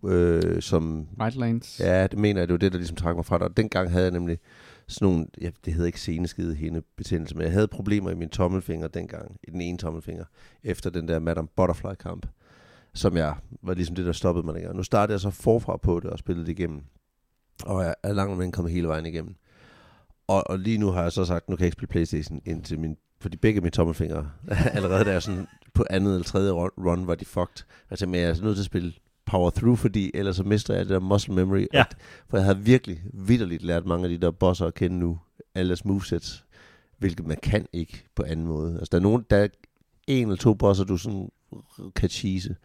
øh, 0.05 0.61
som 0.61 1.07
Right 1.21 1.35
lanes. 1.35 1.79
Ja, 1.79 2.07
det 2.07 2.19
mener 2.19 2.41
jeg, 2.41 2.47
det 2.47 2.53
var 2.53 2.57
det, 2.57 2.71
der 2.71 2.77
ligesom 2.77 2.97
trak 2.97 3.15
mig 3.15 3.25
fra 3.25 3.37
det. 3.37 3.43
Og 3.43 3.57
dengang 3.57 3.91
havde 3.91 4.03
jeg 4.03 4.11
nemlig 4.11 4.37
sådan 4.87 5.07
nogle, 5.07 5.27
ja, 5.41 5.49
det 5.65 5.73
hedder 5.73 5.87
ikke 5.87 6.01
seneskede 6.01 6.55
hende 6.55 6.81
betændelse, 6.97 7.35
men 7.35 7.43
jeg 7.43 7.51
havde 7.51 7.67
problemer 7.67 8.09
i 8.09 8.15
min 8.15 8.29
tommelfinger 8.29 8.87
dengang, 8.87 9.37
i 9.43 9.51
den 9.51 9.61
ene 9.61 9.77
tommelfinger, 9.77 10.25
efter 10.63 10.89
den 10.89 11.07
der 11.07 11.19
Madame 11.19 11.47
Butterfly 11.55 11.93
kamp, 11.99 12.25
som 12.97 13.17
jeg 13.17 13.35
var 13.61 13.73
ligesom 13.73 13.95
det, 13.95 14.05
der 14.05 14.11
stoppede 14.11 14.45
mig 14.45 14.55
dengang. 14.55 14.75
Nu 14.75 14.83
startede 14.83 15.13
jeg 15.13 15.19
så 15.19 15.29
forfra 15.29 15.77
på 15.77 15.99
det 15.99 16.09
og 16.09 16.19
spillede 16.19 16.45
det 16.45 16.51
igennem, 16.51 16.81
og 17.65 17.83
jeg 17.83 17.95
er 18.03 18.13
langt 18.13 18.37
men 18.37 18.51
kommet 18.51 18.73
hele 18.73 18.87
vejen 18.87 19.05
igennem. 19.05 19.35
Og, 20.27 20.49
og 20.49 20.59
lige 20.59 20.77
nu 20.77 20.91
har 20.91 21.01
jeg 21.03 21.11
så 21.11 21.25
sagt, 21.25 21.49
nu 21.49 21.55
kan 21.55 21.63
jeg 21.63 21.67
ikke 21.67 21.75
spille 21.75 21.91
Playstation 21.91 22.41
indtil 22.45 22.79
min, 22.79 22.97
fordi 23.21 23.37
begge 23.37 23.61
mine 23.61 23.71
tommelfingre 23.71 24.31
allerede 24.75 25.05
der 25.05 25.11
er 25.11 25.19
sådan 25.19 25.47
på 25.73 25.85
andet 25.89 26.13
eller 26.13 26.23
tredje 26.23 26.51
run, 26.51 26.69
run 26.77 27.07
var 27.07 27.15
de 27.15 27.25
fucked. 27.25 27.65
Altså, 27.89 28.05
men 28.05 28.21
jeg 28.21 28.29
er 28.29 28.43
nødt 28.43 28.55
til 28.55 28.61
at 28.61 28.65
spille 28.65 28.93
power 29.25 29.49
through, 29.49 29.77
fordi 29.77 30.11
ellers 30.13 30.35
så 30.35 30.43
mister 30.43 30.73
jeg 30.73 30.85
det 30.85 30.89
der 30.89 30.99
muscle 30.99 31.35
memory. 31.35 31.65
Ja. 31.73 31.79
Og, 31.79 31.85
for 32.29 32.37
jeg 32.37 32.45
havde 32.45 32.59
virkelig, 32.59 33.03
vidderligt 33.13 33.63
lært 33.63 33.85
mange 33.85 34.03
af 34.03 34.09
de 34.09 34.17
der 34.17 34.31
bosser 34.31 34.65
at 34.65 34.73
kende 34.73 34.99
nu, 34.99 35.19
alle 35.55 35.69
deres 35.69 35.85
movesets, 35.85 36.45
hvilket 36.97 37.27
man 37.27 37.37
kan 37.43 37.65
ikke 37.73 38.05
på 38.15 38.23
anden 38.23 38.47
måde. 38.47 38.73
Altså, 38.73 38.89
der 38.91 38.97
er, 38.97 39.01
nogen, 39.01 39.25
der 39.29 39.37
er 39.37 39.47
en 40.07 40.27
eller 40.27 40.37
to 40.37 40.53
bosser, 40.53 40.83
du 40.83 40.97
sådan 40.97 41.29
kan 41.95 42.09
cheese, 42.09 42.55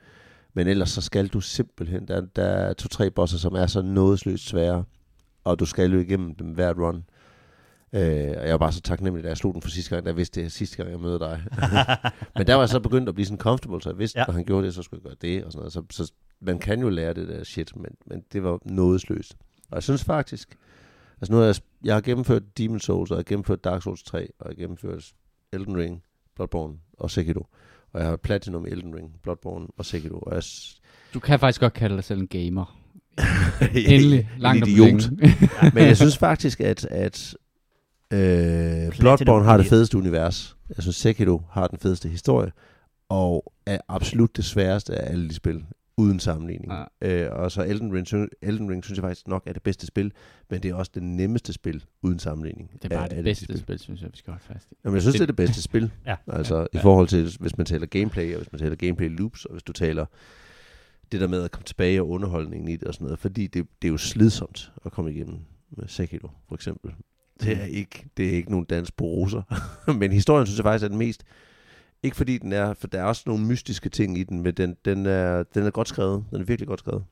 men 0.55 0.67
ellers 0.67 0.91
så 0.91 1.01
skal 1.01 1.29
du 1.29 1.41
simpelthen, 1.41 2.09
der, 2.09 2.21
der 2.21 2.45
er 2.45 2.73
to-tre 2.73 3.11
bosser, 3.11 3.39
som 3.39 3.55
er 3.55 3.67
så 3.67 3.83
nådesløst 3.83 4.47
svære, 4.49 4.85
og 5.45 5.59
du 5.61 5.67
skal 5.67 5.93
jo 5.93 5.99
igennem 5.99 6.35
dem 6.35 6.47
hvert 6.47 6.77
run. 6.79 7.05
Øh, 7.95 8.35
og 8.39 8.45
jeg 8.45 8.53
var 8.53 8.59
bare 8.59 8.73
så 8.73 8.81
taknemmelig, 8.81 9.25
da 9.25 9.29
jeg 9.29 9.37
slog 9.37 9.53
den 9.55 9.63
for 9.63 9.69
sidste 9.71 9.91
gang, 9.91 10.05
da 10.05 10.09
jeg 10.09 10.17
vidste 10.17 10.43
det 10.43 10.53
sidste 10.53 10.77
gang, 10.77 10.91
jeg 10.91 11.01
møder 11.01 11.19
dig. 11.19 11.43
Men 12.37 12.47
der 12.47 12.55
var 12.55 12.63
jeg 12.63 12.69
så 12.69 12.81
begyndt 12.81 13.09
at 13.09 13.15
blive 13.15 13.27
sådan 13.27 13.39
comfortable, 13.39 13.83
så 13.83 13.91
jeg 13.91 13.99
vidste, 13.99 14.19
Ja. 14.19 14.25
når 14.27 14.33
han 14.35 14.45
gjorde 14.45 14.67
det, 14.67 14.75
så 14.75 14.83
skulle 14.83 15.01
jeg 15.05 15.09
gøre 15.11 15.31
det, 15.31 15.45
og 15.45 15.53
sådan 15.53 15.59
noget. 15.61 15.73
Så, 15.73 15.83
så 15.91 16.13
man 16.41 16.59
kan 16.59 16.81
jo 16.81 16.89
lære 16.89 17.15
det 17.15 17.29
der 17.29 17.45
shit, 17.45 17.77
men, 17.77 17.91
men 18.07 18.25
det 18.33 18.43
var 18.43 18.59
nådesløst. 18.65 19.37
Og 19.71 19.75
jeg 19.75 19.83
synes 19.83 20.05
faktisk, 20.05 20.57
altså 21.21 21.33
nu 21.33 21.39
har 21.39 21.45
jeg, 21.45 21.55
jeg 21.85 21.95
har 21.95 22.01
gennemført 22.01 22.59
Demon 22.59 22.81
Souls, 22.81 23.11
og 23.11 23.15
jeg 23.17 23.19
har 23.19 23.25
gennemført 23.29 23.65
Dark 23.65 23.83
Souls 23.83 24.03
3, 24.03 24.19
og 24.19 24.47
jeg 24.49 24.51
har 24.51 24.55
gennemført 24.63 25.13
Elden 25.53 25.77
Ring, 25.77 26.03
Bloodborne 26.37 26.75
og 26.99 27.11
Sekiro. 27.11 27.47
Og 27.95 28.01
jeg 28.01 28.09
har 28.09 28.17
Platinum 28.17 28.67
Elden 28.67 28.95
Ring, 28.95 29.11
Bloodborne 29.23 29.67
og 29.79 29.85
Sekiro. 29.85 30.19
Og 30.19 30.35
jeg, 30.35 30.43
Du 31.15 31.21
kan 31.21 31.39
faktisk 31.39 31.61
godt 31.61 31.73
kalde 31.73 31.97
dig 31.97 32.05
selv 32.05 32.21
en 32.21 32.29
gamer. 32.29 32.79
Endelig. 33.87 34.29
Langt 34.39 34.65
en 34.65 34.71
idiot. 34.71 34.89
længe. 34.89 35.11
Men 35.75 35.85
jeg 35.85 35.97
synes 35.97 36.19
faktisk, 36.19 36.61
at, 36.61 36.85
at 36.85 37.35
øh, 38.13 38.99
Bloodborne 38.99 39.45
har 39.45 39.57
det 39.57 39.67
fedeste 39.67 39.99
univers. 39.99 40.57
Jeg 40.77 40.83
synes, 40.83 40.97
Sekiro 40.97 41.43
har 41.51 41.67
den 41.67 41.79
fedeste 41.79 42.09
historie, 42.09 42.53
og 43.09 43.53
er 43.67 43.79
absolut 43.89 44.37
det 44.37 44.45
sværeste 44.45 44.95
af 44.95 45.13
alle 45.13 45.29
de 45.29 45.35
spil, 45.35 45.65
uden 45.97 46.21
sammenligning. 46.21 46.73
Ja. 47.03 47.25
Øh, 47.25 47.33
og 47.41 47.53
så 47.53 47.63
Elden 47.65 47.93
Ring, 47.95 48.29
Elden 48.43 48.71
Ring 48.71 48.85
synes 48.85 48.97
jeg 48.97 49.03
faktisk 49.03 49.29
nok 49.29 49.43
er 49.47 49.53
det 49.53 49.63
bedste 49.63 49.87
spil, 49.87 50.13
men 50.51 50.63
det 50.63 50.71
er 50.71 50.75
også 50.75 50.91
det 50.95 51.03
nemmeste 51.03 51.53
spil, 51.53 51.85
uden 52.03 52.19
sammenligning. 52.19 52.71
Det 52.73 52.85
er 52.85 52.89
bare 52.97 53.09
af 53.09 53.15
det 53.15 53.25
bedste 53.25 53.45
spil. 53.45 53.59
spil, 53.59 53.79
synes 53.79 54.03
jeg, 54.03 54.11
vi 54.13 54.17
skal 54.17 54.31
holde 54.31 54.45
fast 54.45 54.69
i. 54.73 54.75
Jamen, 54.85 54.95
jeg 54.95 55.03
synes, 55.03 55.13
Det- 55.15 55.21
det, 55.21 55.29
det 55.29 55.33
er 55.43 55.47
det 55.47 55.49
bedste 55.49 55.63
spil. 55.63 55.91
Ja. 56.07 56.17
Altså, 56.27 56.67
Ja. 56.75 56.79
i 56.79 56.83
forhold 56.83 57.09
til, 57.09 57.37
hvis 57.41 57.57
man 57.59 57.67
taler 57.67 57.87
gameplay, 57.87 58.33
og 58.35 58.37
hvis 58.39 58.53
man 58.53 58.59
taler 58.59 58.77
gameplay 58.77 59.17
loops, 59.19 59.45
og 59.45 59.53
hvis 59.53 59.63
du 59.63 59.73
taler 59.73 60.07
det 61.13 61.21
der 61.21 61.27
med 61.27 61.43
at 61.43 61.51
komme 61.51 61.65
tilbage 61.65 62.01
og 62.01 62.09
underholdningen 62.09 62.69
i 62.69 62.77
det 62.77 62.85
og 62.89 62.95
sådan 62.95 63.05
noget, 63.05 63.19
fordi 63.19 63.47
det, 63.47 63.67
det 63.83 63.89
er 63.89 63.93
jo 63.93 63.99
slidsomt 63.99 64.73
at 64.85 64.93
komme 64.93 65.13
igennem 65.13 65.39
med 65.71 65.89
Sekiro, 65.89 66.29
for 66.49 66.55
eksempel. 66.55 66.93
Det 67.41 67.61
er 67.61 67.65
ikke, 67.65 68.05
det 68.17 68.27
er 68.27 68.31
ikke 68.33 68.51
nogen 68.51 68.67
dans 68.67 68.91
på 68.91 69.05
roser. 69.05 69.43
men 70.01 70.13
historien 70.13 70.47
synes 70.47 70.59
jeg 70.59 70.65
faktisk 70.65 70.85
er 70.85 70.89
den 70.89 70.99
mest, 70.99 71.23
ikke 72.03 72.17
fordi 72.17 72.39
den 72.39 72.53
er, 72.53 72.75
for 72.75 72.87
der 72.87 73.01
er 73.01 73.05
også 73.05 73.23
nogle 73.27 73.45
mystiske 73.45 73.89
ting 73.89 74.19
i 74.19 74.23
den, 74.23 74.43
men 74.43 74.55
den, 74.55 74.77
den, 74.85 75.07
er, 75.07 75.43
den 75.43 75.67
er 75.67 75.71
godt 75.71 75.89
skrevet. 75.89 76.25
Den 76.31 76.41
er 76.41 76.45
virkelig 76.45 76.69
godt 76.69 76.81
skrevet. 76.81 77.05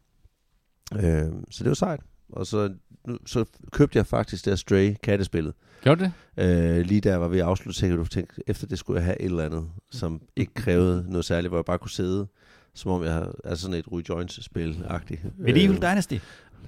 Øh, 0.95 1.33
så 1.51 1.65
det 1.65 1.69
var 1.69 1.75
sejt. 1.75 2.01
Og 2.33 2.47
så, 2.47 2.73
nu, 3.07 3.19
så 3.27 3.45
købte 3.73 3.99
jeg 3.99 4.07
faktisk 4.07 4.45
det 4.45 4.51
her 4.51 4.57
Stray 4.57 4.95
kattespillet. 5.03 5.55
Gjorde 5.83 6.05
det? 6.05 6.13
Øh, 6.37 6.87
lige 6.87 7.01
der 7.01 7.17
var 7.17 7.29
vi 7.29 7.39
afslutte, 7.39 7.81
så 7.81 7.87
du 7.87 8.05
tænkte, 8.05 8.43
efter 8.47 8.67
det 8.67 8.79
skulle 8.79 8.97
jeg 8.99 9.05
have 9.05 9.21
et 9.21 9.25
eller 9.25 9.45
andet, 9.45 9.69
som 9.91 10.23
ikke 10.37 10.55
krævede 10.55 11.05
noget 11.09 11.25
særligt, 11.25 11.51
hvor 11.51 11.59
jeg 11.59 11.65
bare 11.65 11.79
kunne 11.79 11.91
sidde, 11.91 12.27
som 12.75 12.91
om 12.91 13.03
jeg 13.03 13.13
havde 13.13 13.37
altså 13.45 13.63
sådan 13.63 13.79
et 13.79 13.93
Rui 13.93 14.03
Joins-spil-agtigt. 14.09 15.21
Medieval 15.39 15.77
Dynasty. 15.77 16.19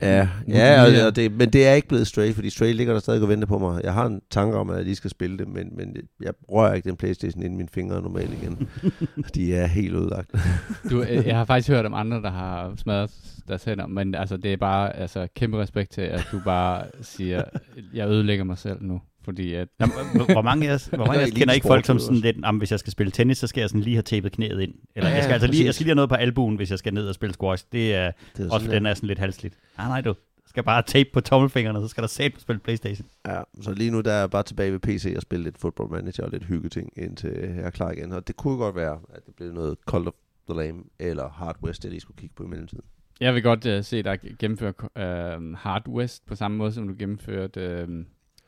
Ja, 0.01 0.29
ja, 0.49 0.83
og, 0.83 1.07
og 1.07 1.17
det, 1.17 1.33
men 1.33 1.51
det 1.51 1.67
er 1.67 1.73
ikke 1.73 1.89
blevet 1.89 2.07
Stray, 2.07 2.33
fordi 2.33 2.51
Stray 2.51 2.75
ligger 2.75 2.93
der 2.93 3.01
stadig 3.01 3.23
og 3.23 3.29
venter 3.29 3.47
på 3.47 3.59
mig. 3.59 3.81
Jeg 3.85 3.95
har 3.95 4.07
en 4.07 4.21
tanke 4.31 4.57
om, 4.57 4.71
at 4.71 4.77
jeg 4.77 4.85
lige 4.85 4.97
skal 4.97 5.11
spille 5.11 5.39
det, 5.39 5.49
men, 5.49 5.69
men 5.77 5.97
jeg 6.21 6.33
rører 6.49 6.75
ikke 6.75 6.89
den 6.89 6.97
Playstation 6.97 7.43
ind 7.43 7.55
i 7.55 7.57
mine 7.57 7.69
fingre 7.69 8.03
normalt 8.03 8.33
igen. 8.43 8.69
De 9.35 9.55
er 9.55 9.67
helt 9.67 9.95
ødelagt. 9.95 10.31
Du, 10.91 11.03
øh, 11.03 11.27
jeg 11.27 11.37
har 11.37 11.45
faktisk 11.45 11.69
hørt 11.69 11.87
om 11.87 11.95
andre, 11.95 12.23
der 12.23 12.31
har 12.31 12.73
smadret 12.77 13.11
deres 13.49 13.65
hænder, 13.65 13.87
men 13.87 14.15
altså, 14.15 14.37
det 14.37 14.53
er 14.53 14.57
bare 14.57 14.97
altså, 14.97 15.29
kæmpe 15.37 15.59
respekt 15.59 15.93
til, 15.93 16.03
at 16.03 16.29
du 16.33 16.41
bare 16.45 16.85
siger, 17.03 17.43
jeg 17.95 18.09
ødelægger 18.09 18.45
mig 18.45 18.59
selv 18.59 18.83
nu. 18.83 19.01
Fordi 19.25 19.55
at, 19.55 19.69
Jamen, 19.81 19.95
hvor- 20.33 20.43
mange 20.43 20.71
af 20.71 20.75
os, 20.75 20.87
hvor 20.87 20.99
mange 21.07 21.15
af 21.21 21.23
os 21.25 21.29
Det 21.29 21.35
er 21.35 21.39
kender 21.39 21.55
ikke 21.55 21.67
folk 21.67 21.85
som 21.87 21.99
sådan 21.99 22.17
lidt, 22.17 22.37
"Jamen, 22.45 22.59
hvis 22.59 22.71
jeg 22.71 22.79
skal 22.79 22.91
spille 22.93 23.11
tennis, 23.11 23.39
så 23.39 23.47
skal 23.47 23.61
jeg 23.61 23.69
sådan 23.71 23.81
lige 23.83 23.95
have 23.97 24.03
tapet 24.03 24.33
knæet 24.33 24.61
ind. 24.61 24.75
Eller 24.97 25.09
Ja, 25.09 25.15
jeg 25.15 25.25
skal 25.25 25.33
altså 25.33 25.47
lige, 25.47 25.65
jeg 25.65 25.75
skal 25.75 25.85
lige 25.85 25.91
have 25.91 25.95
noget 25.97 26.09
på 26.09 26.15
albuen, 26.15 26.57
hvis 26.57 26.71
jeg 26.71 26.79
skal 26.79 26.95
ned 26.95 27.09
og 27.09 27.15
spille 27.15 27.35
squash. 27.35 27.65
Det 27.73 27.95
er 27.95 28.13
Det 28.37 28.47
er 28.47 28.51
også, 28.51 28.67
for 28.67 28.73
den 28.73 28.87
er 28.87 28.95
sådan 28.95 29.07
lidt 29.07 29.19
halsligt. 29.19 29.59
Nej, 29.79 29.89
nej, 29.89 30.01
du 30.01 30.15
skal 30.47 30.63
bare 30.65 30.83
tape 30.83 31.09
på 31.13 31.21
tommelfingrene, 31.21 31.81
så 31.81 31.89
skal 31.89 32.03
der 32.03 32.09
sat 32.09 32.35
på 32.35 32.41
spille 32.41 32.61
Playstation. 32.61 33.07
Ja, 33.27 33.41
så 33.61 33.73
lige 33.75 33.91
nu 33.91 34.01
der 34.01 34.13
er 34.13 34.19
jeg 34.21 34.31
bare 34.31 34.43
tilbage 34.43 34.73
ved 34.73 34.79
PC 34.79 35.13
og 35.17 35.23
spille 35.23 35.45
lidt 35.45 35.59
Football 35.59 35.91
Manager 35.91 36.25
og 36.25 36.31
lidt 36.31 36.45
hyggeting, 36.45 36.91
indtil 36.97 37.31
jeg 37.31 37.65
er 37.67 37.71
klar 37.71 37.91
igen. 37.91 38.13
Og 38.13 38.29
det 38.29 38.37
kunne 38.37 38.57
godt 38.57 38.77
være, 38.77 38.99
at 39.15 39.27
det 39.27 39.35
blev 39.37 39.53
noget 39.53 39.77
Call 39.91 40.07
of 40.09 40.13
the 40.51 40.59
Lamb 40.63 40.87
eller 41.01 41.29
Hard 41.29 41.57
West, 41.63 41.85
jeg 41.85 41.91
lige 41.91 42.01
skulle 42.01 42.17
kigge 42.17 42.35
på 42.37 42.45
i 42.45 42.47
mellemtiden. 42.47 42.85
jeg 43.21 43.35
vil 43.35 43.43
godt 43.43 43.67
uh, 43.67 43.85
se 43.85 44.03
dig 44.03 44.19
gennemføre 44.39 44.73
uh, 45.39 45.55
Hard 45.59 45.89
West 45.89 46.27
på 46.27 46.35
samme 46.35 46.57
måde, 46.57 46.73
som 46.73 46.89
du 46.89 46.95
gennemførte 46.99 47.87
uh, 47.89 47.95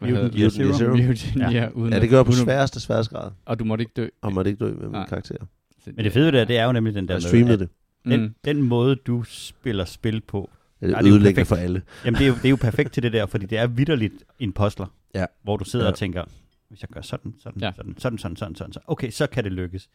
Mutant 0.00 0.34
Year 0.34 0.48
Zero. 0.48 0.96
Mutant 0.96 1.36
Ja. 1.36 1.52
Year, 1.52 1.70
uden 1.70 1.92
Ja, 1.92 2.00
det 2.00 2.10
gør 2.10 2.22
på 2.22 2.32
sværeste 2.32 2.80
sværdesgrad, 2.80 3.30
Og 3.44 3.58
du 3.58 3.64
måtte 3.64 3.82
ikke 3.82 3.92
dø. 3.96 4.08
og 4.22 4.32
måtte 4.32 4.50
ikke 4.50 4.64
dø 4.64 4.70
med 4.74 5.04
karakterer. 5.08 5.44
Så 5.84 5.90
Men 5.96 6.04
det 6.04 6.12
fede 6.12 6.24
ved 6.24 6.32
det, 6.32 6.40
er, 6.40 6.44
det 6.44 6.58
er 6.58 6.64
jo 6.64 6.72
nemlig 6.72 6.94
den 6.94 7.08
der 7.08 7.14
Jeg 7.14 7.16
med, 7.22 7.28
streamede 7.28 7.58
det. 7.58 7.68
den, 8.04 8.20
Mm. 8.20 8.34
den 8.44 8.62
måde, 8.62 8.94
du 8.96 9.22
spiller 9.26 9.84
spil 9.84 10.20
på, 10.20 10.50
Det 10.80 10.90
Ja, 10.90 10.94
er 10.94 10.98
det 10.98 11.04
er 11.06 11.08
jo 11.08 11.14
ødelæggende 11.14 11.40
perfekt. 11.40 11.48
for 11.48 11.56
alle. 11.64 11.82
Jamen, 12.04 12.18
det 12.18 12.24
er, 12.24 12.28
jo, 12.28 12.34
det 12.34 12.44
er 12.44 12.50
jo 12.50 12.56
perfekt 12.56 12.92
til 12.92 13.02
det 13.02 13.12
der, 13.12 13.26
fordi 13.26 13.46
det 13.46 13.58
er 13.58 13.66
vidderligt 13.66 14.14
en 14.38 14.52
postler, 14.52 14.86
Ja. 15.14 15.26
hvor 15.42 15.56
du 15.56 15.64
sidder 15.64 15.84
Ja. 15.86 15.90
og 15.90 15.96
tænker, 15.98 16.24
hvis 16.68 16.82
jeg 16.82 16.88
gør 16.88 17.00
sådan, 17.00 17.34
sådan, 17.42 17.60
Ja. 17.60 17.66
ja. 17.66 17.72
sådan, 17.76 17.94
sådan, 17.98 18.18
sådan, 18.18 18.36
sådan, 18.36 18.54
sådan, 18.56 18.72
så 18.72 18.80
okay, 18.86 19.10
så 19.10 19.26
kan 19.26 19.44
det 19.44 19.52
lykkes. 19.52 19.88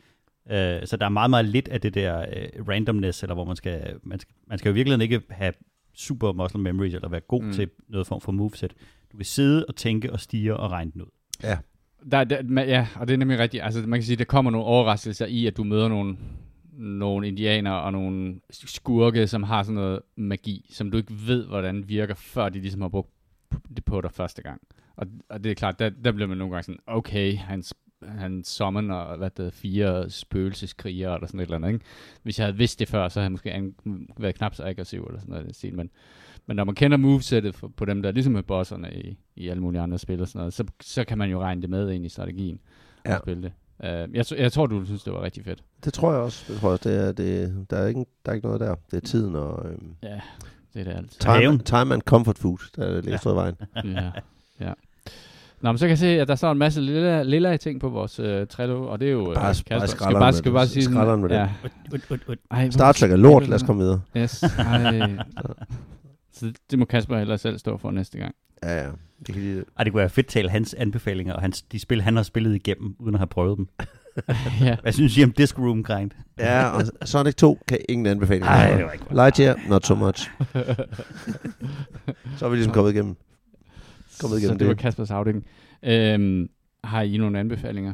Uh, 0.45 0.51
så 0.85 0.97
der 0.99 1.05
er 1.05 1.09
meget, 1.09 1.29
meget 1.29 1.45
lidt 1.45 1.67
af 1.67 1.81
det 1.81 1.93
der 1.93 2.25
uh, 2.59 2.67
randomness, 2.69 3.23
eller 3.23 3.33
hvor 3.33 3.45
man 3.45 3.55
skal, 3.55 3.81
man 4.03 4.19
skal, 4.19 4.33
man 4.47 4.57
skal 4.59 4.69
jo 4.69 4.73
virkelig 4.73 5.01
ikke 5.01 5.21
have 5.29 5.53
super 5.95 6.31
muscle 6.33 6.59
memories, 6.61 6.93
eller 6.93 7.09
være 7.09 7.19
god 7.21 7.43
mm. 7.43 7.53
til 7.53 7.69
noget 7.89 8.07
form 8.07 8.21
for 8.21 8.31
moveset. 8.31 8.73
Du 9.11 9.17
kan 9.17 9.25
sidde 9.25 9.65
og 9.65 9.75
tænke 9.75 10.13
og 10.13 10.19
stige 10.19 10.57
og 10.57 10.71
regne 10.71 10.91
den 10.91 11.01
ud. 11.01 11.09
Ja, 11.43 11.57
Der, 12.11 12.23
der, 12.23 12.63
ja, 12.63 12.87
og 12.95 13.07
det 13.07 13.13
er 13.13 13.17
nemlig 13.17 13.39
rigtigt. 13.39 13.63
Altså, 13.63 13.79
man 13.87 13.99
kan 13.99 14.05
sige, 14.05 14.15
der 14.15 14.23
kommer 14.23 14.51
nogle 14.51 14.67
overraskelser 14.67 15.25
i, 15.25 15.45
at 15.45 15.57
du 15.57 15.63
møder 15.63 15.87
nogle, 15.87 16.17
nogle 16.73 17.27
indianer 17.27 17.71
og 17.71 17.91
nogle 17.91 18.39
skurke, 18.51 19.27
som 19.27 19.43
har 19.43 19.63
sådan 19.63 19.75
noget 19.75 19.99
magi, 20.15 20.69
som 20.73 20.91
du 20.91 20.97
ikke 20.97 21.13
ved, 21.27 21.45
hvordan 21.45 21.89
virker, 21.89 22.13
før 22.13 22.49
de 22.49 22.59
ligesom 22.59 22.81
har 22.81 22.89
brugt 22.89 23.09
det 23.75 23.85
på 23.85 24.01
dig 24.01 24.11
første 24.11 24.41
gang. 24.41 24.61
Og, 24.95 25.07
og 25.29 25.43
det 25.43 25.51
er 25.51 25.55
klart, 25.55 25.79
der, 25.79 25.89
der 25.89 26.11
bliver 26.11 26.27
man 26.27 26.37
nogle 26.37 26.53
gange 26.53 26.63
sådan, 26.63 26.79
okay, 26.87 27.37
han, 27.37 27.63
han 28.07 28.43
summoner 28.43 29.17
hvad 29.17 29.29
det, 29.29 29.53
fire 29.53 30.09
spøgelseskrigere 30.09 31.15
eller 31.15 31.27
sådan 31.27 31.39
et 31.39 31.43
eller 31.43 31.55
andet. 31.55 31.69
Ikke? 31.73 31.85
Hvis 32.23 32.39
jeg 32.39 32.45
havde 32.47 32.57
vidst 32.57 32.79
det 32.79 32.87
før, 32.87 33.07
så 33.09 33.19
havde 33.19 33.25
jeg 33.25 33.31
måske 33.31 33.51
an- 33.51 33.75
været 34.19 34.35
knap 34.35 34.55
så 34.55 34.63
aggressiv 34.63 35.03
eller 35.03 35.19
sådan 35.19 35.29
noget 35.29 35.43
i 35.43 35.45
den 35.45 35.53
stil. 35.53 35.75
Men, 35.75 35.89
men 36.49 36.55
når 36.55 36.63
man 36.63 36.75
kender 36.75 36.97
movesettet 36.97 37.55
for, 37.55 37.71
på 37.77 37.85
dem 37.85 38.01
der, 38.01 38.11
ligesom 38.11 38.33
med 38.33 38.43
bosserne 38.43 38.93
i, 38.93 39.17
i 39.35 39.49
alle 39.49 39.61
mulige 39.61 39.81
andre 39.81 39.99
spil 39.99 40.21
og 40.21 40.27
sådan 40.27 40.39
noget, 40.39 40.53
så, 40.53 40.63
så 40.81 41.03
kan 41.03 41.17
man 41.17 41.29
jo 41.29 41.41
regne 41.41 41.61
det 41.61 41.69
med 41.69 41.91
ind 41.91 42.05
i 42.05 42.09
strategien 42.09 42.59
Ja. 43.05 43.15
og 43.15 43.21
spille 43.23 43.43
det. 43.43 43.51
Uh, 44.07 44.15
jeg, 44.15 44.25
jeg 44.37 44.51
tror, 44.51 44.65
du 44.65 44.85
synes, 44.85 45.03
det 45.03 45.13
var 45.13 45.23
rigtig 45.23 45.45
fedt. 45.45 45.63
det 45.85 45.93
tror 45.93 46.11
jeg 46.11 46.21
også. 46.21 46.45
Det 46.53 46.59
tror 46.59 46.69
jeg 46.69 46.73
også. 46.73 46.89
Det 46.89 47.07
er, 47.07 47.11
det, 47.11 47.65
der, 47.69 47.77
er 47.77 47.87
ikke, 47.87 48.05
der 48.25 48.31
er 48.31 48.35
ikke 48.35 48.47
noget 48.47 48.61
der. 48.61 48.75
Det 48.91 48.97
er 48.97 49.01
tiden 49.07 49.35
og 49.35 49.65
øhm, 49.71 49.93
Ja, 50.03 50.19
det 50.73 50.79
er 50.79 50.83
det 50.83 50.91
altid. 50.91 51.19
time, 51.19 51.33
Haven. 51.33 51.59
time 51.59 51.93
and 51.93 52.01
comfort 52.01 52.37
food, 52.37 52.57
der 52.75 53.01
ligger 53.01 53.19
ja. 53.25 53.31
i 53.31 53.35
vejen. 53.35 53.55
ja, 53.95 54.11
ja. 54.65 54.73
Nå, 55.61 55.71
men 55.71 55.77
så 55.77 55.85
kan 55.85 55.89
jeg 55.89 55.97
se, 55.97 56.07
at 56.07 56.27
der 56.27 56.35
står 56.35 56.51
en 56.51 56.57
masse 56.57 56.81
lille, 56.81 57.23
lille 57.23 57.57
ting 57.57 57.79
på 57.81 57.89
vores 57.89 58.19
uh, 58.19 58.25
Trello, 58.49 58.87
og 58.87 58.99
det 58.99 59.07
er 59.07 59.11
jo 59.11 59.19
uh, 59.19 59.25
Bare- 59.25 59.33
bare 59.35 59.47
Kasper. 59.47 59.77
Skal 59.79 59.89
skralderen 59.89 60.21
bare, 60.21 60.31
med 60.31 60.37
skal 60.37 60.51
bare 60.51 60.67
sige 60.67 60.83
Skralderen 60.83 61.21
med 61.21 61.29
den. 61.29 61.37
ja. 61.37 61.49
Ud, 61.93 61.99
ud, 62.11 62.17
ud. 62.27 62.35
Ej, 62.51 62.69
Star 62.69 62.91
Trek 62.91 63.11
er 63.11 63.15
lort, 63.15 63.47
lad 63.47 63.55
os 63.55 63.63
komme 63.63 63.81
videre. 63.81 64.01
Yes, 64.17 64.43
ej. 64.43 65.01
så 66.39 66.53
det 66.71 66.79
må 66.79 66.85
Kasper 66.85 67.17
heller 67.17 67.37
selv 67.37 67.57
stå 67.59 67.77
for 67.77 67.91
næste 67.91 68.17
gang. 68.17 68.35
Ja, 68.63 68.83
ja. 68.83 68.89
Det 69.27 69.35
kan 69.35 69.43
de, 69.43 69.63
Ej, 69.77 69.83
det 69.83 69.93
kunne 69.93 69.99
være 69.99 70.09
fedt 70.09 70.27
tale 70.27 70.49
hans 70.49 70.73
anbefalinger, 70.73 71.33
og 71.33 71.41
hans, 71.41 71.61
de 71.61 71.79
spil, 71.79 72.01
han 72.01 72.15
har 72.15 72.23
spillet 72.23 72.55
igennem, 72.55 72.95
uden 72.99 73.15
at 73.15 73.19
have 73.19 73.27
prøvet 73.27 73.57
dem. 73.57 73.67
ja. 74.61 74.77
Hvad 74.81 74.91
synes 74.91 75.17
I 75.17 75.23
om 75.23 75.31
Disc 75.31 75.59
Room 75.59 75.83
Grind? 75.83 76.11
ja, 76.39 76.67
og 76.69 76.81
Sonic 77.07 77.35
2 77.35 77.59
kan 77.67 77.77
ingen 77.89 78.05
anbefalinger. 78.05 78.47
Ej, 78.49 78.75
det 78.77 78.85
var 78.85 78.91
ikke. 78.91 79.05
Lightyear, 79.11 79.59
not 79.69 79.85
so 79.85 79.95
much. 79.95 80.29
Så 82.37 82.45
er 82.45 82.49
vi 82.49 82.55
ligesom 82.55 82.73
kommet 82.73 82.91
igennem. 82.93 83.15
Kommet 84.21 84.39
så 84.39 84.45
igennem 84.45 84.57
det 84.57 84.67
var 84.67 84.73
det. 84.73 84.81
Kaspers 84.81 85.11
afdeling. 85.11 85.45
Øhm, 85.83 86.47
har 86.83 87.01
I 87.01 87.17
nogle 87.17 87.39
anbefalinger? 87.39 87.93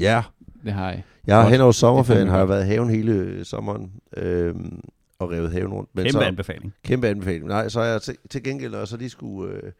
Ja, 0.00 0.22
Det 0.64 0.72
har 0.72 0.92
I. 0.92 0.96
jeg 1.26 1.42
har 1.42 1.48
hen 1.48 1.60
over 1.60 1.68
Det 1.72 1.74
sommerferien, 1.74 2.28
har 2.28 2.38
jeg 2.38 2.48
været 2.48 2.64
i 2.64 2.68
haven 2.68 2.90
hele 2.90 3.44
sommeren, 3.44 3.92
øhm, 4.16 4.80
og 5.18 5.30
revet 5.30 5.52
haven 5.52 5.72
rundt. 5.72 5.90
Men 5.94 6.04
Kæmpe 6.04 6.18
så, 6.18 6.24
anbefaling. 6.24 6.74
Kæmpe 6.84 7.08
anbefaling. 7.08 7.46
Nej, 7.46 7.68
så 7.68 7.82
jeg 7.82 8.02
til, 8.02 8.16
til 8.30 8.42
gengæld, 8.42 8.74
og 8.74 8.88
så 8.88 8.96
lige 8.96 9.10
skulle, 9.10 9.52
øh, 9.54 9.72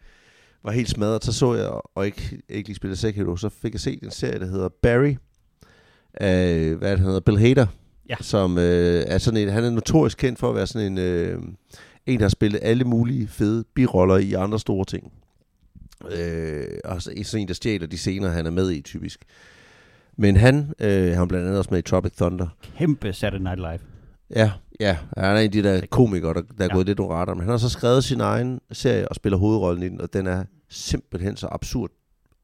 var 0.65 0.71
helt 0.73 0.89
smadret, 0.89 1.25
så 1.25 1.33
så 1.33 1.55
jeg, 1.55 1.81
og 1.95 2.07
ikke, 2.07 2.43
ikke 2.49 2.69
lige 2.69 2.77
spillet 2.77 2.99
Sekiro, 2.99 3.37
så 3.37 3.49
fik 3.49 3.73
jeg 3.73 3.81
set 3.81 4.03
en 4.03 4.11
serie, 4.11 4.39
der 4.41 4.47
hedder 4.47 4.69
Barry, 4.69 5.15
af, 6.15 6.75
hvad 6.75 6.91
det 6.91 7.01
hedder, 7.01 7.21
Bill 7.21 7.39
Hader, 7.39 7.67
Ja. 8.09 8.15
som 8.21 8.59
øh, 8.59 9.05
er 9.07 9.19
sådan 9.19 9.41
en, 9.41 9.49
han 9.49 9.65
er 9.65 9.71
notorisk 9.71 10.19
kendt 10.19 10.39
for 10.39 10.49
at 10.49 10.55
være 10.55 10.67
sådan 10.67 10.93
en, 10.93 10.99
øh, 10.99 11.43
en, 12.07 12.19
der 12.19 12.25
har 12.25 12.29
spillet 12.29 12.61
alle 12.63 12.85
mulige 12.85 13.29
fede 13.29 13.65
biroller 13.75 14.17
i 14.17 14.33
andre 14.33 14.59
store 14.61 14.85
ting. 14.85 15.13
Øh, 16.19 16.65
og 16.85 17.03
så 17.03 17.13
sådan 17.25 17.43
en, 17.43 17.49
der 17.49 17.55
stjæler 17.55 17.87
de 17.87 17.99
scener, 17.99 18.29
han 18.29 18.47
er 18.47 18.51
med 18.51 18.71
i, 18.71 18.81
typisk. 18.83 19.21
Men 20.17 20.37
han, 20.37 20.73
øh, 20.81 21.13
han 21.13 21.29
blandt 21.29 21.45
andet 21.47 21.59
også 21.59 21.71
med 21.71 21.79
i 21.79 21.83
Tropic 21.83 22.13
Thunder, 22.17 22.49
Kæmpe 22.79 23.13
Saturday 23.13 23.43
Night 23.43 23.59
Live. 23.59 23.79
Ja, 24.31 24.53
ja. 24.81 24.99
Han 25.17 25.25
er 25.25 25.31
en 25.31 25.45
af 25.45 25.53
de 25.53 25.63
der 25.63 25.87
komikere, 25.91 26.35
der, 26.35 26.43
der 26.43 26.65
er 26.65 26.69
Ja. 26.71 26.75
gået 26.75 26.87
lidt 26.87 27.01
under. 27.01 27.35
Men 27.35 27.41
han 27.41 27.51
har 27.51 27.57
så 27.57 27.69
skrevet 27.69 28.05
sin 28.05 28.21
egen 28.21 28.61
serie 28.73 29.09
og 29.09 29.15
spiller 29.17 29.39
hovedrollen 29.39 29.83
i 29.83 29.89
den, 29.89 30.01
og 30.01 30.13
den 30.13 30.27
er 30.27 30.45
simpelthen 30.69 31.37
så 31.37 31.49
absurd 31.53 31.91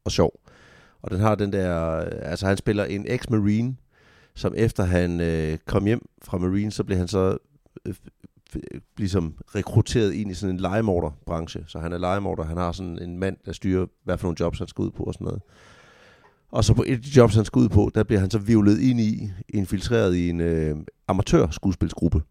og 0.05 0.11
sjov. 0.11 0.31
Og 1.01 1.11
den 1.11 1.19
har 1.19 1.35
den 1.35 1.53
der... 1.53 1.75
Altså, 2.21 2.47
han 2.47 2.57
spiller 2.57 2.83
en 2.85 3.05
ex-marine, 3.09 3.75
som 4.35 4.53
efter 4.57 4.83
han 4.83 5.21
øh, 5.21 5.57
kom 5.67 5.85
hjem 5.85 6.01
fra 6.23 6.37
marine, 6.37 6.71
så 6.71 6.83
blev 6.83 6.97
han 6.97 7.07
så 7.07 7.37
øh, 7.85 7.93
ligesom 8.97 9.35
rekrutteret 9.55 10.13
ind 10.13 10.31
i 10.31 10.33
sådan 10.33 10.55
en 10.55 10.59
legemorderbranche. 10.59 11.63
Så 11.67 11.79
han 11.79 11.93
er 11.93 11.97
legemorder. 11.97 12.43
Han 12.43 12.57
har 12.57 12.71
sådan 12.71 12.99
en 13.01 13.19
mand, 13.19 13.37
der 13.45 13.51
styrer, 13.51 13.85
hvad 14.03 14.17
for 14.17 14.27
nogle 14.27 14.37
jobs 14.39 14.59
han 14.59 14.67
skal 14.67 14.81
ud 14.81 14.91
på 14.91 15.03
og 15.03 15.13
sådan 15.13 15.25
noget. 15.25 15.41
Og 16.53 16.63
så 16.63 16.73
på 16.73 16.83
et 16.87 16.95
af 16.95 17.01
de 17.01 17.09
jobs, 17.17 17.35
han 17.35 17.45
skal 17.45 17.59
ud 17.59 17.69
på, 17.69 17.91
der 17.95 18.03
bliver 18.03 18.19
han 18.19 18.31
så 18.31 18.37
vivlet 18.37 18.79
ind 18.79 18.99
i, 18.99 19.31
infiltreret 19.49 20.15
i 20.15 20.29
en 20.29 20.41
øh, 20.41 20.75
amatørskuespilsgruppe. 21.07 22.21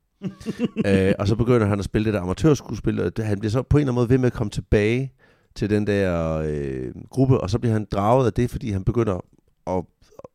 øh, 0.87 1.13
og 1.19 1.29
så 1.29 1.37
begynder 1.37 1.67
han 1.67 1.79
at 1.79 1.85
spille 1.85 2.05
det 2.07 2.15
der 2.15 2.21
amatørskuespil, 2.21 3.01
og 3.01 3.13
han 3.19 3.39
bliver 3.39 3.51
så 3.51 3.63
på 3.63 3.77
en 3.77 3.81
eller 3.81 3.93
anden 3.93 3.95
måde 3.95 4.09
ved 4.09 4.19
med 4.19 4.27
at 4.27 4.33
komme 4.33 4.51
tilbage 4.51 5.13
til 5.55 5.71
den 5.71 5.87
der 5.87 6.37
øh, 6.47 6.93
gruppe, 7.11 7.41
og 7.41 7.51
så 7.51 7.59
bliver 7.59 7.73
han 7.73 7.87
draget 7.93 8.27
af 8.27 8.33
det, 8.33 8.51
fordi 8.51 8.71
han 8.71 8.85
begynder 8.85 9.21
at, 9.67 9.85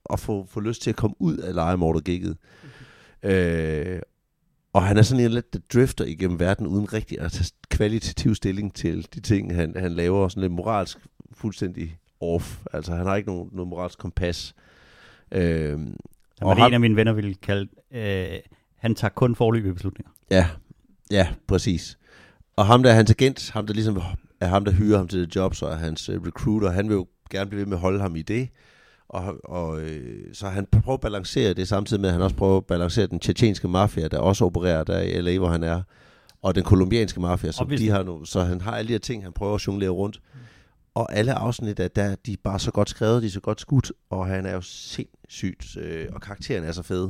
at 0.09 0.19
få, 0.19 0.45
få 0.49 0.59
lyst 0.59 0.81
til 0.81 0.89
at 0.89 0.95
komme 0.95 1.15
ud 1.19 1.37
af 1.37 1.55
legemordergigget. 1.55 2.37
Øh, 3.23 3.99
og 4.73 4.83
han 4.83 4.97
er 4.97 5.01
sådan 5.01 5.25
en 5.25 5.31
lidt 5.31 5.53
der 5.53 5.59
drifter 5.73 6.05
igennem 6.05 6.39
verden, 6.39 6.67
uden 6.67 6.93
rigtig 6.93 7.19
at 7.19 7.31
tage 7.31 7.51
kvalitativ 7.69 8.35
stilling 8.35 8.73
til 8.73 9.07
de 9.13 9.19
ting, 9.19 9.55
han, 9.55 9.73
han 9.77 9.91
laver, 9.91 10.19
og 10.19 10.31
sådan 10.31 10.41
lidt 10.41 10.53
moralsk 10.53 10.97
fuldstændig 11.33 11.97
off. 12.21 12.57
Altså, 12.73 12.91
han 12.95 13.05
har 13.05 13.15
ikke 13.15 13.29
nogen, 13.29 13.49
noget 13.53 13.67
moralsk 13.67 13.99
kompas. 13.99 14.55
Øh, 15.31 15.71
Som 16.37 16.47
Og 16.47 16.55
det 16.55 16.61
ham- 16.63 16.67
en 16.69 16.73
af 16.73 16.79
mine 16.79 16.95
venner 16.95 17.13
ville 17.13 17.33
kalde, 17.35 17.67
øh, 17.91 18.39
han 18.77 18.95
tager 18.95 19.09
kun 19.11 19.35
forløbige 19.35 19.73
beslutninger. 19.73 20.11
Ja, 20.31 20.47
ja, 21.11 21.27
præcis. 21.47 21.97
Og 22.55 22.65
ham 22.65 22.83
der 22.83 22.89
er 22.89 22.93
hans 22.95 23.11
agent, 23.11 23.51
ham 23.53 23.67
der 23.67 23.73
ligesom 23.73 24.01
er 24.41 24.47
ham, 24.47 24.65
der 24.65 24.71
hyrer 24.71 24.97
ham 24.97 25.07
til 25.07 25.19
det 25.19 25.35
job, 25.35 25.55
så 25.55 25.65
er 25.65 25.75
hans 25.75 26.09
uh, 26.09 26.15
recruiter, 26.25 26.69
han 26.71 26.89
vil 26.89 26.95
jo 26.95 27.07
gerne 27.31 27.49
blive 27.49 27.59
ved 27.59 27.65
med 27.65 27.77
at 27.77 27.81
holde 27.81 27.99
ham 28.01 28.15
i 28.15 28.21
det. 28.21 28.49
Og, 29.09 29.35
og 29.43 29.81
øh, 29.81 30.33
så 30.33 30.47
han 30.47 30.65
prøver 30.65 30.93
at 30.97 31.01
balancere 31.01 31.53
det, 31.53 31.67
samtidig 31.67 32.01
med, 32.01 32.09
at 32.09 32.13
han 32.13 32.21
også 32.21 32.35
prøver 32.35 32.57
at 32.57 32.65
balancere 32.65 33.07
den 33.07 33.19
tjetjenske 33.19 33.67
mafia, 33.67 34.07
der 34.07 34.19
også 34.19 34.45
opererer 34.45 34.83
der 34.83 35.01
i 35.01 35.21
LA, 35.21 35.37
hvor 35.37 35.47
han 35.49 35.63
er, 35.63 35.81
og 36.41 36.55
den 36.55 36.63
kolumbianske 36.63 37.19
mafia, 37.21 37.51
så, 37.51 37.61
Obviously. 37.63 37.85
de 37.85 37.91
har 37.91 38.03
nu, 38.03 38.25
så 38.25 38.41
han 38.43 38.61
har 38.61 38.71
alle 38.71 38.87
de 38.87 38.93
her 38.93 38.99
ting, 38.99 39.23
han 39.23 39.33
prøver 39.33 39.55
at 39.55 39.67
jonglere 39.67 39.89
rundt. 39.89 40.21
Og 40.97 41.13
alle 41.15 41.33
afsnit 41.33 41.79
af 41.79 41.91
der, 41.91 42.15
de 42.15 42.33
er 42.33 42.37
bare 42.43 42.59
så 42.59 42.71
godt 42.71 42.89
skrevet, 42.89 43.21
de 43.21 43.27
er 43.27 43.31
så 43.31 43.39
godt 43.39 43.61
skudt, 43.61 43.91
og 44.09 44.27
han 44.27 44.45
er 44.45 44.53
jo 44.53 44.61
sindssygt, 44.61 45.77
øh, 45.77 46.07
og 46.13 46.21
karakteren 46.21 46.63
er 46.63 46.71
så 46.71 46.83
fed. 46.83 47.09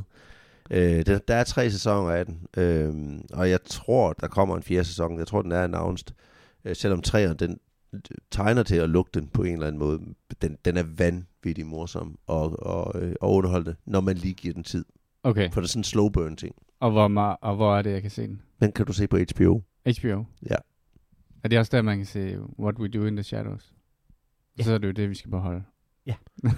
Øh, 0.72 1.06
der, 1.06 1.18
der 1.18 1.36
er 1.36 1.44
tre 1.44 1.72
sæsoner 1.72 2.12
af 2.12 2.26
den, 2.26 2.48
øh, 2.58 3.20
og 3.34 3.50
jeg 3.50 3.64
tror, 3.64 4.14
der 4.14 4.28
kommer 4.28 4.58
en 4.58 4.64
fjerde 4.64 4.84
sæson. 4.84 5.20
Jeg 5.20 5.28
tror, 5.28 5.42
den 5.42 5.52
er 5.52 5.64
announced. 5.64 6.08
Øh, 6.66 6.76
selvom 6.76 7.02
træerne, 7.02 7.34
den 7.34 7.60
tegner 8.32 8.64
til 8.64 8.76
at 8.76 8.90
lukke 8.90 9.12
den 9.14 9.28
på 9.28 9.44
en 9.44 9.54
eller 9.54 9.68
anden 9.68 9.80
måde. 9.80 10.00
Den, 10.42 10.58
den 10.66 10.78
er 10.78 10.84
vanvittig 10.98 11.66
morsom 11.66 12.20
og, 12.28 12.64
og, 12.66 13.02
øh, 13.02 13.16
og 13.22 13.34
underholdende, 13.34 13.76
når 13.86 14.02
man 14.02 14.16
lige 14.16 14.34
giver 14.34 14.54
den 14.54 14.64
tid. 14.64 14.86
Okay. 15.24 15.52
For 15.52 15.62
det 15.62 15.68
er 15.68 15.70
sådan 15.70 15.80
en 15.80 15.84
slow 15.84 16.10
burn 16.10 16.36
ting. 16.36 16.56
Og 16.80 16.92
hvor, 16.92 17.20
og 17.42 17.56
hvor 17.56 17.78
er 17.78 17.82
det, 17.82 17.92
jeg 17.92 18.02
kan 18.02 18.12
se 18.12 18.28
den? 18.28 18.42
Den 18.62 18.72
kan 18.72 18.86
du 18.86 18.94
se 18.94 19.08
på 19.08 19.18
HBO. 19.18 19.62
HBO? 20.00 20.24
Ja. 20.50 20.56
Er 21.44 21.48
det 21.50 21.60
også 21.60 21.70
der, 21.76 21.82
man 21.82 21.98
kan 21.98 22.06
se 22.06 22.40
What 22.60 22.76
We 22.80 22.88
Do 22.88 23.06
in 23.06 23.16
the 23.16 23.24
Shadows? 23.24 23.74
Ja. 24.58 24.64
Så 24.64 24.74
er 24.74 24.78
det 24.78 24.88
jo 24.88 24.92
det, 24.92 25.10
vi 25.10 25.16
skal 25.16 25.32
beholde. 25.32 25.64
Ja. 26.06 26.16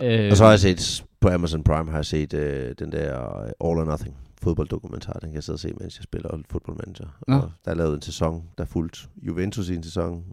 øh, 0.00 0.30
Og 0.30 0.36
så 0.36 0.44
har 0.44 0.50
jeg 0.50 0.60
set, 0.60 1.04
på 1.20 1.28
Amazon 1.28 1.64
Prime 1.64 1.90
har 1.90 1.98
jeg 1.98 2.06
set 2.06 2.34
øh, 2.34 2.74
den 2.78 2.92
der 2.92 3.36
øh, 3.38 3.44
All 3.44 3.78
or 3.78 3.84
Nothing 3.84 4.16
fodbolddokumentar. 4.42 5.12
Den 5.12 5.28
kan 5.28 5.34
jeg 5.34 5.44
sidde 5.44 5.56
og 5.56 5.60
se, 5.60 5.72
mens 5.80 5.98
jeg 5.98 6.04
spiller 6.04 6.42
fodboldmanager. 6.50 7.06
Nå. 7.28 7.36
Og 7.36 7.52
der 7.64 7.70
er 7.70 7.74
lavet 7.74 7.94
en 7.94 8.02
sæson, 8.02 8.48
der 8.58 8.64
fulgt 8.64 9.08
Juventus 9.16 9.68
i 9.68 9.74
en 9.74 9.82
sæson, 9.82 10.24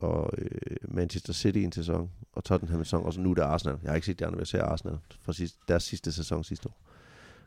og 0.00 0.30
øh, 0.38 0.48
Manchester 0.88 1.32
City 1.32 1.58
i 1.58 1.64
en 1.64 1.72
sæson, 1.72 2.10
og 2.32 2.44
Tottenham 2.44 2.78
i 2.78 2.80
en 2.80 2.84
sæson, 2.84 3.04
og 3.04 3.12
så 3.12 3.20
nu 3.20 3.30
er 3.30 3.34
det 3.34 3.42
Arsenal. 3.42 3.78
Jeg 3.82 3.90
har 3.90 3.94
ikke 3.94 4.06
set 4.06 4.18
de 4.18 4.26
andre, 4.26 4.36
men 4.36 4.40
jeg 4.40 4.46
ser 4.46 4.62
Arsenal 4.62 4.98
fra 5.20 5.32
sidste, 5.32 5.58
deres 5.68 5.82
sidste 5.82 6.12
sæson 6.12 6.44
sidste 6.44 6.68
år, 6.68 6.80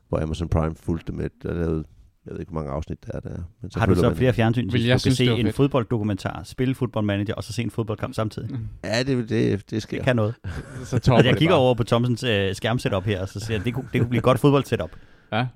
hvor 0.10 0.20
Amazon 0.20 0.50
Prime 0.50 0.76
fulgte 0.76 1.12
med, 1.14 1.30
der 1.44 1.50
er 1.50 1.54
lavet, 1.54 1.86
jeg 2.26 2.34
ved 2.34 2.40
ikke, 2.40 2.52
hvor 2.52 2.62
mange 2.62 2.72
afsnit 2.74 3.06
der 3.06 3.12
er 3.14 3.20
der. 3.20 3.30
Men 3.62 3.72
Har 3.76 3.86
du 3.86 3.96
så 3.96 4.02
man- 4.02 4.16
flere 4.16 4.34
fjernsyn, 4.34 4.72
Vil 4.72 4.82
så 4.82 4.88
jeg 4.88 4.94
du 4.94 4.96
kan 4.96 5.00
synes, 5.00 5.18
se 5.18 5.26
en 5.26 5.46
fedt. 5.46 5.56
fodbolddokumentar, 5.56 6.44
spille 6.44 6.76
fodboldmanager, 6.76 7.34
og 7.34 7.44
så 7.44 7.54
se 7.54 7.62
en 7.62 7.72
fodboldkamp 7.72 8.14
samtidig? 8.14 8.52
Mm. 8.52 8.68
Ja, 8.84 9.04
det, 9.04 9.30
det, 9.30 9.72
det 9.72 9.82
sker. 9.82 9.98
Det 9.98 10.06
kan 10.06 10.16
noget. 10.16 10.36
Så 10.86 10.96
Altså, 10.96 11.14
jeg 11.26 11.38
kigger 11.38 11.54
bare. 11.56 11.60
over 11.62 11.74
på 11.74 11.84
Thomsens 11.84 12.24
øh, 12.24 12.56
skærmsetup 12.56 13.04
her, 13.04 13.22
og 13.22 13.30
så 13.30 13.40
siger 13.40 13.58
jeg, 13.58 13.66
det 13.66 13.74
kunne, 13.74 13.88
det 13.94 14.02
kunne 14.02 14.10
blive 14.10 14.18
et 14.20 14.24
godt 14.24 14.40
fodboldsetup. 14.40 14.92
Ja. 15.32 15.48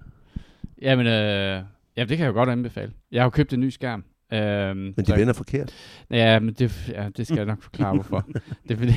Jamen, 0.82 1.08
øh, 1.08 1.14
ja, 1.98 2.02
det 2.02 2.08
kan 2.08 2.20
jeg 2.20 2.28
jo 2.28 2.34
godt 2.34 2.50
anbefale. 2.50 2.92
Jeg 3.12 3.22
har 3.22 3.26
jo 3.26 3.30
købt 3.30 3.54
en 3.54 3.60
ny 3.60 3.70
skærm. 3.70 4.04
Øhm, 4.34 4.78
Men 4.78 5.06
så- 5.06 5.14
de 5.14 5.20
vender 5.20 5.34
forkert. 5.34 5.72
Ja, 6.12 6.40
men 6.40 6.54
det, 6.54 6.90
ja, 6.94 7.10
det 7.18 7.28
skal 7.28 7.38
jeg 7.38 7.46
nok 7.46 7.62
forklare, 7.62 7.94
hvorfor. 7.94 8.28
det 8.68 8.72
er 8.72 8.78
fordi, 8.78 8.94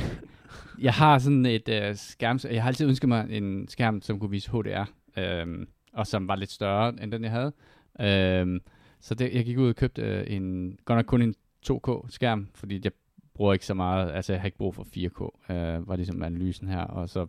jeg 0.79 0.93
har 0.93 1.19
sådan 1.19 1.47
et 1.47 1.69
øh, 1.69 1.97
skærm, 1.97 2.39
jeg 2.51 2.63
har 2.63 2.69
altid 2.69 2.87
ønsket 2.89 3.09
mig 3.09 3.27
en 3.31 3.69
skærm, 3.69 4.03
som 4.03 4.19
kunne 4.21 4.31
vise 4.31 4.51
HDR, 4.51 4.85
øhm, 5.19 5.67
og 5.97 6.07
som 6.07 6.29
var 6.29 6.37
lidt 6.37 6.51
større 6.51 7.03
end 7.03 7.13
den, 7.13 7.25
jeg 7.25 7.31
havde. 7.31 7.53
Øhm, 8.01 8.61
så 9.01 9.15
det, 9.15 9.31
jeg 9.35 9.45
gik 9.45 9.59
ud 9.59 9.69
og 9.69 9.77
købte 9.77 10.03
øh, 10.03 10.25
en, 10.27 10.77
godt 10.85 10.97
nok 10.97 11.07
kun 11.07 11.23
en 11.23 11.35
2K-skærm, 11.71 12.49
fordi 12.55 12.81
jeg 12.85 12.93
bruger 13.35 13.53
ikke 13.53 13.67
så 13.67 13.75
meget, 13.75 14.13
altså 14.13 14.33
jeg 14.33 14.41
har 14.41 14.47
ikke 14.47 14.59
brug 14.59 14.75
for 14.75 14.87
4K, 14.97 15.53
øh, 15.55 15.89
var 15.89 15.97
ligesom 15.97 16.23
analysen 16.23 16.69
her, 16.69 16.81
og 16.81 17.09
så 17.09 17.27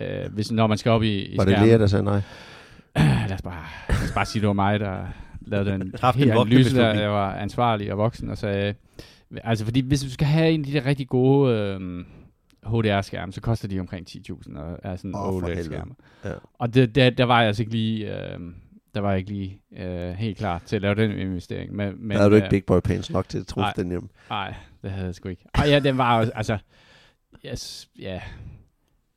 øh, 0.00 0.32
hvis, 0.32 0.52
når 0.52 0.66
man 0.66 0.78
skal 0.78 0.92
op 0.92 1.02
i, 1.02 1.24
i 1.24 1.36
Var 1.36 1.44
det 1.44 1.58
Lea, 1.58 1.78
der 1.78 1.86
sagde 1.86 2.04
nej? 2.04 2.20
lad, 3.28 3.32
os 3.34 3.42
bare, 3.42 3.64
lad 3.88 4.04
os 4.04 4.12
bare 4.14 4.26
sige, 4.26 4.40
det 4.40 4.46
var 4.46 4.52
mig, 4.52 4.80
der 4.80 5.06
lavede 5.40 5.70
den 5.70 5.94
helt 6.14 6.30
analyse, 6.30 6.76
der 6.76 7.00
jeg 7.00 7.10
var 7.10 7.34
ansvarlig 7.34 7.92
og 7.92 7.98
voksen, 7.98 8.30
og 8.30 8.38
sagde, 8.38 8.74
altså 9.44 9.64
fordi 9.64 9.80
hvis 9.80 10.02
du 10.02 10.10
skal 10.10 10.26
have 10.26 10.50
en 10.50 10.60
af 10.60 10.66
de 10.66 10.72
der 10.72 10.86
rigtig 10.86 11.08
gode 11.08 11.54
øh, 11.54 12.04
HDR-skærme, 12.66 13.32
så 13.32 13.40
koster 13.40 13.68
de 13.68 13.80
omkring 13.80 14.06
10.000, 14.10 14.58
og 14.58 14.78
er 14.82 14.96
sådan 14.96 15.14
oh, 15.14 15.34
OLED-skærme. 15.34 15.94
Ja. 16.24 16.32
Og 16.54 16.74
det, 16.74 16.94
der, 16.94 17.10
der 17.10 17.24
var 17.24 17.38
jeg 17.38 17.46
altså 17.46 17.62
ikke 17.62 17.72
lige, 17.72 18.16
øh, 18.16 18.40
der 18.94 19.00
var 19.00 19.10
jeg 19.10 19.18
ikke 19.18 19.30
lige 19.30 19.60
øh, 19.76 20.12
helt 20.12 20.38
klar 20.38 20.62
til 20.66 20.76
at 20.76 20.82
lave 20.82 20.94
den 20.94 21.10
investering. 21.10 21.74
Men, 21.74 21.94
men, 21.98 22.16
der 22.16 22.24
er 22.24 22.28
du 22.28 22.34
ikke 22.34 22.46
øh, 22.46 22.50
big 22.50 22.64
boy 22.64 22.80
pants 22.80 23.10
nok 23.10 23.28
til 23.28 23.38
at 23.38 23.46
truffe 23.46 23.66
nej. 23.66 23.72
den 23.76 23.88
hjem. 23.88 24.08
Nej, 24.30 24.54
det 24.82 24.90
havde 24.90 25.06
jeg 25.06 25.14
sgu 25.14 25.28
ikke. 25.28 25.44
Ej, 25.54 25.64
ja, 25.68 25.78
den 25.78 25.98
var 25.98 26.18
jo, 26.18 26.30
altså, 26.34 26.58
yes, 27.46 27.88
ja, 27.98 28.20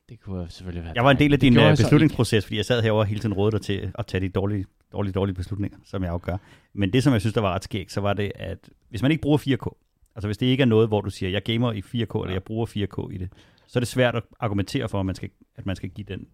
det 0.09 0.19
kunne 0.19 0.49
selvfølgelig 0.49 0.83
være 0.83 0.93
Jeg 0.95 1.03
var 1.03 1.11
en 1.11 1.19
del 1.19 1.33
af 1.33 1.39
Det 1.39 1.53
din 1.53 1.59
øh, 1.59 1.77
beslutningsproces, 1.77 2.45
fordi 2.45 2.57
jeg 2.57 2.65
sad 2.65 2.81
herovre 2.81 3.01
og 3.01 3.05
hele 3.05 3.21
tiden 3.21 3.33
rådede 3.33 3.57
dig 3.57 3.61
til 3.61 3.91
at 3.99 4.05
tage 4.05 4.21
de 4.21 4.29
dårlige, 4.29 4.65
dårlige, 4.91 5.13
dårlige 5.13 5.35
beslutninger, 5.35 5.77
som 5.85 6.03
jeg 6.03 6.11
afgør. 6.11 6.37
Men 6.73 6.93
det, 6.93 7.03
som 7.03 7.13
jeg 7.13 7.21
synes, 7.21 7.33
der 7.33 7.41
var 7.41 7.53
ret 7.53 7.63
skægt, 7.63 7.91
så 7.91 8.01
var 8.01 8.13
det, 8.13 8.31
at 8.35 8.69
hvis 8.89 9.01
man 9.01 9.11
ikke 9.11 9.21
bruger 9.21 9.37
4K, 9.37 9.88
altså 10.19 10.27
hvis 10.27 10.37
det 10.37 10.45
ikke 10.45 10.61
er 10.61 10.65
noget, 10.65 10.87
hvor 10.87 11.01
du 11.01 11.09
siger, 11.09 11.29
jeg 11.29 11.43
gamer 11.43 11.71
i 11.71 11.79
4K, 11.79 12.21
eller 12.23 12.31
jeg 12.31 12.43
bruger 12.43 12.65
4K 12.65 13.13
i 13.13 13.17
det, 13.17 13.29
så 13.67 13.79
er 13.79 13.81
det 13.81 13.87
svært 13.87 14.15
at 14.15 14.23
argumentere 14.39 14.89
for, 14.89 14.99
at 14.99 15.05
man 15.05 15.15
skal, 15.15 15.29
at 15.55 15.65
man 15.65 15.75
skal 15.75 15.89
give 15.89 16.05
den, 16.07 16.27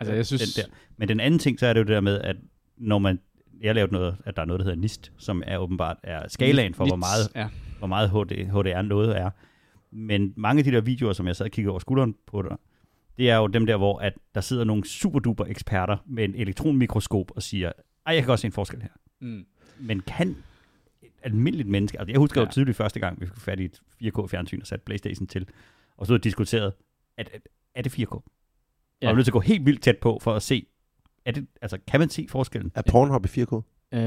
Altså, 0.00 0.14
jeg 0.14 0.26
synes, 0.26 0.54
den 0.54 0.64
der. 0.64 0.70
Men 0.96 1.08
den 1.08 1.20
anden 1.20 1.38
ting, 1.40 1.60
så 1.60 1.66
er 1.66 1.72
det 1.72 1.80
jo 1.80 1.84
det 1.84 1.94
der 1.94 2.00
med, 2.00 2.20
at 2.20 2.36
når 2.76 2.98
man, 2.98 3.20
jeg 3.60 3.74
lavede 3.74 3.92
noget, 3.92 4.16
at 4.24 4.36
der 4.36 4.42
er 4.42 4.46
noget, 4.46 4.60
der 4.60 4.64
hedder 4.64 4.80
NIST, 4.80 5.12
som 5.18 5.42
er 5.46 5.58
åbenbart 5.58 5.96
er 6.02 6.28
skalaen 6.28 6.74
for, 6.74 6.86
hvor 6.86 6.96
Nits, 6.96 7.06
meget 7.06 7.28
Ja. 7.34 7.48
hvor 7.78 7.86
meget 7.86 8.10
HD, 8.10 8.46
HDR 8.46 8.82
noget 8.82 9.18
er. 9.18 9.30
Men 9.92 10.32
mange 10.36 10.60
af 10.60 10.64
de 10.64 10.70
der 10.70 10.80
videoer, 10.80 11.12
som 11.12 11.26
jeg 11.26 11.36
sad 11.36 11.46
og 11.46 11.50
kiggede 11.52 11.70
over 11.70 11.78
skulderen 11.80 12.14
på 12.26 12.42
dig, 12.42 12.56
det 13.18 13.30
er 13.30 13.36
jo 13.36 13.46
dem 13.46 13.66
der, 13.66 13.76
hvor 13.76 13.98
at 13.98 14.12
der 14.34 14.40
sidder 14.40 14.64
nogle 14.64 14.84
superduper 14.84 15.44
eksperter 15.44 15.96
med 16.06 16.24
en 16.24 16.34
elektronmikroskop 16.34 17.30
og 17.36 17.42
siger, 17.42 17.72
ej, 18.06 18.14
jeg 18.14 18.22
kan 18.22 18.26
godt 18.26 18.40
se 18.40 18.46
en 18.46 18.52
forskel 18.52 18.82
her. 18.82 18.88
Mm. 19.20 19.44
Men 19.80 20.00
kan 20.00 20.36
et 21.02 21.10
almindeligt 21.22 21.68
menneske, 21.68 22.00
altså 22.00 22.10
jeg 22.12 22.18
husker 22.18 22.40
ja. 22.40 22.46
Jo 22.46 22.50
tydeligt 22.50 22.76
første 22.76 23.00
gang, 23.00 23.20
vi 23.20 23.26
fik 23.26 23.36
fat 23.36 23.60
i 23.60 23.64
et 23.64 23.80
4K-fjernsyn 24.02 24.60
og 24.60 24.66
satte 24.66 24.84
Playstation 24.84 25.26
til, 25.26 25.48
og 25.96 26.06
og 26.10 26.24
diskuterede, 26.24 26.72
at, 27.16 27.30
at, 27.34 27.40
er 27.74 27.82
det 27.82 27.92
4K? 27.98 27.98
Ja. 29.02 29.06
Og 29.06 29.10
var 29.10 29.12
nødt 29.14 29.24
til 29.24 29.30
at 29.30 29.32
gå 29.32 29.40
helt 29.40 29.66
vildt 29.66 29.82
tæt 29.82 29.98
på 29.98 30.18
for 30.22 30.34
at 30.34 30.42
se, 30.42 30.66
er 31.24 31.32
det, 31.32 31.46
altså, 31.62 31.78
kan 31.86 32.00
man 32.00 32.08
se 32.08 32.26
forskellen? 32.30 32.72
Er 32.74 32.82
Pornhub 32.90 33.26
i 33.26 33.28
4K? 33.28 33.62
Øh, 33.92 34.00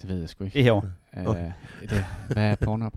det 0.00 0.08
ved 0.08 0.20
jeg 0.20 0.28
sgu 0.28 0.44
ikke. 0.44 0.54
Det 0.54 0.62
herovre. 0.64 0.92
Øh, 1.16 1.26
Okay. 1.26 1.52
det, 1.80 2.04
hvad 2.32 2.50
er 2.50 2.54
Pornhub? 2.54 2.94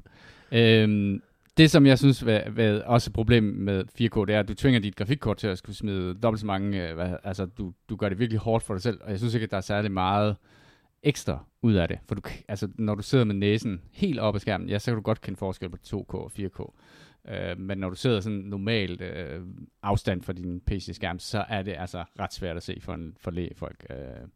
øhm, 0.51 1.22
det, 1.57 1.72
som 1.72 1.86
jeg 1.86 1.97
synes 1.97 2.26
var, 2.26 2.43
var 2.49 2.82
også 2.86 3.09
et 3.09 3.13
problem 3.13 3.43
med 3.43 3.84
4K, 3.84 4.26
det 4.26 4.36
er, 4.36 4.39
at 4.39 4.47
du 4.47 4.53
tvinger 4.53 4.80
dit 4.80 4.95
grafikkort 4.95 5.38
til 5.38 5.47
at 5.47 5.57
skulle 5.57 5.76
smide 5.76 6.13
dobbelt 6.13 6.39
så 6.39 6.45
mange, 6.45 6.89
øh, 6.89 6.95
hvad, 6.95 7.15
altså 7.24 7.45
du, 7.45 7.74
du 7.89 7.95
gør 7.95 8.09
det 8.09 8.19
virkelig 8.19 8.39
hårdt 8.39 8.63
for 8.63 8.74
dig 8.74 8.82
selv, 8.84 8.99
og 9.03 9.11
jeg 9.11 9.17
synes 9.19 9.34
ikke, 9.34 9.43
at 9.43 9.51
der 9.51 9.57
er 9.57 9.61
særlig 9.61 9.91
meget 9.91 10.36
ekstra 11.04 11.45
ud 11.62 11.74
af 11.74 11.88
det. 11.88 11.99
For 12.08 12.16
du, 12.16 12.22
altså, 12.47 12.68
når 12.76 12.95
du 12.95 13.04
sidder 13.04 13.26
med 13.26 13.36
næsen 13.36 13.82
helt 13.91 14.20
op 14.20 14.36
ad 14.36 14.39
skærmen, 14.39 14.70
ja, 14.70 14.80
så 14.80 14.91
kan 14.91 14.95
du 14.95 15.02
godt 15.02 15.22
kende 15.22 15.38
forskel 15.38 15.70
på 15.70 15.78
2K 15.88 16.14
og 16.14 16.32
4K. 16.39 16.72
Øh, 17.30 17.60
men 17.60 17.78
når 17.78 17.89
du 17.89 17.95
sidder 17.95 18.20
sådan 18.20 18.39
normalt 18.39 19.02
øh, 19.02 19.41
afstand 19.84 20.22
fra 20.22 20.34
din 20.34 20.62
PC-skærm, 20.62 21.20
så 21.20 21.45
er 21.49 21.62
det 21.62 21.76
altså 21.78 22.04
ret 22.20 22.34
svært 22.34 22.58
at 22.58 22.64
se 22.64 22.78
for, 22.82 22.93
en, 22.93 23.16
for 23.20 23.32
lægefolk. 23.32 23.86
Øh, 23.89 24.28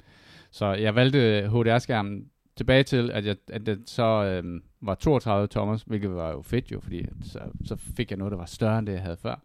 så 0.51 0.65
jeg 0.65 0.95
valgte 0.95 1.49
HDR-skærmen 1.49 2.29
tilbage 2.55 2.83
til, 2.83 3.11
at, 3.11 3.25
jeg, 3.25 3.35
at 3.47 3.65
den 3.65 3.87
så 3.87 4.03
øh, 4.03 4.61
var 4.81 4.95
32 4.95 5.47
tommer, 5.47 5.83
hvilket 5.85 6.15
var 6.15 6.31
jo 6.31 6.41
fedt 6.41 6.71
jo, 6.71 6.79
fordi 6.79 7.05
så, 7.23 7.39
så 7.65 7.75
fik 7.75 8.11
jeg 8.11 8.17
noget, 8.17 8.31
der 8.31 8.37
var 8.37 8.45
større 8.45 8.79
end 8.79 8.87
det, 8.87 8.93
jeg 8.93 9.01
havde 9.01 9.17
før. 9.17 9.35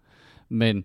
Men 0.49 0.85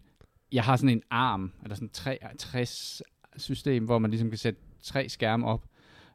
jeg 0.52 0.64
har 0.64 0.76
sådan 0.76 0.90
en 0.90 1.04
arm, 1.10 1.52
eller 1.64 1.76
sådan 1.76 1.88
en 1.88 1.92
63 1.94 3.02
system, 3.38 3.86
hvor 3.86 4.00
man 4.00 4.12
ligesom 4.12 4.30
kan 4.30 4.38
sætte 4.38 4.60
tre 4.82 5.10
skærme 5.10 5.48
op, 5.48 5.66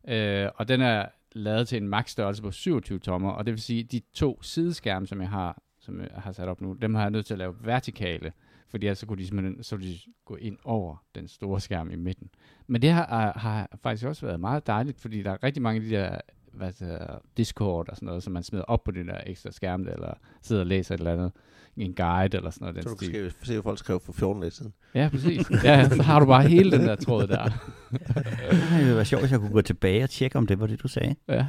øh, 0.08 0.48
og 0.56 0.68
den 0.68 0.80
er 0.80 1.06
lavet 1.32 1.68
til 1.68 1.82
en 1.82 1.88
max 1.88 2.10
størrelse 2.10 2.42
på 2.42 2.50
27 2.50 2.98
tommer, 2.98 3.30
og 3.30 3.46
det 3.46 3.52
vil 3.52 3.62
sige, 3.62 3.82
de 3.82 4.00
to 4.14 4.42
sideskærme, 4.42 5.06
som 5.06 5.20
jeg 5.20 5.28
har, 5.28 5.62
som 5.80 6.00
jeg 6.00 6.08
har 6.14 6.32
sat 6.32 6.48
op 6.48 6.60
nu, 6.60 6.72
dem 6.72 6.94
har 6.94 7.02
jeg 7.02 7.10
nødt 7.10 7.26
til 7.26 7.34
at 7.34 7.38
lave 7.38 7.54
vertikale, 7.60 8.32
fordi 8.68 8.86
ellers 8.86 8.98
så 8.98 9.06
kunne 9.06 9.18
de 9.18 9.26
simpelthen 9.26 9.62
så 9.62 9.76
de 9.76 9.98
gå 10.24 10.36
ind 10.36 10.58
over 10.64 11.04
den 11.14 11.28
store 11.28 11.60
skærm 11.60 11.90
i 11.90 11.96
midten. 11.96 12.30
Men 12.66 12.82
det 12.82 12.90
har, 12.90 13.38
har 13.38 13.78
faktisk 13.82 14.06
også 14.06 14.26
været 14.26 14.40
meget 14.40 14.66
dejligt, 14.66 15.00
fordi 15.00 15.22
der 15.22 15.30
er 15.30 15.42
rigtig 15.42 15.62
mange 15.62 15.80
af 15.80 15.88
de 15.88 15.96
der 15.96 16.20
hvad 16.52 16.68
det 16.72 16.78
hedder, 16.86 17.18
Discord 17.36 17.88
og 17.88 17.96
sådan 17.96 18.06
noget, 18.06 18.22
som 18.22 18.32
man 18.32 18.42
smider 18.42 18.64
op 18.64 18.84
på 18.84 18.90
den 18.90 19.08
der 19.08 19.16
ekstra 19.26 19.50
skærm, 19.50 19.80
eller 19.82 20.14
sidder 20.42 20.62
og 20.62 20.66
læser 20.66 20.94
et 20.94 20.98
eller 20.98 21.12
andet, 21.12 21.32
en 21.76 21.94
guide 21.94 22.36
eller 22.36 22.50
sådan 22.50 22.64
noget. 22.64 22.74
Den 22.74 22.82
Så 22.82 22.88
du 22.88 22.96
stil. 22.96 23.12
kan 23.12 23.30
se, 23.42 23.52
hvad 23.52 23.62
folk 23.62 23.78
skrev 23.78 24.00
for 24.00 24.12
14 24.12 24.42
dage 24.42 24.50
siden. 24.50 24.72
Ja, 24.94 25.08
præcis. 25.12 25.50
Ja, 25.64 25.88
så 25.88 26.02
har 26.02 26.20
du 26.20 26.26
bare 26.26 26.42
hele 26.48 26.70
den 26.78 26.80
der 26.80 26.94
tråd 26.96 27.26
der. 27.26 27.44
Det 27.90 28.78
ville 28.78 28.94
være 28.96 29.04
sjovt, 29.04 29.22
hvis 29.22 29.32
jeg 29.32 29.40
kunne 29.40 29.52
gå 29.52 29.62
tilbage 29.62 30.02
og 30.04 30.10
tjekke, 30.10 30.38
om 30.38 30.46
det 30.46 30.60
var 30.60 30.66
det, 30.66 30.82
du 30.82 30.88
sagde. 30.88 31.14
Ja. 31.28 31.46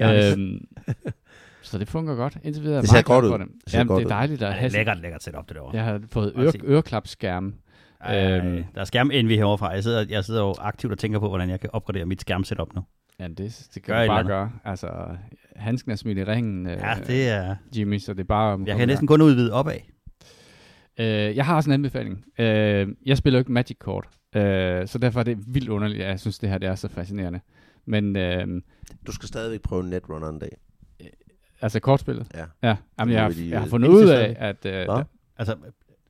Ja, 0.00 0.32
øhm, 0.32 0.66
så 1.62 1.78
det 1.78 1.88
fungerer 1.88 2.16
godt. 2.16 2.38
Indtil 2.44 2.62
videre 2.62 2.76
er 2.76 2.80
Det 2.80 2.90
ser 2.90 2.94
meget 2.96 3.04
godt 3.06 3.24
ud. 3.24 3.30
for 3.30 3.36
det. 3.36 3.46
Det 3.64 3.72
ser 3.72 3.78
Jamen, 3.78 3.88
godt 3.88 3.98
det 4.00 4.04
er 4.10 4.16
dejligt 4.16 4.42
at 4.42 4.48
Ja, 4.48 4.52
have 4.54 4.70
sådan- 4.70 4.78
lækkert, 4.80 5.00
lækkert 5.02 5.22
setup, 5.22 5.48
det 5.48 5.56
derovre. 5.56 5.76
Jeg 5.76 5.84
har 5.84 6.00
fået 6.10 6.32
øre, 6.36 6.52
øreklapskærme. 6.64 7.52
Øhm. 8.10 8.64
der 8.74 8.80
er 8.80 8.84
skærm 8.84 9.06
NV 9.14 9.28
herovre 9.36 9.66
Jeg 9.68 9.82
sidder, 9.82 10.04
jeg 10.08 10.24
sidder 10.24 10.40
jo 10.40 10.54
aktivt 10.58 10.92
og 10.92 10.98
tænker 10.98 11.18
på, 11.18 11.28
hvordan 11.28 11.50
jeg 11.50 11.60
kan 11.60 11.70
opgradere 11.72 12.04
mit 12.04 12.20
skærmsetup 12.20 12.74
nu. 12.74 12.82
Ja, 13.20 13.28
det, 13.28 13.66
det 13.74 13.82
Gør 13.82 13.94
kan 13.94 14.02
et 14.02 14.08
du 14.08 14.12
bare 14.12 14.24
gøre. 14.24 14.52
Altså, 14.64 14.88
handsken 15.56 15.90
er 15.92 15.96
smidt 15.96 16.18
i 16.18 16.24
ringen, 16.24 16.66
øh, 16.66 16.72
Ja, 16.72 16.94
det 17.06 17.28
er... 17.28 17.56
Jimmy, 17.76 17.98
så 17.98 18.12
det 18.12 18.20
er 18.20 18.24
bare... 18.24 18.54
om 18.54 18.66
Jeg 18.66 18.76
kan 18.76 18.88
næsten 18.88 19.06
kun 19.06 19.22
udvide 19.22 19.52
opad. 19.52 19.78
Øh, 21.00 21.06
jeg 21.36 21.46
har 21.46 21.56
også 21.56 21.70
en 21.70 21.74
anbefaling. 21.74 22.24
Øh, 22.38 22.88
jeg 23.06 23.16
spiller 23.18 23.38
jo 23.38 23.40
ikke 23.40 23.52
Magic-kort, 23.52 24.06
øh, 24.36 24.88
så 24.88 24.98
derfor 24.98 25.20
er 25.20 25.24
det 25.24 25.38
vildt 25.54 25.68
underligt, 25.68 26.02
at 26.02 26.08
jeg 26.08 26.20
synes, 26.20 26.38
det 26.38 26.48
her 26.48 26.58
det 26.58 26.68
er 26.68 26.74
så 26.74 26.88
fascinerende. 26.88 27.40
Men 27.86 28.16
øh, 28.16 28.62
Du 29.06 29.12
skal 29.12 29.28
stadigvæk 29.28 29.60
prøve 29.62 29.82
Netrunner 29.84 30.28
en 30.28 30.38
dag. 30.38 30.56
altså 31.60 31.80
kortspillet? 31.80 32.26
Ja. 32.34 32.44
Ja, 32.62 32.76
jamen, 32.98 33.12
jeg, 33.14 33.18
er 33.18 33.22
har, 33.22 33.30
de, 33.30 33.50
jeg 33.50 33.58
har 33.58 33.66
øh, 33.66 33.70
fundet 33.70 33.88
ud 33.88 34.08
af, 34.08 34.36
at... 34.38 34.66
Øh, 34.66 34.72
der, 34.72 35.04
Altså, 35.38 35.56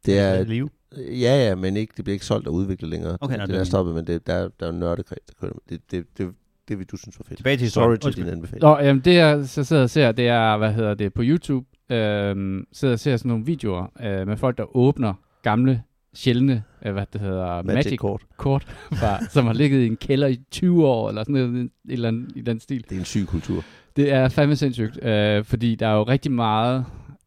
Det 0.07 0.19
er, 0.19 0.45
live. 0.45 0.71
ja, 0.97 1.47
ja, 1.49 1.55
men 1.55 1.77
ikke, 1.77 1.93
det 1.97 2.05
bliver 2.05 2.15
ikke 2.15 2.27
solgt 2.27 2.47
og 2.49 2.55
udviklet 2.55 2.91
længere. 2.91 3.19
Okay, 3.21 3.33
det, 3.33 3.39
nej, 3.39 3.47
det 3.47 3.53
det 3.53 3.57
er 3.57 3.61
er- 3.61 3.65
stoppet, 3.65 3.95
men 3.95 4.07
det, 4.07 4.27
der, 4.27 4.35
er- 4.35 4.49
der 4.61 4.67
er 4.67 4.71
en 4.71 4.79
nørdekreds, 4.81 5.21
der 5.27 5.33
kører 5.41 5.53
det. 5.69 5.91
Det, 5.91 6.07
det, 6.19 6.35
det, 6.69 6.79
vil 6.79 6.87
du 6.87 6.97
synes 6.97 7.19
var 7.19 7.25
fedt. 7.29 7.37
Tilbage 7.37 7.57
til 7.57 7.71
Sorry 7.71 7.83
historien. 7.83 8.01
til 8.01 8.07
Undskyld. 8.07 8.25
din 8.25 8.33
anbefaling. 8.33 8.63
Nå, 8.63 8.79
jamen, 8.79 9.03
det 9.03 9.15
jeg 9.15 9.49
så 9.49 9.65
sidder 9.65 9.83
og 9.83 9.91
ser, 9.91 10.13
det 10.13 10.29
er, 10.29 10.57
hvad 10.57 10.73
hedder 10.73 10.95
det, 10.95 11.15
på 11.15 11.23
YouTube, 11.25 11.67
øh, 11.91 12.63
sidder 12.73 12.95
og 12.95 13.01
ser 13.01 13.17
sådan 13.17 13.29
nogle 13.29 13.45
videoer 13.45 13.87
øh, 14.03 14.27
med 14.27 14.37
folk, 14.37 14.59
der 14.59 14.77
åbner 14.77 15.15
gamle, 15.43 15.83
sjældne 16.15 16.63
øh, 16.87 16.93
hvad 16.93 17.07
det 17.13 17.21
hedder, 17.21 17.63
Magic, 17.63 17.85
Magic, 17.85 17.99
kort. 17.99 18.23
kort, 18.37 18.65
fra, 19.01 19.25
som 19.25 19.47
har 19.47 19.53
ligget 19.53 19.81
i 19.81 19.87
en 19.87 19.97
kælder 19.97 20.27
i 20.27 20.41
20 20.51 20.87
år, 20.87 21.09
eller 21.09 21.23
sådan 21.23 21.35
noget, 21.35 21.65
et 21.65 21.71
eller 21.89 22.09
andet, 22.09 22.33
i 22.37 22.41
den 22.41 22.61
stil. 22.61 22.85
Det 22.89 22.93
er 22.93 22.99
en 22.99 23.05
syg 23.05 23.27
kultur. 23.27 23.65
Det 23.97 24.13
er 24.13 24.29
fandme 24.29 24.57
sindssygt, 24.57 25.05
øh, 25.05 25.45
fordi 25.45 25.75
der 25.75 25.87
er 25.89 25.95
jo 25.95 26.03
rigtig 26.03 26.33
meget 26.33 26.85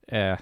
af, 0.08 0.38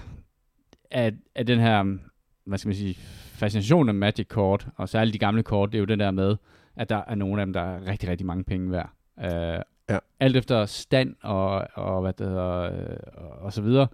af, 0.92 1.14
af 1.36 1.46
den 1.46 1.60
her, 1.60 1.98
hvad 2.46 2.58
skal 2.58 2.68
man 2.70 2.76
sige, 2.76 2.96
fascination 3.34 3.90
af 3.90 3.96
Magic 3.96 4.28
kort, 4.28 4.68
og 4.78 4.90
særligt 4.90 5.14
de 5.14 5.20
gamle 5.20 5.44
kort, 5.44 5.72
det 5.72 5.78
er 5.78 5.80
jo 5.80 5.86
det 5.86 6.00
der 6.00 6.12
med, 6.12 6.36
at 6.76 6.90
der 6.90 7.02
er 7.08 7.16
nogle 7.16 7.42
af 7.42 7.46
dem, 7.46 7.54
der 7.54 7.62
er 7.62 7.88
rigtig, 7.88 8.10
rigtig 8.10 8.26
mange 8.28 8.44
penge 8.44 8.72
værd. 8.72 8.90
Øh, 9.24 9.60
Ja. 9.90 9.98
Alt 10.20 10.36
efter 10.36 10.66
stand 10.66 11.16
og, 11.24 11.68
og 11.74 12.02
hvad 12.02 12.14
det 12.14 12.28
hedder, 12.28 12.62
øh, 12.62 12.98
og, 13.14 13.30
og 13.30 13.54
så 13.54 13.62
videre. 13.62 13.88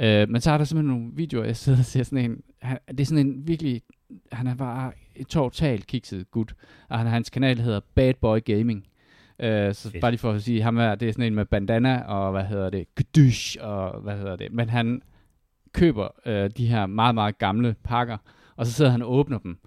Øh, 0.00 0.28
men 0.28 0.40
så 0.40 0.50
er 0.50 0.58
der 0.58 0.64
simpelthen 0.64 0.96
nogle 0.98 1.12
videoer, 1.14 1.44
jeg 1.44 1.56
sidder 1.56 1.78
og 1.78 1.84
ser 1.84 2.02
sådan 2.02 2.30
en, 2.30 2.42
han, 2.62 2.78
det 2.88 3.00
er 3.00 3.04
sådan 3.04 3.26
en 3.26 3.48
virkelig, 3.48 3.82
han 4.32 4.46
er 4.46 4.54
bare 4.54 4.92
et 5.16 5.26
totalt 5.26 5.86
kikset 5.86 6.30
gut, 6.30 6.54
og 6.88 6.98
han, 6.98 7.06
hans 7.06 7.30
kanal 7.30 7.58
hedder 7.58 7.80
Bad 7.94 8.14
Boy 8.20 8.38
Gaming. 8.44 8.86
Øh, 9.38 9.74
så 9.74 9.90
Fedt. 9.90 10.00
bare 10.00 10.10
lige 10.10 10.18
for 10.18 10.32
at 10.32 10.42
sige, 10.42 10.62
ham 10.62 10.76
er, 10.78 10.94
det 10.94 11.08
er 11.08 11.12
sådan 11.12 11.24
en 11.26 11.34
med 11.34 11.44
bandana, 11.44 12.02
og 12.02 12.32
hvad 12.32 12.44
hedder 12.44 12.70
det, 12.70 12.94
gdysh, 12.94 13.56
og 13.60 14.00
hvad 14.00 14.16
hedder 14.16 14.36
det, 14.36 14.52
men 14.52 14.68
han 14.68 15.02
køber 15.72 16.08
øh, 16.26 16.50
de 16.56 16.66
her 16.66 16.86
meget, 16.86 17.14
meget 17.14 17.38
gamle 17.38 17.74
pakker, 17.84 18.16
og 18.56 18.66
så 18.66 18.72
sidder 18.72 18.90
han 18.90 19.02
og 19.02 19.12
åbner 19.12 19.38
dem. 19.38 19.58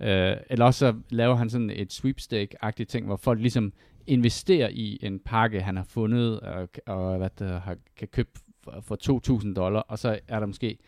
Øh, 0.00 0.36
eller 0.50 0.64
også 0.64 0.78
så 0.78 0.94
laver 1.10 1.34
han 1.34 1.50
sådan 1.50 1.70
et 1.70 1.92
sweepstake-agtigt 1.92 2.84
ting, 2.84 3.06
hvor 3.06 3.16
folk 3.16 3.40
ligesom 3.40 3.72
investerer 4.06 4.68
i 4.68 4.98
en 5.02 5.18
pakke, 5.18 5.60
han 5.60 5.76
har 5.76 5.84
fundet, 5.84 6.40
og, 6.40 6.68
og 6.86 7.18
hvad 7.18 7.30
der 7.38 7.60
har, 7.60 7.76
kan 7.96 8.08
købe 8.08 8.30
for, 8.64 8.80
for 8.80 9.40
2.000 9.42 9.54
dollar, 9.54 9.80
og 9.80 9.98
så 9.98 10.18
er 10.28 10.40
der 10.40 10.46
måske 10.46 10.78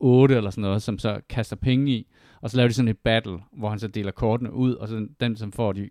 8 0.00 0.36
eller 0.36 0.50
sådan 0.50 0.62
noget, 0.62 0.82
som 0.82 0.98
så 0.98 1.20
kaster 1.28 1.56
penge 1.56 1.92
i, 1.92 2.06
og 2.40 2.50
så 2.50 2.56
laver 2.56 2.68
de 2.68 2.74
sådan 2.74 2.88
et 2.88 2.98
battle, 2.98 3.38
hvor 3.52 3.68
han 3.68 3.78
så 3.78 3.88
deler 3.88 4.10
kortene 4.10 4.52
ud, 4.52 4.74
og 4.74 4.88
så 4.88 5.08
den, 5.20 5.36
som 5.36 5.52
får 5.52 5.72
de 5.72 5.90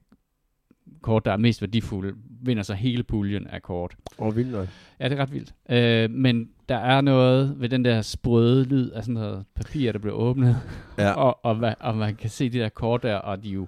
kort, 1.01 1.25
der 1.25 1.31
er 1.31 1.37
mest 1.37 1.61
værdifulde, 1.61 2.13
vinder 2.41 2.63
så 2.63 2.73
hele 2.73 3.03
puljen 3.03 3.47
af 3.47 3.61
kort. 3.61 3.95
Oh, 4.17 4.35
vildt 4.35 4.51
nok. 4.51 4.67
Ja, 4.99 5.09
det 5.09 5.17
er 5.19 5.21
ret 5.21 5.33
vildt. 5.33 5.53
Øh, 5.69 6.11
men 6.11 6.49
der 6.69 6.77
er 6.77 7.01
noget 7.01 7.55
ved 7.61 7.69
den 7.69 7.85
der 7.85 8.01
sprøde 8.01 8.63
lyd 8.63 8.89
af 8.89 9.03
sådan 9.03 9.13
noget 9.13 9.45
papir, 9.55 9.91
der 9.91 9.99
bliver 9.99 10.15
åbnet, 10.15 10.55
Ja. 10.97 11.11
og, 11.25 11.45
og, 11.45 11.55
hvad- 11.55 11.73
og 11.79 11.95
man 11.97 12.15
kan 12.15 12.29
se 12.29 12.49
de 12.49 12.59
der 12.59 12.69
kort 12.69 13.03
der, 13.03 13.15
og 13.15 13.43
de, 13.43 13.49
jo, 13.49 13.67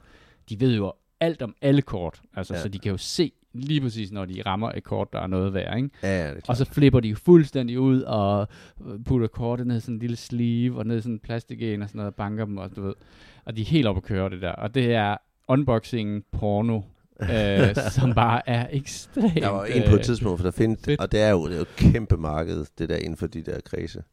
de 0.49 0.59
ved 0.59 0.75
jo 0.75 0.93
alt 1.19 1.41
om 1.41 1.55
alle 1.61 1.81
kort, 1.81 2.21
altså, 2.35 2.53
Ja. 2.53 2.59
så 2.61 2.69
de 2.69 2.79
kan 2.79 2.91
jo 2.91 2.97
se 2.97 3.31
lige 3.53 3.81
præcis, 3.81 4.11
når 4.11 4.25
de 4.25 4.41
rammer 4.45 4.71
et 4.71 4.83
kort, 4.83 5.13
der 5.13 5.19
er 5.19 5.27
noget 5.27 5.53
værd, 5.53 5.77
ikke? 5.77 5.89
Ja, 6.03 6.27
det 6.29 6.37
er. 6.37 6.41
Og 6.47 6.57
så 6.57 6.65
flipper 6.65 6.99
de 6.99 7.07
jo 7.07 7.15
fuldstændig 7.15 7.79
ud, 7.79 8.01
og 8.01 8.47
øh, 8.87 8.99
putter 9.05 9.27
kortet 9.27 9.67
ned 9.67 9.77
i 9.77 9.79
sådan 9.79 9.95
en 9.95 9.99
lille 9.99 10.15
sleeve, 10.15 10.77
og 10.77 10.85
ned 10.85 10.97
i 10.97 11.01
sådan 11.01 11.13
en 11.13 11.19
plastik 11.19 11.57
og 11.61 11.65
sådan 11.67 11.87
noget, 11.93 12.07
og 12.07 12.15
banker 12.15 12.45
dem, 12.45 12.57
og 12.57 12.75
du 12.75 12.81
ved. 12.81 12.93
Og 13.45 13.57
de 13.57 13.61
er 13.61 13.65
helt 13.65 13.87
oppe 13.87 13.99
at 13.99 14.03
køre 14.03 14.29
det 14.29 14.41
der. 14.41 14.51
Og 14.51 14.75
det 14.75 14.93
er 14.93 15.17
unboxing 15.47 16.23
porno, 16.31 16.81
øh, 17.33 17.75
som 17.91 18.13
bare 18.13 18.49
er 18.49 18.67
ekstremt... 18.71 19.35
Der 19.35 19.47
var 19.49 19.65
en 19.65 19.83
på 19.89 19.95
et 19.95 19.99
øh, 19.99 20.03
tidspunkt, 20.03 20.39
for 20.39 20.43
der 20.47 20.51
findes, 20.51 20.79
fedt. 20.85 20.99
og 21.01 21.11
det 21.11 21.21
er 21.21 21.29
jo, 21.29 21.45
det 21.45 21.53
er 21.53 21.57
jo 21.57 21.61
et 21.61 21.75
kæmpe 21.93 22.17
marked, 22.17 22.65
det 22.77 22.89
der 22.89 22.95
inden 22.97 23.17
for 23.17 23.27
de 23.27 23.41
der 23.41 23.59
kredse. 23.65 24.03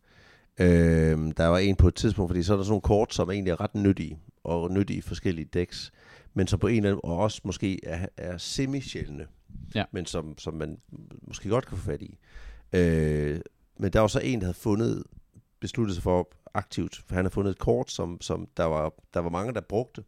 Øhm, 0.60 1.32
der 1.32 1.46
var 1.46 1.58
en 1.58 1.76
på 1.76 1.88
et 1.88 1.94
tidspunkt, 1.94 2.30
fordi 2.30 2.42
så 2.42 2.52
er 2.52 2.56
der 2.56 2.64
sådan 2.64 2.70
nogle 2.70 2.80
kort, 2.82 3.14
som 3.14 3.30
egentlig 3.30 3.50
er 3.50 3.60
ret 3.60 3.74
nyttige, 3.74 4.18
og 4.44 4.70
nyttige 4.70 4.98
i 4.98 5.00
forskellige 5.00 5.48
decks, 5.54 5.92
men 6.34 6.46
som 6.46 6.58
på 6.58 6.66
en 6.66 6.76
eller 6.76 6.90
anden, 6.90 7.00
og 7.04 7.18
også 7.18 7.40
måske 7.44 7.84
er, 7.84 8.06
er 8.16 8.38
semi-sjældne, 8.38 9.26
Ja. 9.74 9.84
men 9.92 10.06
som, 10.06 10.38
som 10.38 10.54
man 10.54 10.78
måske 11.22 11.48
godt 11.48 11.66
kan 11.66 11.78
få 11.78 11.84
fat 11.84 12.02
i. 12.02 12.18
Øh, 12.72 13.40
men 13.78 13.92
der 13.92 14.00
var 14.00 14.06
så 14.06 14.20
en, 14.20 14.38
der 14.40 14.44
havde 14.46 14.58
fundet, 14.58 15.02
besluttet 15.60 15.94
sig 15.94 16.02
for 16.02 16.28
aktivt, 16.54 17.02
for 17.06 17.14
han 17.14 17.24
havde 17.24 17.34
fundet 17.34 17.50
et 17.50 17.58
kort, 17.58 17.90
som, 17.90 18.20
som 18.20 18.48
der, 18.56 18.64
var, 18.64 18.92
der 19.14 19.20
var 19.20 19.30
mange, 19.30 19.54
der 19.54 19.60
brugte, 19.60 20.02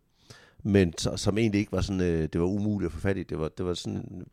men 0.63 0.95
så, 0.99 1.17
som 1.17 1.39
egentlig 1.39 1.59
ikke 1.59 1.73
var 1.73 1.81
sådan, 1.81 2.01
øh, 2.01 2.29
det 2.33 2.41
var 2.41 2.47
umuligt 2.47 2.87
at 2.87 2.93
få 2.93 3.01
fat 3.01 3.17
i. 3.17 3.23
Det 3.23 3.39
var, 3.39 3.49
det 3.49 3.67
var 3.67 3.75
sådan 3.75 4.27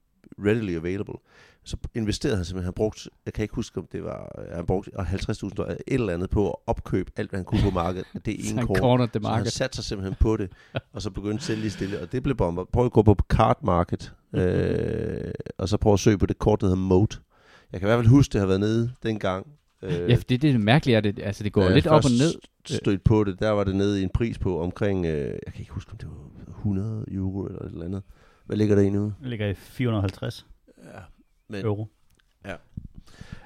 readily 0.45 0.75
available. 0.75 1.15
Så 1.63 1.78
investerede 1.95 2.36
han 2.36 2.45
simpelthen, 2.45 2.65
han 2.65 2.73
brugte, 2.73 3.09
jeg 3.25 3.34
kan 3.34 3.43
ikke 3.43 3.55
huske, 3.55 3.80
om 3.80 3.88
det 3.91 4.03
var, 4.03 4.32
øh, 4.38 4.55
han 4.55 4.65
brugte 4.65 4.91
50.000 4.99 5.49
dollar, 5.49 5.71
et 5.71 5.82
eller 5.88 6.13
andet 6.13 6.30
på 6.30 6.49
at 6.49 6.55
opkøbe 6.67 7.11
alt, 7.15 7.30
hvad 7.30 7.38
han 7.38 7.45
kunne 7.45 7.61
på 7.63 7.69
markedet. 7.69 8.07
Det 8.25 8.34
er 8.34 8.38
en 8.61 8.67
kort. 8.67 8.78
Så 8.78 9.30
han 9.30 9.45
satte 9.51 9.75
sig 9.75 9.86
simpelthen 9.86 10.15
på 10.19 10.38
det, 10.38 10.51
og 10.93 11.01
så 11.01 11.09
begyndte 11.09 11.36
at 11.36 11.43
sælge 11.43 11.61
lige 11.61 11.71
stille. 11.71 12.01
Og 12.01 12.11
det 12.11 12.23
blev 12.23 12.36
bomber. 12.36 12.63
Prøv 12.63 12.86
at 12.86 12.91
gå 12.91 13.01
på 13.01 13.15
card 13.30 13.63
market, 13.63 14.13
øh, 14.34 15.32
og 15.57 15.69
så 15.69 15.78
prøv 15.78 15.93
at 15.93 15.99
søge 15.99 16.17
på 16.17 16.25
det 16.25 16.39
kort, 16.39 16.61
der 16.61 16.67
hedder 16.67 16.82
Moat. 16.82 17.21
Jeg 17.71 17.80
kan 17.80 17.88
i 17.88 17.89
hvert 17.89 17.99
fald 17.99 18.07
huske, 18.07 18.34
det 18.34 18.39
har 18.39 18.47
været 18.47 18.59
nede 18.59 18.91
dengang. 19.03 19.47
Øh, 19.82 19.91
Ja, 20.09 20.15
for 20.15 20.23
det, 20.23 20.41
det 20.41 20.47
er 20.47 20.51
det 20.51 20.61
mærkelige, 20.61 20.97
er 20.97 21.01
det, 21.01 21.19
altså 21.19 21.43
det 21.43 21.53
går 21.53 21.63
da 21.63 21.73
lidt 21.73 21.88
op 21.88 22.05
og 22.05 22.11
ned. 22.11 22.34
stødt 22.65 23.03
på 23.03 23.23
det, 23.23 23.39
der 23.39 23.49
var 23.49 23.63
det 23.63 23.75
nede 23.75 23.99
i 23.99 24.03
en 24.03 24.09
pris 24.09 24.38
på 24.38 24.61
omkring, 24.61 25.05
øh, 25.05 25.11
jeg 25.45 25.53
kan 25.53 25.59
ikke 25.59 25.71
huske, 25.71 25.91
om 25.91 25.97
det 25.97 26.07
var 26.09 26.53
100 26.53 27.05
euro 27.11 27.45
eller 27.45 27.59
et 27.61 27.71
eller 27.71 27.86
andet. 27.86 28.03
Hvad 28.45 28.57
ligger 28.57 28.75
der 28.75 28.82
i 28.82 28.89
nu? 28.89 29.03
Det 29.21 29.30
ligger 29.30 29.47
i 29.47 29.53
450 29.53 30.45
Ja. 30.93 30.99
Men, 31.49 31.65
euro. 31.65 31.88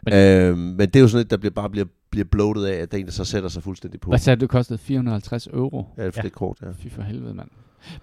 Men- 0.03 0.13
øh, 0.13 0.57
men 0.57 0.79
det 0.79 0.95
er 0.95 0.99
jo 0.99 1.07
sådan 1.07 1.25
et, 1.25 1.31
der 1.31 1.37
bliver, 1.37 1.51
bare 1.53 1.69
bliver, 1.69 1.85
bliver 2.09 2.25
bloated 2.25 2.63
af, 2.65 2.73
at 2.75 2.91
der 2.91 2.97
er 2.97 2.99
en, 2.99 3.05
der 3.05 3.11
så 3.11 3.25
sætter 3.25 3.49
sig 3.49 3.63
fuldstændig 3.63 3.99
på. 3.99 4.09
Hvad 4.11 4.19
sagde 4.19 4.37
du, 4.37 4.41
det 4.41 4.49
kostede 4.49 4.77
450 4.79 5.47
euro? 5.47 5.85
Ja, 5.97 6.05
for 6.07 6.11
Ja. 6.15 6.21
det 6.21 6.31
kort, 6.31 6.57
ja. 6.61 6.67
Fy 6.71 6.87
for 6.87 7.01
helvede, 7.01 7.33
mand. 7.33 7.49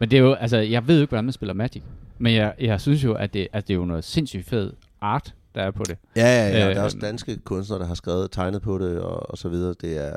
Men 0.00 0.10
det 0.10 0.16
er 0.16 0.20
jo, 0.22 0.32
altså, 0.32 0.56
jeg 0.56 0.88
ved 0.88 0.94
jo 0.96 1.00
ikke, 1.00 1.10
hvordan 1.10 1.24
man 1.24 1.32
spiller 1.32 1.52
Magic. 1.54 1.82
Men 2.18 2.34
jeg, 2.34 2.54
jeg 2.60 2.80
synes 2.80 3.04
jo, 3.04 3.14
at 3.14 3.34
det, 3.34 3.48
at 3.52 3.68
det 3.68 3.74
er 3.74 3.78
jo 3.78 3.84
noget 3.84 4.04
sindssygt 4.04 4.44
fed 4.46 4.72
art, 5.00 5.34
der 5.58 5.64
er 5.64 5.70
på 5.70 5.84
det. 5.84 5.98
Ja, 6.16 6.22
ja, 6.22 6.48
ja. 6.48 6.68
Øh, 6.68 6.74
der 6.74 6.80
er 6.80 6.84
også 6.84 6.98
danske 6.98 7.36
kunstnere, 7.36 7.80
der 7.80 7.86
har 7.86 7.94
skrevet 7.94 8.30
tegnet 8.30 8.62
på 8.62 8.78
det, 8.78 9.00
og, 9.00 9.30
og 9.30 9.38
så 9.38 9.48
videre. 9.48 9.74
Det 9.80 10.06
er, 10.06 10.16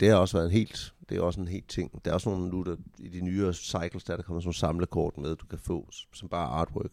det 0.00 0.08
har 0.08 0.16
også 0.16 0.36
været 0.36 0.46
en 0.46 0.52
helt, 0.52 0.94
det 1.08 1.16
er 1.16 1.22
også 1.22 1.40
en 1.40 1.48
helt 1.48 1.68
ting. 1.68 2.04
Der 2.04 2.10
er 2.10 2.14
også 2.14 2.30
nogle 2.30 2.48
nu, 2.48 2.62
der, 2.62 2.76
i 2.98 3.08
de 3.08 3.20
nyere 3.20 3.52
cycles, 3.54 4.04
der 4.04 4.12
er 4.12 4.16
der 4.16 4.22
kommer 4.22 4.40
sådan 4.40 4.46
nogle 4.46 4.54
samlekort 4.54 5.18
med, 5.18 5.36
du 5.36 5.46
kan 5.46 5.58
få, 5.58 5.88
som 6.14 6.28
bare 6.28 6.46
artwork. 6.46 6.90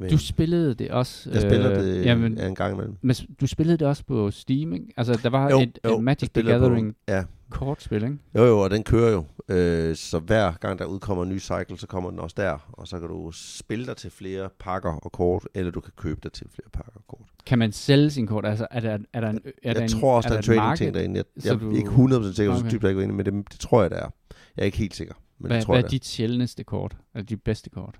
Men 0.00 0.10
Du 0.10 0.18
spillede 0.18 0.74
det 0.74 0.90
også. 0.90 1.30
jeg 1.30 1.42
spiller 1.42 1.70
øh, 1.72 1.78
det 1.84 2.04
Jamen, 2.04 2.38
ja, 2.38 2.46
en 2.48 2.54
gang 2.54 2.74
imellem. 2.74 2.96
men 3.02 3.16
du 3.40 3.46
spillede 3.46 3.78
det 3.78 3.86
også 3.88 4.04
på 4.04 4.30
Steam, 4.30 4.72
ikke? 4.72 4.86
Altså, 4.96 5.18
der 5.22 5.28
var 5.28 5.50
Jo, 5.50 5.60
et, 5.60 5.78
jo, 5.84 5.98
et 5.98 6.04
Magic 6.04 6.30
the 6.34 6.42
på- 6.42 6.48
Gathering 6.48 6.96
Ja, 7.08 7.24
kortspil, 7.50 8.02
ikke? 8.04 8.18
jo 8.34 8.44
jo, 8.44 8.58
og 8.60 8.70
den 8.70 8.84
kører 8.84 9.12
jo. 9.12 9.24
Øh, 9.48 9.96
så 9.96 10.18
hver 10.18 10.52
gang 10.52 10.78
der 10.78 10.84
udkommer 10.84 11.22
en 11.24 11.30
ny 11.30 11.40
cycle, 11.40 11.78
så 11.78 11.86
kommer 11.86 12.10
den 12.10 12.18
også 12.18 12.34
der. 12.38 12.68
Og 12.72 12.88
så 12.88 12.98
kan 12.98 13.08
du 13.08 13.30
spille 13.34 13.86
dig 13.86 13.96
til 13.96 14.10
flere 14.10 14.48
pakker 14.60 14.92
og 14.92 15.12
kort, 15.12 15.48
eller 15.54 15.72
du 15.72 15.80
kan 15.80 15.92
købe 15.96 16.20
dig 16.22 16.32
til 16.32 16.46
flere 16.54 16.68
pakker 16.72 16.92
og 16.94 17.02
kort. 17.08 17.26
Kan 17.46 17.58
man 17.58 17.72
sælge 17.72 18.10
sin 18.10 18.26
kort? 18.26 18.46
Altså, 18.46 18.66
er 18.70 18.80
der, 18.80 18.98
er 19.12 19.20
der 19.20 19.30
en, 19.30 19.40
er 19.62 19.72
der 19.72 19.80
jeg 19.80 19.82
en, 19.82 20.00
tror 20.00 20.16
også, 20.16 20.28
er 20.28 20.30
der 20.30 20.34
er 20.34 20.38
en 20.38 20.40
et 20.40 20.44
trading 20.44 20.62
marked? 20.64 20.76
ting 20.78 20.94
derinde. 20.94 21.16
Jeg, 21.16 21.24
jeg 21.44 21.54
er 21.54 21.58
du- 21.58 21.70
ikke 21.76 21.88
100% 21.88 22.36
sikker, 22.36 22.52
okay. 22.52 22.62
så 22.62 22.70
dybt 22.74 22.82
jeg 22.82 22.90
ikke 22.90 23.02
inde, 23.02 23.14
men 23.14 23.26
det, 23.26 23.34
det 23.52 23.60
tror 23.60 23.82
jeg, 23.82 23.90
det 23.90 23.98
er. 23.98 24.10
Jeg 24.56 24.62
er 24.62 24.66
ikke 24.66 24.78
helt 24.78 24.96
sikker, 24.96 25.14
men 25.38 25.46
Hvad, 25.46 25.56
det 25.56 25.64
tror 25.66 25.74
hvad 25.74 25.78
jeg, 25.80 25.84
er. 25.84 25.88
dit 25.90 26.06
sjældneste 26.06 26.64
kort? 26.64 26.96
Eller 27.14 27.24
dit 27.26 27.42
bedste 27.42 27.70
kort? 27.70 27.94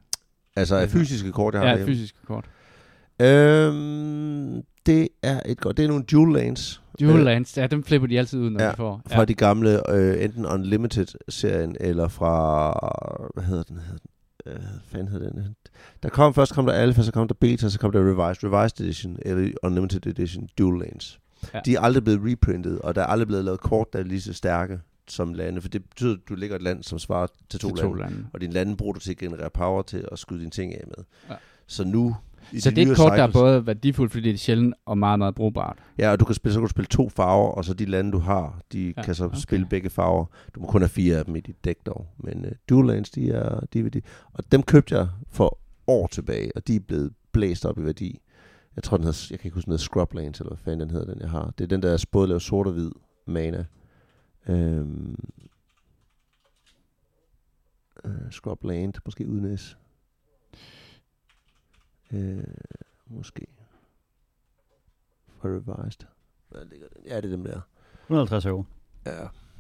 Altså 0.57 0.77
af 0.77 0.89
fysiske 0.89 1.33
kort, 1.33 1.55
jeg 1.55 1.61
har 1.61 1.67
Ja, 1.69 1.73
derhjemme. 1.73 1.95
fysiske 1.95 2.19
kort. 2.27 2.45
Øhm, 3.21 4.63
det 4.87 5.09
er 5.23 5.41
et 5.47 5.61
godt. 5.61 5.77
Det 5.77 5.85
er 5.85 5.89
nogle 5.89 6.05
dual 6.05 6.33
lanes. 6.33 6.83
Dual 7.01 7.19
øh, 7.19 7.25
Lands, 7.25 7.57
ja, 7.57 7.67
dem 7.67 7.85
flipper 7.85 8.09
de 8.09 8.19
altid 8.19 8.39
ud, 8.41 8.51
når 8.51 8.63
ja, 8.63 8.71
de 8.71 8.77
får. 8.77 9.03
Fra 9.07 9.25
de 9.25 9.35
gamle, 9.35 9.91
øh, 9.91 10.25
enten 10.25 10.47
Unlimited-serien, 10.47 11.77
eller 11.81 12.09
fra, 12.09 12.73
hvad 13.35 13.45
hedder 13.45 13.63
den? 13.63 13.77
Hedder 13.77 13.99
den? 13.99 14.11
Øh, 14.53 14.59
hvad 14.61 14.81
fanden 14.89 15.09
hedder 15.09 15.31
den? 15.31 15.55
Der 16.03 16.09
kom 16.09 16.35
først 16.35 16.55
kom 16.55 16.67
der 16.67 16.73
Alpha, 16.73 17.03
så 17.03 17.13
kom 17.13 17.29
der 17.29 17.35
Beta, 17.41 17.69
så 17.69 17.79
kom 17.79 17.93
der 17.93 18.01
Revised. 18.01 18.51
Revised 18.53 18.81
Edition, 18.81 19.19
eller 19.23 19.51
Unlimited 19.63 20.07
Edition, 20.07 20.49
Dual 20.59 20.79
Lanes. 20.81 21.19
Ja. 21.55 21.61
De 21.65 21.75
er 21.77 21.81
aldrig 21.81 22.05
blevet 22.05 22.21
reprintet, 22.33 22.79
og 22.79 22.95
der 22.95 23.03
er 23.03 23.07
aldrig 23.07 23.27
blevet 23.27 23.45
lavet 23.45 23.61
kort, 23.61 23.93
der 23.93 23.99
er 23.99 24.03
lige 24.03 24.21
så 24.21 24.33
stærke 24.33 24.81
som 25.09 25.35
lande, 25.35 25.61
for 25.61 25.69
det 25.69 25.85
betyder, 25.85 26.13
at 26.15 26.21
du 26.29 26.35
ligger 26.35 26.57
et 26.57 26.63
land, 26.63 26.83
som 26.83 26.99
svarer 26.99 27.27
til 27.51 27.61
to, 27.61 27.69
til 27.69 27.77
lande, 27.77 27.91
to 27.91 27.95
lande. 27.95 28.27
og 28.33 28.41
din 28.41 28.53
lande 28.53 28.77
bruger 28.77 28.93
du 28.93 29.01
til 29.01 29.11
at 29.11 29.17
generere 29.17 29.51
power 29.51 29.83
til 29.83 30.09
at 30.13 30.19
skyde 30.19 30.41
dine 30.41 30.51
ting 30.51 30.75
af 30.75 30.85
med. 30.97 31.05
Ja. 31.31 31.35
Så 31.67 31.85
nu... 31.85 32.17
i 32.53 32.61
Så 32.61 32.71
de 32.71 32.77
det 32.77 32.89
er 32.89 32.91
et 32.91 32.97
kort, 32.97 33.13
der 33.13 33.23
er 33.23 33.29
cycles- 33.29 33.33
både 33.33 33.67
værdifuldt, 33.67 34.13
fordi 34.13 34.29
det 34.29 34.35
er 34.35 34.39
sjældent, 34.39 34.75
og 34.87 34.99
meget, 34.99 35.19
meget 35.19 35.35
brugbart. 35.35 35.79
Ja, 35.99 36.11
og 36.11 36.21
du 36.21 36.25
kan 36.25 36.35
spille, 36.35 36.53
så 36.53 36.61
kan 36.61 36.67
du 36.67 36.71
spille 36.71 36.87
to 36.89 37.09
farver, 37.09 37.49
og 37.49 37.65
så 37.65 37.75
de 37.75 37.85
lande, 37.85 38.13
du 38.13 38.19
har, 38.19 38.61
de 38.73 38.95
Ja, 38.97 39.03
kan 39.03 39.15
så 39.15 39.25
okay. 39.25 39.37
spille 39.37 39.67
begge 39.67 39.91
farver. 39.91 40.25
Du 40.55 40.61
må 40.61 40.67
kun 40.67 40.81
have 40.81 40.89
fire 40.89 41.17
af 41.19 41.25
dem 41.25 41.37
i 41.37 41.41
dit 41.41 41.65
dæk 41.65 41.77
dog. 41.87 42.07
Men 42.19 42.45
uh, 42.45 42.51
dual 42.69 42.87
lands, 42.87 43.11
de 43.11 43.31
er, 43.31 43.61
de 43.73 43.79
er 43.79 43.83
værdi. 43.83 44.01
Og 44.33 44.53
dem 44.53 44.63
købte 44.63 44.97
jeg 44.97 45.09
for 45.31 45.59
år 45.87 46.07
tilbage, 46.07 46.51
og 46.57 46.67
de 46.69 46.77
er 46.77 46.81
blevet 46.81 47.13
blæst 47.33 47.67
op 47.67 47.79
i 47.79 47.85
værdi. 47.85 48.21
Jeg 48.77 48.83
tror, 48.85 48.97
den 48.97 49.05
hedder, 49.05 49.27
jeg 49.31 49.39
kan 49.39 49.49
ikke 49.49 49.55
huske, 49.55 49.67
den 49.67 49.73
hedder 49.73 49.83
Scrub 49.83 50.15
Lands, 50.15 50.41
eller 50.41 50.51
hvad 50.51 50.59
fanden 50.65 50.81
den 50.81 50.91
hedder, 50.91 51.13
den 51.13 51.21
jeg 51.23 51.31
har. 51.31 51.53
Det 51.59 51.65
er 51.65 51.69
den, 51.69 51.83
der 51.83 51.91
er 51.91 52.05
både 52.13 52.29
lavet 52.29 52.43
sort 52.43 52.67
og 52.67 52.73
hvid 52.73 52.91
mana. 53.27 53.65
Øhm, 54.49 55.17
uh, 58.05 58.11
Scrub 58.31 58.65
Land, 58.65 58.95
måske 59.05 59.29
uden 59.29 59.59
S. 59.59 59.77
Øh, 62.13 62.45
måske. 63.07 63.47
For 65.41 65.49
Revised. 65.49 66.01
Hvad 66.49 66.61
ligger 66.71 66.87
den? 66.97 67.07
Ja, 67.07 67.17
det 67.17 67.25
er 67.25 67.37
dem 67.37 67.45
der. 67.45 67.61
150 68.03 68.47
euro. 68.47 68.65
Ja. 69.07 69.11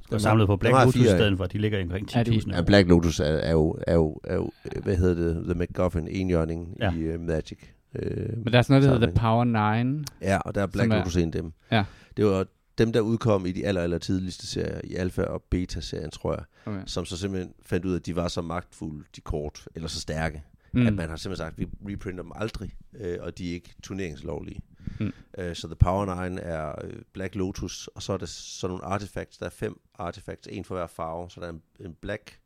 Det 0.09 0.15
er 0.15 0.19
samlet 0.19 0.47
på 0.47 0.57
Black 0.57 0.73
Lotus 0.85 0.97
i 0.97 1.05
stedet 1.05 1.37
for, 1.37 1.45
at 1.45 1.53
de 1.53 1.59
ligger 1.59 1.83
omkring 1.83 2.09
Er 2.17 2.23
de- 2.23 2.31
10.000 2.31 2.51
Ja, 2.51 2.57
euro. 2.57 2.67
Black 2.67 2.89
Lotus 2.89 3.21
er, 3.21 3.25
er, 3.25 3.53
jo, 3.53 3.79
er, 3.87 3.95
jo, 3.95 4.21
er 4.25 4.35
jo, 4.35 4.51
øh, 4.77 4.83
hvad 4.83 4.97
hedder 4.97 5.15
det, 5.15 5.45
The 5.45 5.55
MacGuffin, 5.55 6.09
enhjørning 6.09 6.77
Ja. 6.81 6.93
ja. 6.93 6.99
i 7.13 7.15
uh, 7.15 7.21
Magic. 7.21 7.59
Uh, 7.95 8.03
Men 8.39 8.45
der 8.53 8.59
er 8.59 8.63
sådan 8.63 8.75
noget, 8.75 8.83
der 8.83 8.91
hedder 8.93 9.07
The. 9.07 9.21
Power 9.21 9.85
9. 9.85 10.05
Ja, 10.23 10.39
og 10.39 10.55
der 10.55 10.63
er 10.63 10.67
Black 10.67 10.85
som 10.87 10.93
er- 10.93 10.99
Lotus 10.99 11.17
en 11.17 11.27
af 11.27 11.33
dem. 11.33 11.53
Ja. 11.71 11.85
Det 12.17 12.25
var 12.25 12.47
dem, 12.79 12.93
der 12.93 13.01
udkom 13.01 13.47
i 13.47 13.53
de 13.53 13.67
aller, 13.67 13.83
aller 13.83 13.99
tidligste 13.99 14.47
serier, 14.47 14.81
i 14.85 14.95
alfa 14.95 15.23
og 15.23 15.43
beta-serien, 15.43 16.11
tror 16.11 16.33
jeg, 16.35 16.45
Okay. 16.67 16.83
som 16.87 17.05
så 17.05 17.17
simpelthen 17.17 17.55
fandt 17.63 17.85
ud 17.87 17.93
af, 17.93 17.97
at 17.99 18.07
de 18.07 18.17
var 18.17 18.29
så 18.29 18.43
magtfulde, 18.43 19.05
de 19.17 19.21
kort, 19.21 19.69
eller 19.75 19.89
så 19.89 20.01
stærke, 20.01 20.43
Mm. 20.73 20.87
at 20.87 20.95
man 20.95 21.09
har 21.09 21.17
simpelthen 21.17 21.47
sagt, 21.47 21.61
at 21.61 21.69
vi 21.81 21.93
reprinter 21.93 22.23
dem 22.23 22.33
aldrig, 22.35 22.75
øh, 22.95 23.19
og 23.21 23.39
de 23.39 23.51
er 23.51 23.55
ikke 23.55 23.75
turneringslovlige. 23.83 24.61
Mm. 25.01 25.13
Øh, 25.39 25.57
så 25.57 25.67
The 25.67 25.77
Power 25.77 26.29
9 26.29 26.39
er 26.43 26.85
øh, 26.85 27.03
Black 27.13 27.35
Lotus, 27.35 27.87
og 27.95 28.03
så 28.03 28.13
er 28.13 28.17
der 28.17 28.27
sådan 28.27 28.71
nogle 28.77 28.85
artifacts, 28.85 29.39
der 29.39 29.47
er 29.47 29.51
fem 29.51 29.81
artifacts, 29.95 30.49
en 30.51 30.65
for 30.65 30.75
hver 30.75 30.87
farve, 30.87 31.31
så 31.31 31.41
der 31.41 31.47
er 31.47 31.51
en, 31.51 31.63
en 31.81 31.95
Black 32.01 32.41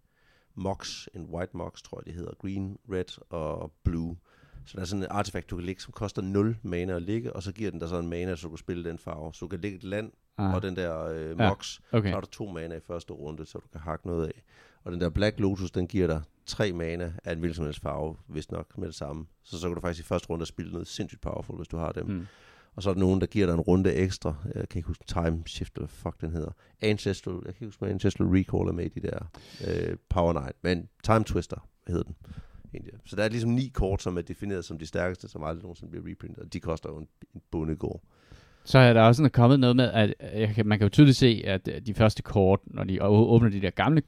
Mox, 0.55 1.07
en 1.14 1.22
White 1.24 1.57
Mox, 1.57 1.83
tror 1.83 1.99
jeg 2.01 2.07
det 2.07 2.14
hedder, 2.14 2.33
Green, 2.35 2.76
Red 2.93 3.22
og 3.31 3.72
Blue. 3.85 4.16
Så 4.67 4.73
der 4.77 4.81
er 4.81 4.87
sådan 4.87 5.03
en 5.03 5.09
artefakt, 5.11 5.51
du 5.51 5.57
kan 5.57 5.65
lægge, 5.65 5.83
som 5.83 5.93
koster 5.93 6.23
0 6.23 6.57
mana 6.63 6.97
at 6.97 7.03
ligge, 7.03 7.33
og 7.33 7.43
så 7.43 7.53
giver 7.53 7.71
den 7.71 7.81
dig 7.81 7.89
så 7.89 7.99
en 7.99 8.09
mana, 8.09 8.37
så 8.37 8.43
du 8.43 8.49
kan 8.49 8.59
spille 8.59 8.85
den 8.91 8.99
farve. 8.99 9.35
Så 9.35 9.39
du 9.41 9.49
kan 9.49 9.61
lægge 9.61 9.77
et 9.77 9.85
land 9.85 10.13
Ah, 10.39 10.55
og 10.55 10.63
den 10.63 10.77
der 10.77 11.05
øh, 11.05 11.35
Ja, 11.39 11.49
Mox, 11.49 11.81
okay. 11.93 12.09
så 12.09 12.15
har 12.15 12.21
du 12.21 12.27
to 12.27 12.47
mana 12.47 12.75
i 12.77 12.81
første 12.81 13.13
runde, 13.13 13.47
så 13.47 13.59
du 13.59 13.69
kan 13.73 13.81
hakke 13.81 14.07
noget 14.07 14.27
af. 14.27 14.43
Og 14.85 14.93
den 14.93 15.01
der 15.01 15.09
Black 15.09 15.41
Lotus, 15.41 15.71
den 15.71 15.87
giver 15.87 16.07
dig 16.07 16.23
tre 16.47 16.73
mana 16.73 17.13
af 17.25 17.33
en 17.33 17.39
hvilken 17.39 17.55
som 17.55 17.65
helst 17.65 17.81
farve, 17.81 18.17
hvis 18.27 18.51
nok 18.51 18.79
med 18.79 18.87
det 18.87 18.95
samme. 18.95 19.27
Så 19.43 19.59
så 19.61 19.69
kan 19.69 19.75
du 19.75 19.81
faktisk 19.81 20.07
i 20.07 20.09
første 20.09 20.31
runde 20.31 20.47
spille 20.47 20.73
noget 20.73 20.89
sindssygt 20.89 21.21
powerful, 21.21 21.57
hvis 21.57 21.69
du 21.69 21.77
har 21.77 21.93
dem. 21.93 22.07
Mm. 22.07 22.27
Og 22.75 22.83
så 22.83 22.91
er 22.91 22.95
der 22.95 23.01
nogen, 23.01 23.21
der 23.21 23.27
giver 23.27 23.47
dig 23.47 23.55
en 23.55 23.61
runde 23.61 23.95
ekstra. 23.95 24.35
Jeg 24.55 24.69
kan 24.69 24.79
ikke 24.79 24.87
huske 24.87 25.05
Time 25.07 25.43
Shift, 25.47 25.75
eller 25.75 25.89
fuck 25.89 26.21
den 26.21 26.31
hedder. 26.31 26.51
Ancestral, 26.81 27.35
jeg 27.35 27.43
kan 27.43 27.51
ikke 27.51 27.67
huske, 27.67 27.79
hvad 27.79 27.91
Ancestral 27.91 28.29
Recall 28.29 28.69
er 28.69 28.73
med 28.73 28.85
i 28.85 28.89
de 28.89 29.01
der 29.01 29.19
øh, 29.67 29.97
Power 30.09 30.33
Night. 30.33 30.57
Men 30.63 30.89
Time 31.05 31.25
Twister 31.25 31.69
hedder 31.87 32.03
den. 32.03 32.17
Egentlig. 32.75 32.93
Så 33.07 33.16
der 33.16 33.23
er 33.25 33.29
ligesom 33.29 33.51
ni 33.51 33.71
kort, 33.75 34.03
som 34.03 34.16
er 34.18 34.23
defineret 34.23 34.64
som 34.64 34.79
de 34.79 34.87
stærkeste, 34.87 35.29
som 35.29 35.45
aldrig 35.45 35.62
nogensinde 35.62 35.91
bliver 35.91 36.05
reprintet. 36.11 36.39
Og 36.45 36.53
de 36.53 36.61
koster 36.61 36.89
jo 36.91 36.97
en, 36.99 37.07
en 37.35 37.41
bondegård. 37.51 38.01
Så 38.64 38.79
er 38.79 38.93
der 38.93 39.03
også 39.03 39.16
sådan 39.18 39.31
kommet 39.31 39.61
noget 39.61 39.77
med, 39.77 39.91
at 39.93 40.14
jeg 40.35 40.55
man 40.64 40.79
kan 40.79 40.85
jo 40.85 40.89
tydeligt 40.89 41.16
se, 41.16 41.43
at 41.47 41.68
øh, 41.68 41.81
de 41.87 41.95
første 41.95 42.23
kort, 42.23 42.61
når 42.66 42.85
de 42.85 43.03
åbner 43.05 43.51
de 43.51 43.61
der 43.61 43.71
gamle 43.71 44.03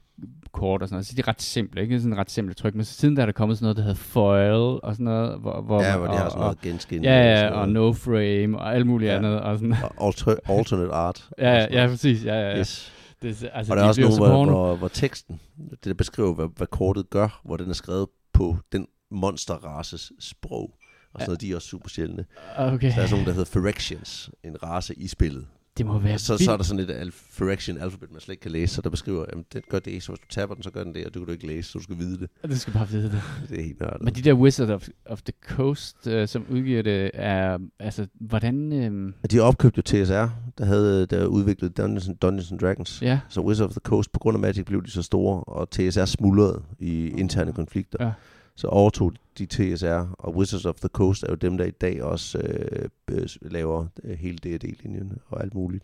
kort 0.51 0.81
og 0.81 0.87
sådan 0.87 0.95
noget, 0.95 1.05
så 1.05 1.13
er 1.17 1.23
de 1.23 1.29
ret 1.29 1.41
simple, 1.41 1.81
ikke? 1.81 1.99
Sådan 1.99 2.17
ret 2.17 2.31
simple 2.31 2.53
tryk. 2.53 2.75
Men 2.75 2.85
så 2.85 2.93
siden 2.93 3.15
der 3.15 3.21
er 3.21 3.25
der 3.25 3.33
kommet 3.33 3.57
sådan 3.57 3.65
noget, 3.65 3.77
der 3.77 3.83
hedder 3.83 3.95
foil 3.95 4.79
og 4.83 4.93
sådan 4.93 5.03
noget. 5.03 5.39
Hvor, 5.39 5.61
hvor 5.61 5.81
ja, 5.83 5.97
hvor 5.97 6.05
de 6.07 6.11
og, 6.11 6.17
har 6.19 6.29
sådan 6.29 6.39
noget 6.39 6.55
og, 6.55 6.61
genskin. 6.61 7.03
Ja, 7.03 7.49
og 7.49 7.69
noget. 7.69 7.73
no 7.73 7.93
frame 7.93 8.59
og 8.59 8.75
alt 8.75 8.87
muligt 8.87 9.09
Ja. 9.11 9.17
andet. 9.17 9.41
Og 9.41 9.57
sådan. 9.59 9.75
Og 9.97 10.05
alter, 10.07 10.35
alternate 10.45 10.91
art. 10.91 11.29
Ja, 11.37 11.65
og 11.65 11.71
ja, 11.71 11.87
præcis. 11.87 12.25
Ja, 12.25 12.33
ja, 12.35 12.49
ja. 12.49 12.59
Yes. 12.59 12.93
Det, 13.21 13.43
er- 13.43 13.49
altså, 13.49 13.73
og 13.73 13.77
der 13.77 13.83
er 13.83 13.85
de 13.85 13.89
også 13.89 14.01
bliver 14.01 14.27
nogle, 14.29 14.51
hvor, 14.51 14.65
hvor, 14.65 14.75
hvor 14.75 14.87
teksten, 14.87 15.39
det 15.69 15.85
der 15.85 15.93
beskriver, 15.93 16.33
hvad, 16.33 16.47
hvad 16.57 16.67
kortet 16.67 17.09
gør, 17.09 17.41
hvor 17.45 17.57
den 17.57 17.69
er 17.69 17.73
skrevet 17.73 18.07
på 18.33 18.57
den 18.71 18.87
monsterraces 19.11 20.11
sprog. 20.19 20.75
Og 21.13 21.19
sådan 21.19 21.29
noget, 21.29 21.41
de 21.41 21.51
er 21.51 21.55
også 21.55 21.67
super 21.67 21.89
sjældne. 21.89 22.25
Okay, 22.57 22.89
Så 22.89 22.95
der 22.95 23.01
er 23.01 23.07
sådan 23.07 23.09
nogle, 23.09 23.25
der 23.25 23.33
hedder 23.33 23.51
Phyrexians, 23.59 24.29
en 24.43 24.63
race 24.63 24.95
i 24.95 25.07
spillet. 25.07 25.47
Det 25.77 25.85
må 25.85 25.99
være 25.99 26.13
Og 26.13 26.19
så, 26.19 26.33
vildt. 26.33 26.43
så 26.43 26.51
er 26.51 26.57
der 26.57 26.63
sådan 26.63 26.83
et 26.83 26.91
al- 26.91 27.11
Phyrexian 27.37 27.77
alfabet, 27.77 28.11
man 28.11 28.21
slet 28.21 28.33
ikke 28.33 28.41
kan 28.41 28.51
læse, 28.51 28.75
så 28.75 28.81
der 28.81 28.89
beskriver, 28.89 29.25
at 29.25 29.37
det 29.53 29.69
gør 29.69 29.79
det, 29.79 30.03
så 30.03 30.11
hvis 30.11 30.19
du 30.19 30.25
taber 30.29 30.53
den, 30.53 30.63
så 30.63 30.71
gør 30.71 30.83
den 30.83 30.95
det, 30.95 31.05
og 31.05 31.13
det 31.13 31.19
kan 31.19 31.25
du 31.25 31.31
ikke 31.31 31.47
læse, 31.47 31.71
så 31.71 31.77
du 31.79 31.83
skal 31.83 31.97
vide 31.97 32.19
det. 32.19 32.29
Du 32.51 32.57
skal 32.57 32.73
bare 32.73 32.89
vide 32.89 33.03
det. 33.03 33.21
Det 33.49 33.59
er 33.59 33.63
helt 33.63 33.79
nørdet. 33.79 34.01
Men 34.03 34.13
de 34.15 34.21
der 34.21 34.33
Wizards 34.33 34.69
of, 34.69 34.87
of 35.05 35.21
the 35.21 35.33
Coast, 35.47 36.07
uh, 36.07 36.27
som 36.27 36.45
udgiver 36.49 36.81
det, 36.81 37.11
er, 37.13 37.57
altså, 37.79 38.07
hvordan... 38.19 39.13
Og 39.23 39.31
de 39.31 39.35
har 39.35 39.43
opkøbt 39.43 39.77
jo 39.77 39.81
TSR, 39.81 40.27
der 40.57 40.65
havde 40.65 41.05
der 41.05 41.25
udviklet 41.25 41.77
Dungeons, 41.77 42.07
and- 42.07 42.17
Dungeons 42.21 42.51
and 42.51 42.59
Dragons. 42.59 43.01
ja, 43.01 43.19
Så 43.29 43.41
Wizards 43.41 43.67
of 43.67 43.71
the 43.71 43.81
Coast, 43.83 44.11
på 44.11 44.19
grund 44.19 44.35
af 44.35 44.41
Magic, 44.41 44.65
blev 44.65 44.83
de 44.83 44.91
så 44.91 45.01
store, 45.01 45.43
og 45.43 45.69
TSR 45.69 46.05
smuldrede 46.05 46.61
i 46.79 47.07
interne 47.07 47.53
konflikter. 47.53 48.05
Ja. 48.05 48.11
Så 48.55 48.67
overtog 48.67 49.13
de 49.37 49.45
TSR, 49.45 50.15
og 50.19 50.35
Wizards 50.35 50.65
of 50.65 50.75
the 50.75 50.87
Coast 50.89 51.23
er 51.23 51.27
jo 51.29 51.35
dem, 51.35 51.57
der 51.57 51.65
i 51.65 51.71
dag 51.71 52.03
også 52.03 52.37
øh, 52.39 52.89
øh, 53.11 53.27
laver 53.41 53.85
øh, 54.03 54.17
hele 54.17 54.37
D&D-linjen 54.37 55.13
og 55.29 55.43
alt 55.43 55.53
muligt. 55.53 55.83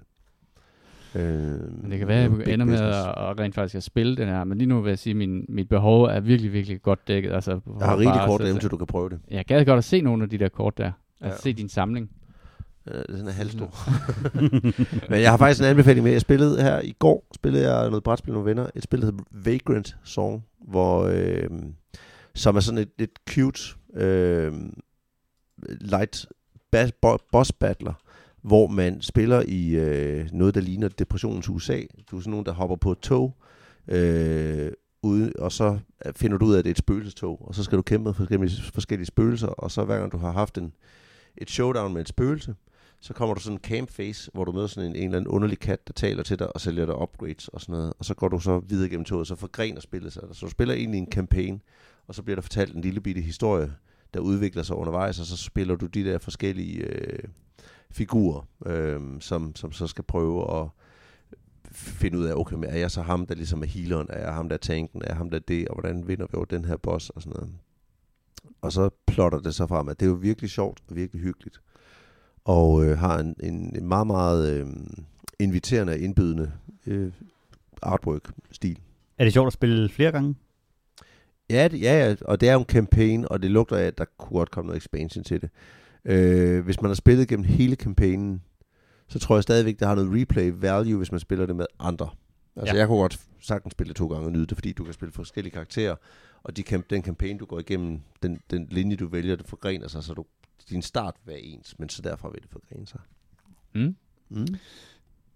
Øh, 1.15 1.21
men 1.83 1.91
det 1.91 1.99
kan 1.99 2.07
være, 2.07 2.23
at 2.23 2.31
jeg 2.47 2.53
ender 2.53 2.65
med 2.65 2.79
at, 2.79 2.93
at 2.95 3.39
rent 3.39 3.55
faktisk 3.55 3.75
at 3.75 3.83
spille 3.83 4.15
den 4.17 4.27
her. 4.27 4.43
Men 4.43 4.57
lige 4.57 4.67
nu 4.67 4.81
vil 4.81 4.89
jeg 4.89 4.99
sige, 4.99 5.11
at 5.11 5.17
min, 5.17 5.45
mit 5.49 5.69
behov 5.69 6.03
er 6.03 6.19
virkelig, 6.19 6.53
virkelig 6.53 6.81
godt 6.81 7.07
dækket. 7.07 7.31
Altså, 7.33 7.51
Jeg 7.79 7.87
har 7.87 7.97
rigtig 7.97 8.13
bare 8.13 8.27
kort 8.27 8.41
dem, 8.41 8.57
til 8.57 8.71
du 8.71 8.77
kan 8.77 8.87
prøve 8.87 9.09
det. 9.09 9.19
Jeg 9.31 9.45
gad 9.45 9.65
godt 9.65 9.77
at 9.77 9.83
se 9.83 10.01
nogle 10.01 10.23
af 10.23 10.29
de 10.29 10.37
der 10.37 10.49
kort 10.49 10.77
der. 10.77 10.91
Altså 11.21 11.37
Ja. 11.45 11.51
se 11.51 11.53
din 11.57 11.69
samling. 11.69 12.09
Øh, 12.87 12.93
Det 12.95 13.27
er 13.27 13.31
halvstor. 13.31 13.73
Men 15.11 15.21
jeg 15.21 15.29
har 15.31 15.37
faktisk 15.37 15.61
en 15.61 15.67
anbefaling 15.69 16.03
med. 16.03 16.11
Jeg 16.11 16.21
spillede 16.21 16.61
her 16.61 16.81
i 16.81 16.95
går, 16.99 17.25
spillede 17.35 17.73
jeg 17.73 17.89
noget 17.89 18.03
brætspil 18.03 18.33
med 18.33 18.43
venner. 18.43 18.67
Et 18.75 18.83
spil, 18.83 18.99
der 19.01 19.05
hedder 19.05 19.23
Vagrant 19.31 19.97
Song, 20.03 20.43
hvor, 20.67 21.03
øh, 21.03 21.49
som 22.39 22.55
er 22.55 22.59
sådan 22.59 22.77
et 22.77 22.89
lidt 22.97 23.19
cute 23.29 23.61
øh, 23.93 24.53
light 25.81 26.25
bas, 26.71 26.91
bo, 26.91 27.17
boss 27.31 27.51
battler, 27.51 27.93
hvor 28.41 28.67
man 28.67 29.01
spiller 29.01 29.43
i 29.47 29.75
øh, 29.75 30.29
noget, 30.33 30.55
der 30.55 30.61
ligner 30.61 30.87
depressionens 30.87 31.49
USA. 31.49 31.81
Du 32.11 32.17
er 32.17 32.21
sådan 32.21 32.31
nogen, 32.31 32.45
der 32.45 32.51
hopper 32.51 32.75
på 32.75 32.91
et 32.91 32.99
tog, 32.99 33.37
øh, 33.87 34.71
ude, 35.03 35.33
og 35.39 35.51
så 35.51 35.79
finder 36.15 36.37
du 36.37 36.45
ud 36.45 36.53
af, 36.53 36.59
at 36.59 36.65
det 36.65 36.69
er 36.69 36.73
et 36.73 36.77
spøgelsestog, 36.77 37.47
og 37.47 37.55
så 37.55 37.63
skal 37.63 37.77
du 37.77 37.81
kæmpe 37.81 38.03
med 38.03 38.13
forskellige, 38.13 38.61
forskellige 38.73 39.05
spøgelser, 39.05 39.47
og 39.47 39.71
så 39.71 39.83
hver 39.83 39.99
gang 39.99 40.11
du 40.11 40.17
har 40.17 40.31
haft 40.31 40.57
en, 40.57 40.73
et 41.37 41.49
showdown 41.49 41.93
med 41.93 42.01
et 42.01 42.09
spøgelse, 42.09 42.55
så 43.01 43.13
kommer 43.13 43.35
du 43.35 43.41
sådan 43.41 43.55
en 43.55 43.61
camp 43.61 43.91
face, 43.91 44.31
hvor 44.33 44.45
du 44.45 44.51
møder 44.51 44.67
sådan 44.67 44.89
en, 44.89 44.95
en 44.95 45.03
eller 45.03 45.17
anden 45.17 45.27
underlig 45.27 45.59
kat, 45.59 45.87
der 45.87 45.93
taler 45.93 46.23
til 46.23 46.39
dig 46.39 46.55
og 46.55 46.61
sælger 46.61 46.85
dig 46.85 47.01
upgrades 47.01 47.47
og 47.47 47.61
sådan 47.61 47.73
noget. 47.73 47.93
Og 47.99 48.05
så 48.05 48.13
går 48.13 48.27
du 48.27 48.39
så 48.39 48.59
videre 48.59 48.89
gennem 48.89 49.05
toget, 49.05 49.27
så 49.27 49.35
forgrener 49.35 49.81
spillet 49.81 50.13
sig. 50.13 50.23
Så 50.31 50.45
du 50.45 50.51
spiller 50.51 50.75
egentlig 50.75 50.97
en 50.97 51.11
campaign, 51.11 51.61
og 52.09 52.15
så 52.15 52.23
bliver 52.23 52.35
der 52.35 52.41
fortalt 52.41 52.75
en 52.75 52.81
lille 52.81 53.01
bitte 53.01 53.21
historie, 53.21 53.73
der 54.13 54.19
udvikler 54.19 54.63
sig 54.63 54.75
undervejs, 54.75 55.19
og 55.19 55.25
så 55.25 55.37
spiller 55.37 55.75
du 55.75 55.85
de 55.85 56.03
der 56.03 56.17
forskellige 56.17 56.77
øh, 56.77 57.23
figurer, 57.91 58.47
øh, 58.65 59.01
som, 59.19 59.55
som 59.55 59.71
så 59.71 59.87
skal 59.87 60.03
prøve 60.03 60.61
at 60.61 60.67
finde 61.71 62.17
ud 62.17 62.25
af, 62.25 62.33
okay, 62.33 62.55
men 62.55 62.69
er 62.69 62.77
jeg 62.77 62.91
så 62.91 63.01
ham, 63.01 63.25
der 63.25 63.35
ligesom 63.35 63.61
er 63.61 63.67
healeren, 63.67 64.07
er 64.09 64.19
jeg 64.19 64.33
ham, 64.33 64.49
der 64.49 64.55
er 64.55 64.59
tanken, 64.59 65.01
er 65.01 65.05
jeg 65.07 65.17
ham, 65.17 65.29
der 65.29 65.37
er 65.37 65.43
det, 65.47 65.67
og 65.67 65.75
hvordan 65.75 66.07
vinder 66.07 66.25
vi 66.31 66.35
over 66.35 66.45
den 66.45 66.65
her 66.65 66.77
boss 66.77 67.09
og 67.09 67.21
sådan 67.21 67.33
noget. 67.35 67.53
Og 68.61 68.71
så 68.71 68.89
plotter 69.07 69.39
det 69.39 69.55
så 69.55 69.67
frem, 69.67 69.89
at 69.89 69.99
det 69.99 70.05
er 70.05 70.09
jo 70.09 70.15
virkelig 70.15 70.49
sjovt 70.49 70.79
og 70.89 70.95
virkelig 70.95 71.21
hyggeligt 71.21 71.61
og 72.49 72.85
øh, 72.85 72.97
har 72.97 73.19
en, 73.19 73.35
en, 73.43 73.75
en 73.75 73.87
meget, 73.87 74.07
meget 74.07 74.53
øh, 74.53 74.67
inviterende 75.39 75.93
og 75.93 75.99
indbydende 75.99 76.51
øh, 76.87 77.11
artwork-stil. 77.81 78.79
Er 79.17 79.23
det 79.23 79.33
sjovt 79.33 79.47
at 79.47 79.53
spille 79.53 79.89
flere 79.89 80.11
gange? 80.11 80.35
Ja, 81.49 81.67
det, 81.67 81.81
ja, 81.81 82.07
ja, 82.07 82.15
og 82.25 82.41
det 82.41 82.49
er 82.49 82.53
jo 82.53 82.59
en 82.59 82.65
campaign, 82.65 83.25
og 83.31 83.41
det 83.41 83.51
lugter 83.51 83.75
af, 83.77 83.83
at 83.83 83.97
der 83.97 84.05
kunne 84.17 84.37
godt 84.37 84.51
komme 84.51 84.67
noget 84.67 84.77
expansion 84.77 85.23
til 85.23 85.41
det. 85.41 85.49
Øh, 86.05 86.65
hvis 86.65 86.81
man 86.81 86.89
har 86.89 86.95
spillet 86.95 87.27
gennem 87.27 87.43
hele 87.45 87.75
campaignen, 87.75 88.41
så 89.07 89.19
tror 89.19 89.35
jeg 89.35 89.43
stadigvæk, 89.43 89.79
der 89.79 89.87
har 89.87 89.95
noget 89.95 90.21
replay 90.21 90.51
value, 90.55 90.97
hvis 90.97 91.11
man 91.11 91.19
spiller 91.19 91.45
det 91.45 91.55
med 91.55 91.65
andre. 91.79 92.09
Altså, 92.55 92.75
Ja. 92.75 92.79
jeg 92.79 92.87
kunne 92.87 92.97
godt 92.99 93.19
sagtens 93.41 93.71
spille 93.71 93.87
det 93.89 93.95
to 93.95 94.07
gange 94.07 94.25
og 94.25 94.31
nyde 94.31 94.45
det, 94.45 94.57
fordi 94.57 94.71
du 94.71 94.83
kan 94.83 94.93
spille 94.93 95.11
forskellige 95.11 95.53
karakterer, 95.53 95.95
og 96.43 96.57
de 96.57 96.61
camp, 96.61 96.89
den 96.89 97.03
campaign, 97.03 97.37
du 97.37 97.45
går 97.45 97.59
igennem, 97.59 97.99
den, 98.23 98.39
den 98.51 98.67
linje, 98.71 98.95
du 98.95 99.07
vælger, 99.07 99.35
det 99.35 99.47
forgrener 99.47 99.87
sig, 99.87 100.03
så 100.03 100.13
du, 100.13 100.25
din 100.69 100.81
start 100.81 101.15
vil 101.25 101.31
være 101.33 101.41
ens, 101.41 101.79
men 101.79 101.89
så 101.89 102.01
derfra 102.01 102.29
vil 102.29 102.41
det 102.41 102.49
forgrene 102.51 102.87
sig. 102.87 102.99
Mm. 103.75 103.95
Mm. 104.29 104.47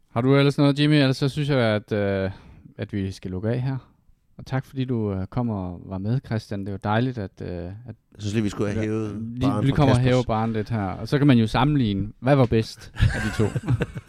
Har 0.09 0.21
du 0.21 0.35
ellers 0.35 0.57
noget, 0.57 0.79
Jimmy? 0.79 0.93
Ellers 0.93 1.17
så 1.17 1.29
synes 1.29 1.49
jeg, 1.49 1.57
at, 1.59 1.91
øh, 1.91 2.31
at 2.77 2.93
vi 2.93 3.11
skal 3.11 3.31
lukke 3.31 3.49
af 3.49 3.61
her. 3.61 3.92
Og 4.37 4.45
tak 4.45 4.65
fordi 4.65 4.85
du 4.85 5.13
øh, 5.13 5.27
kom 5.27 5.49
og 5.49 5.81
var 5.85 5.97
med, 5.97 6.19
Christian. 6.25 6.65
Det 6.65 6.71
var 6.71 6.77
dejligt, 6.77 7.17
at, 7.17 7.31
øh, 7.41 7.47
at 7.49 7.71
Jeg 7.87 7.95
synes 8.19 8.33
lige, 8.33 8.43
vi 8.43 8.49
skulle 8.49 8.71
have 8.71 8.85
hævet 8.85 9.21
lige, 9.35 9.51
vi 9.63 9.71
kommer 9.71 9.95
og 9.95 10.01
hæve 10.01 10.23
barn 10.27 10.53
lidt 10.53 10.69
her. 10.69 10.83
Og 10.83 11.07
så 11.07 11.17
kan 11.17 11.27
man 11.27 11.37
jo 11.37 11.47
sammenligne, 11.47 12.07
hvad 12.19 12.35
var 12.35 12.45
bedst 12.45 12.91
af 12.95 13.21
de 13.21 13.37
to. 13.37 13.43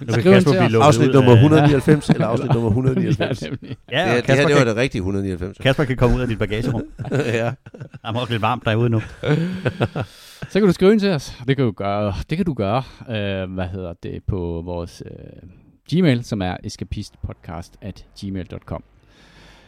Nu 0.00 0.12
kan 0.12 0.22
Kasper 0.22 0.52
til 0.52 0.66
blive 0.68 0.82
Afsnit 0.86 1.12
nummer 1.14 1.30
af- 1.30 1.34
199, 1.36 2.10
eller 2.10 2.26
afsnit 2.26 2.50
nummer 2.52 2.68
199. 2.68 3.42
ja, 3.42 3.48
nemlig. 3.48 3.76
Ja, 3.90 3.98
det, 3.98 4.08
og 4.10 4.14
det 4.14 4.14
her, 4.14 4.20
Kasper, 4.22 4.46
det 4.46 4.54
var 4.54 4.60
kan, 4.60 4.66
det 4.66 4.76
rigtige 4.76 4.98
199. 5.00 5.58
Kasper 5.58 5.84
kan 5.84 5.96
komme 5.96 6.16
ud 6.16 6.20
af 6.20 6.28
dit 6.28 6.38
bagagerum. 6.38 6.82
ja. 7.10 7.44
Der 7.44 7.52
er 8.04 8.12
også 8.20 8.32
lidt 8.32 8.42
varmt 8.42 8.64
derude 8.64 8.90
nu. 8.90 9.00
Så 10.48 10.60
kan 10.60 10.62
du 10.62 10.72
skrive 10.72 10.92
ind 10.92 11.00
til 11.00 11.10
os. 11.10 11.38
Det 11.48 11.56
kan 11.56 11.64
du 11.64 11.70
gøre, 11.72 12.14
det 12.30 12.38
kan 12.38 12.46
du 12.46 12.54
gøre 12.54 12.82
øh, 13.10 13.52
hvad 13.54 13.66
hedder 13.68 13.92
det, 14.02 14.22
på 14.26 14.62
vores 14.64 15.02
øh, 15.06 15.48
Gmail, 15.92 16.24
som 16.24 16.42
er 16.42 16.56
escapistpodcast 16.64 17.76
at 17.80 18.04
gmail.com. 18.20 18.82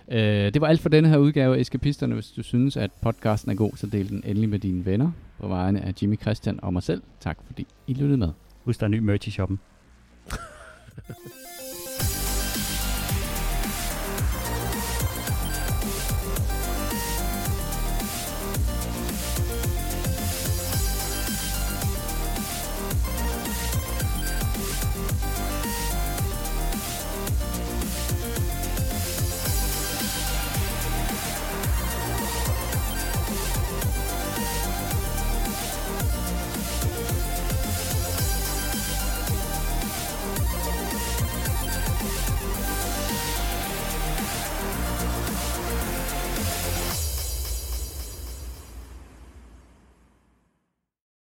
Øh, 0.08 0.54
det 0.54 0.60
var 0.60 0.66
alt 0.66 0.80
for 0.80 0.88
denne 0.88 1.08
her 1.08 1.16
udgave 1.16 1.56
af 1.56 1.60
Escapisterne. 1.60 2.14
Hvis 2.14 2.30
du 2.30 2.42
synes, 2.42 2.76
at 2.76 2.90
podcasten 3.02 3.50
er 3.50 3.54
god, 3.54 3.70
så 3.76 3.86
del 3.86 4.08
den 4.08 4.22
endelig 4.24 4.48
med 4.48 4.58
dine 4.58 4.84
venner. 4.86 5.10
På 5.40 5.48
vegne 5.48 5.80
af 5.80 5.94
Jimmy 6.02 6.20
Christian 6.20 6.60
og 6.62 6.72
mig 6.72 6.82
selv. 6.82 7.02
Tak 7.20 7.38
fordi 7.46 7.66
I 7.86 7.94
lyttede 7.94 8.16
med. 8.16 8.28
Husk, 8.64 8.80
der 8.80 8.86
er 8.86 8.90
ny 8.90 8.98
merch 8.98 9.28
i 9.28 9.30
shoppen. 9.30 9.60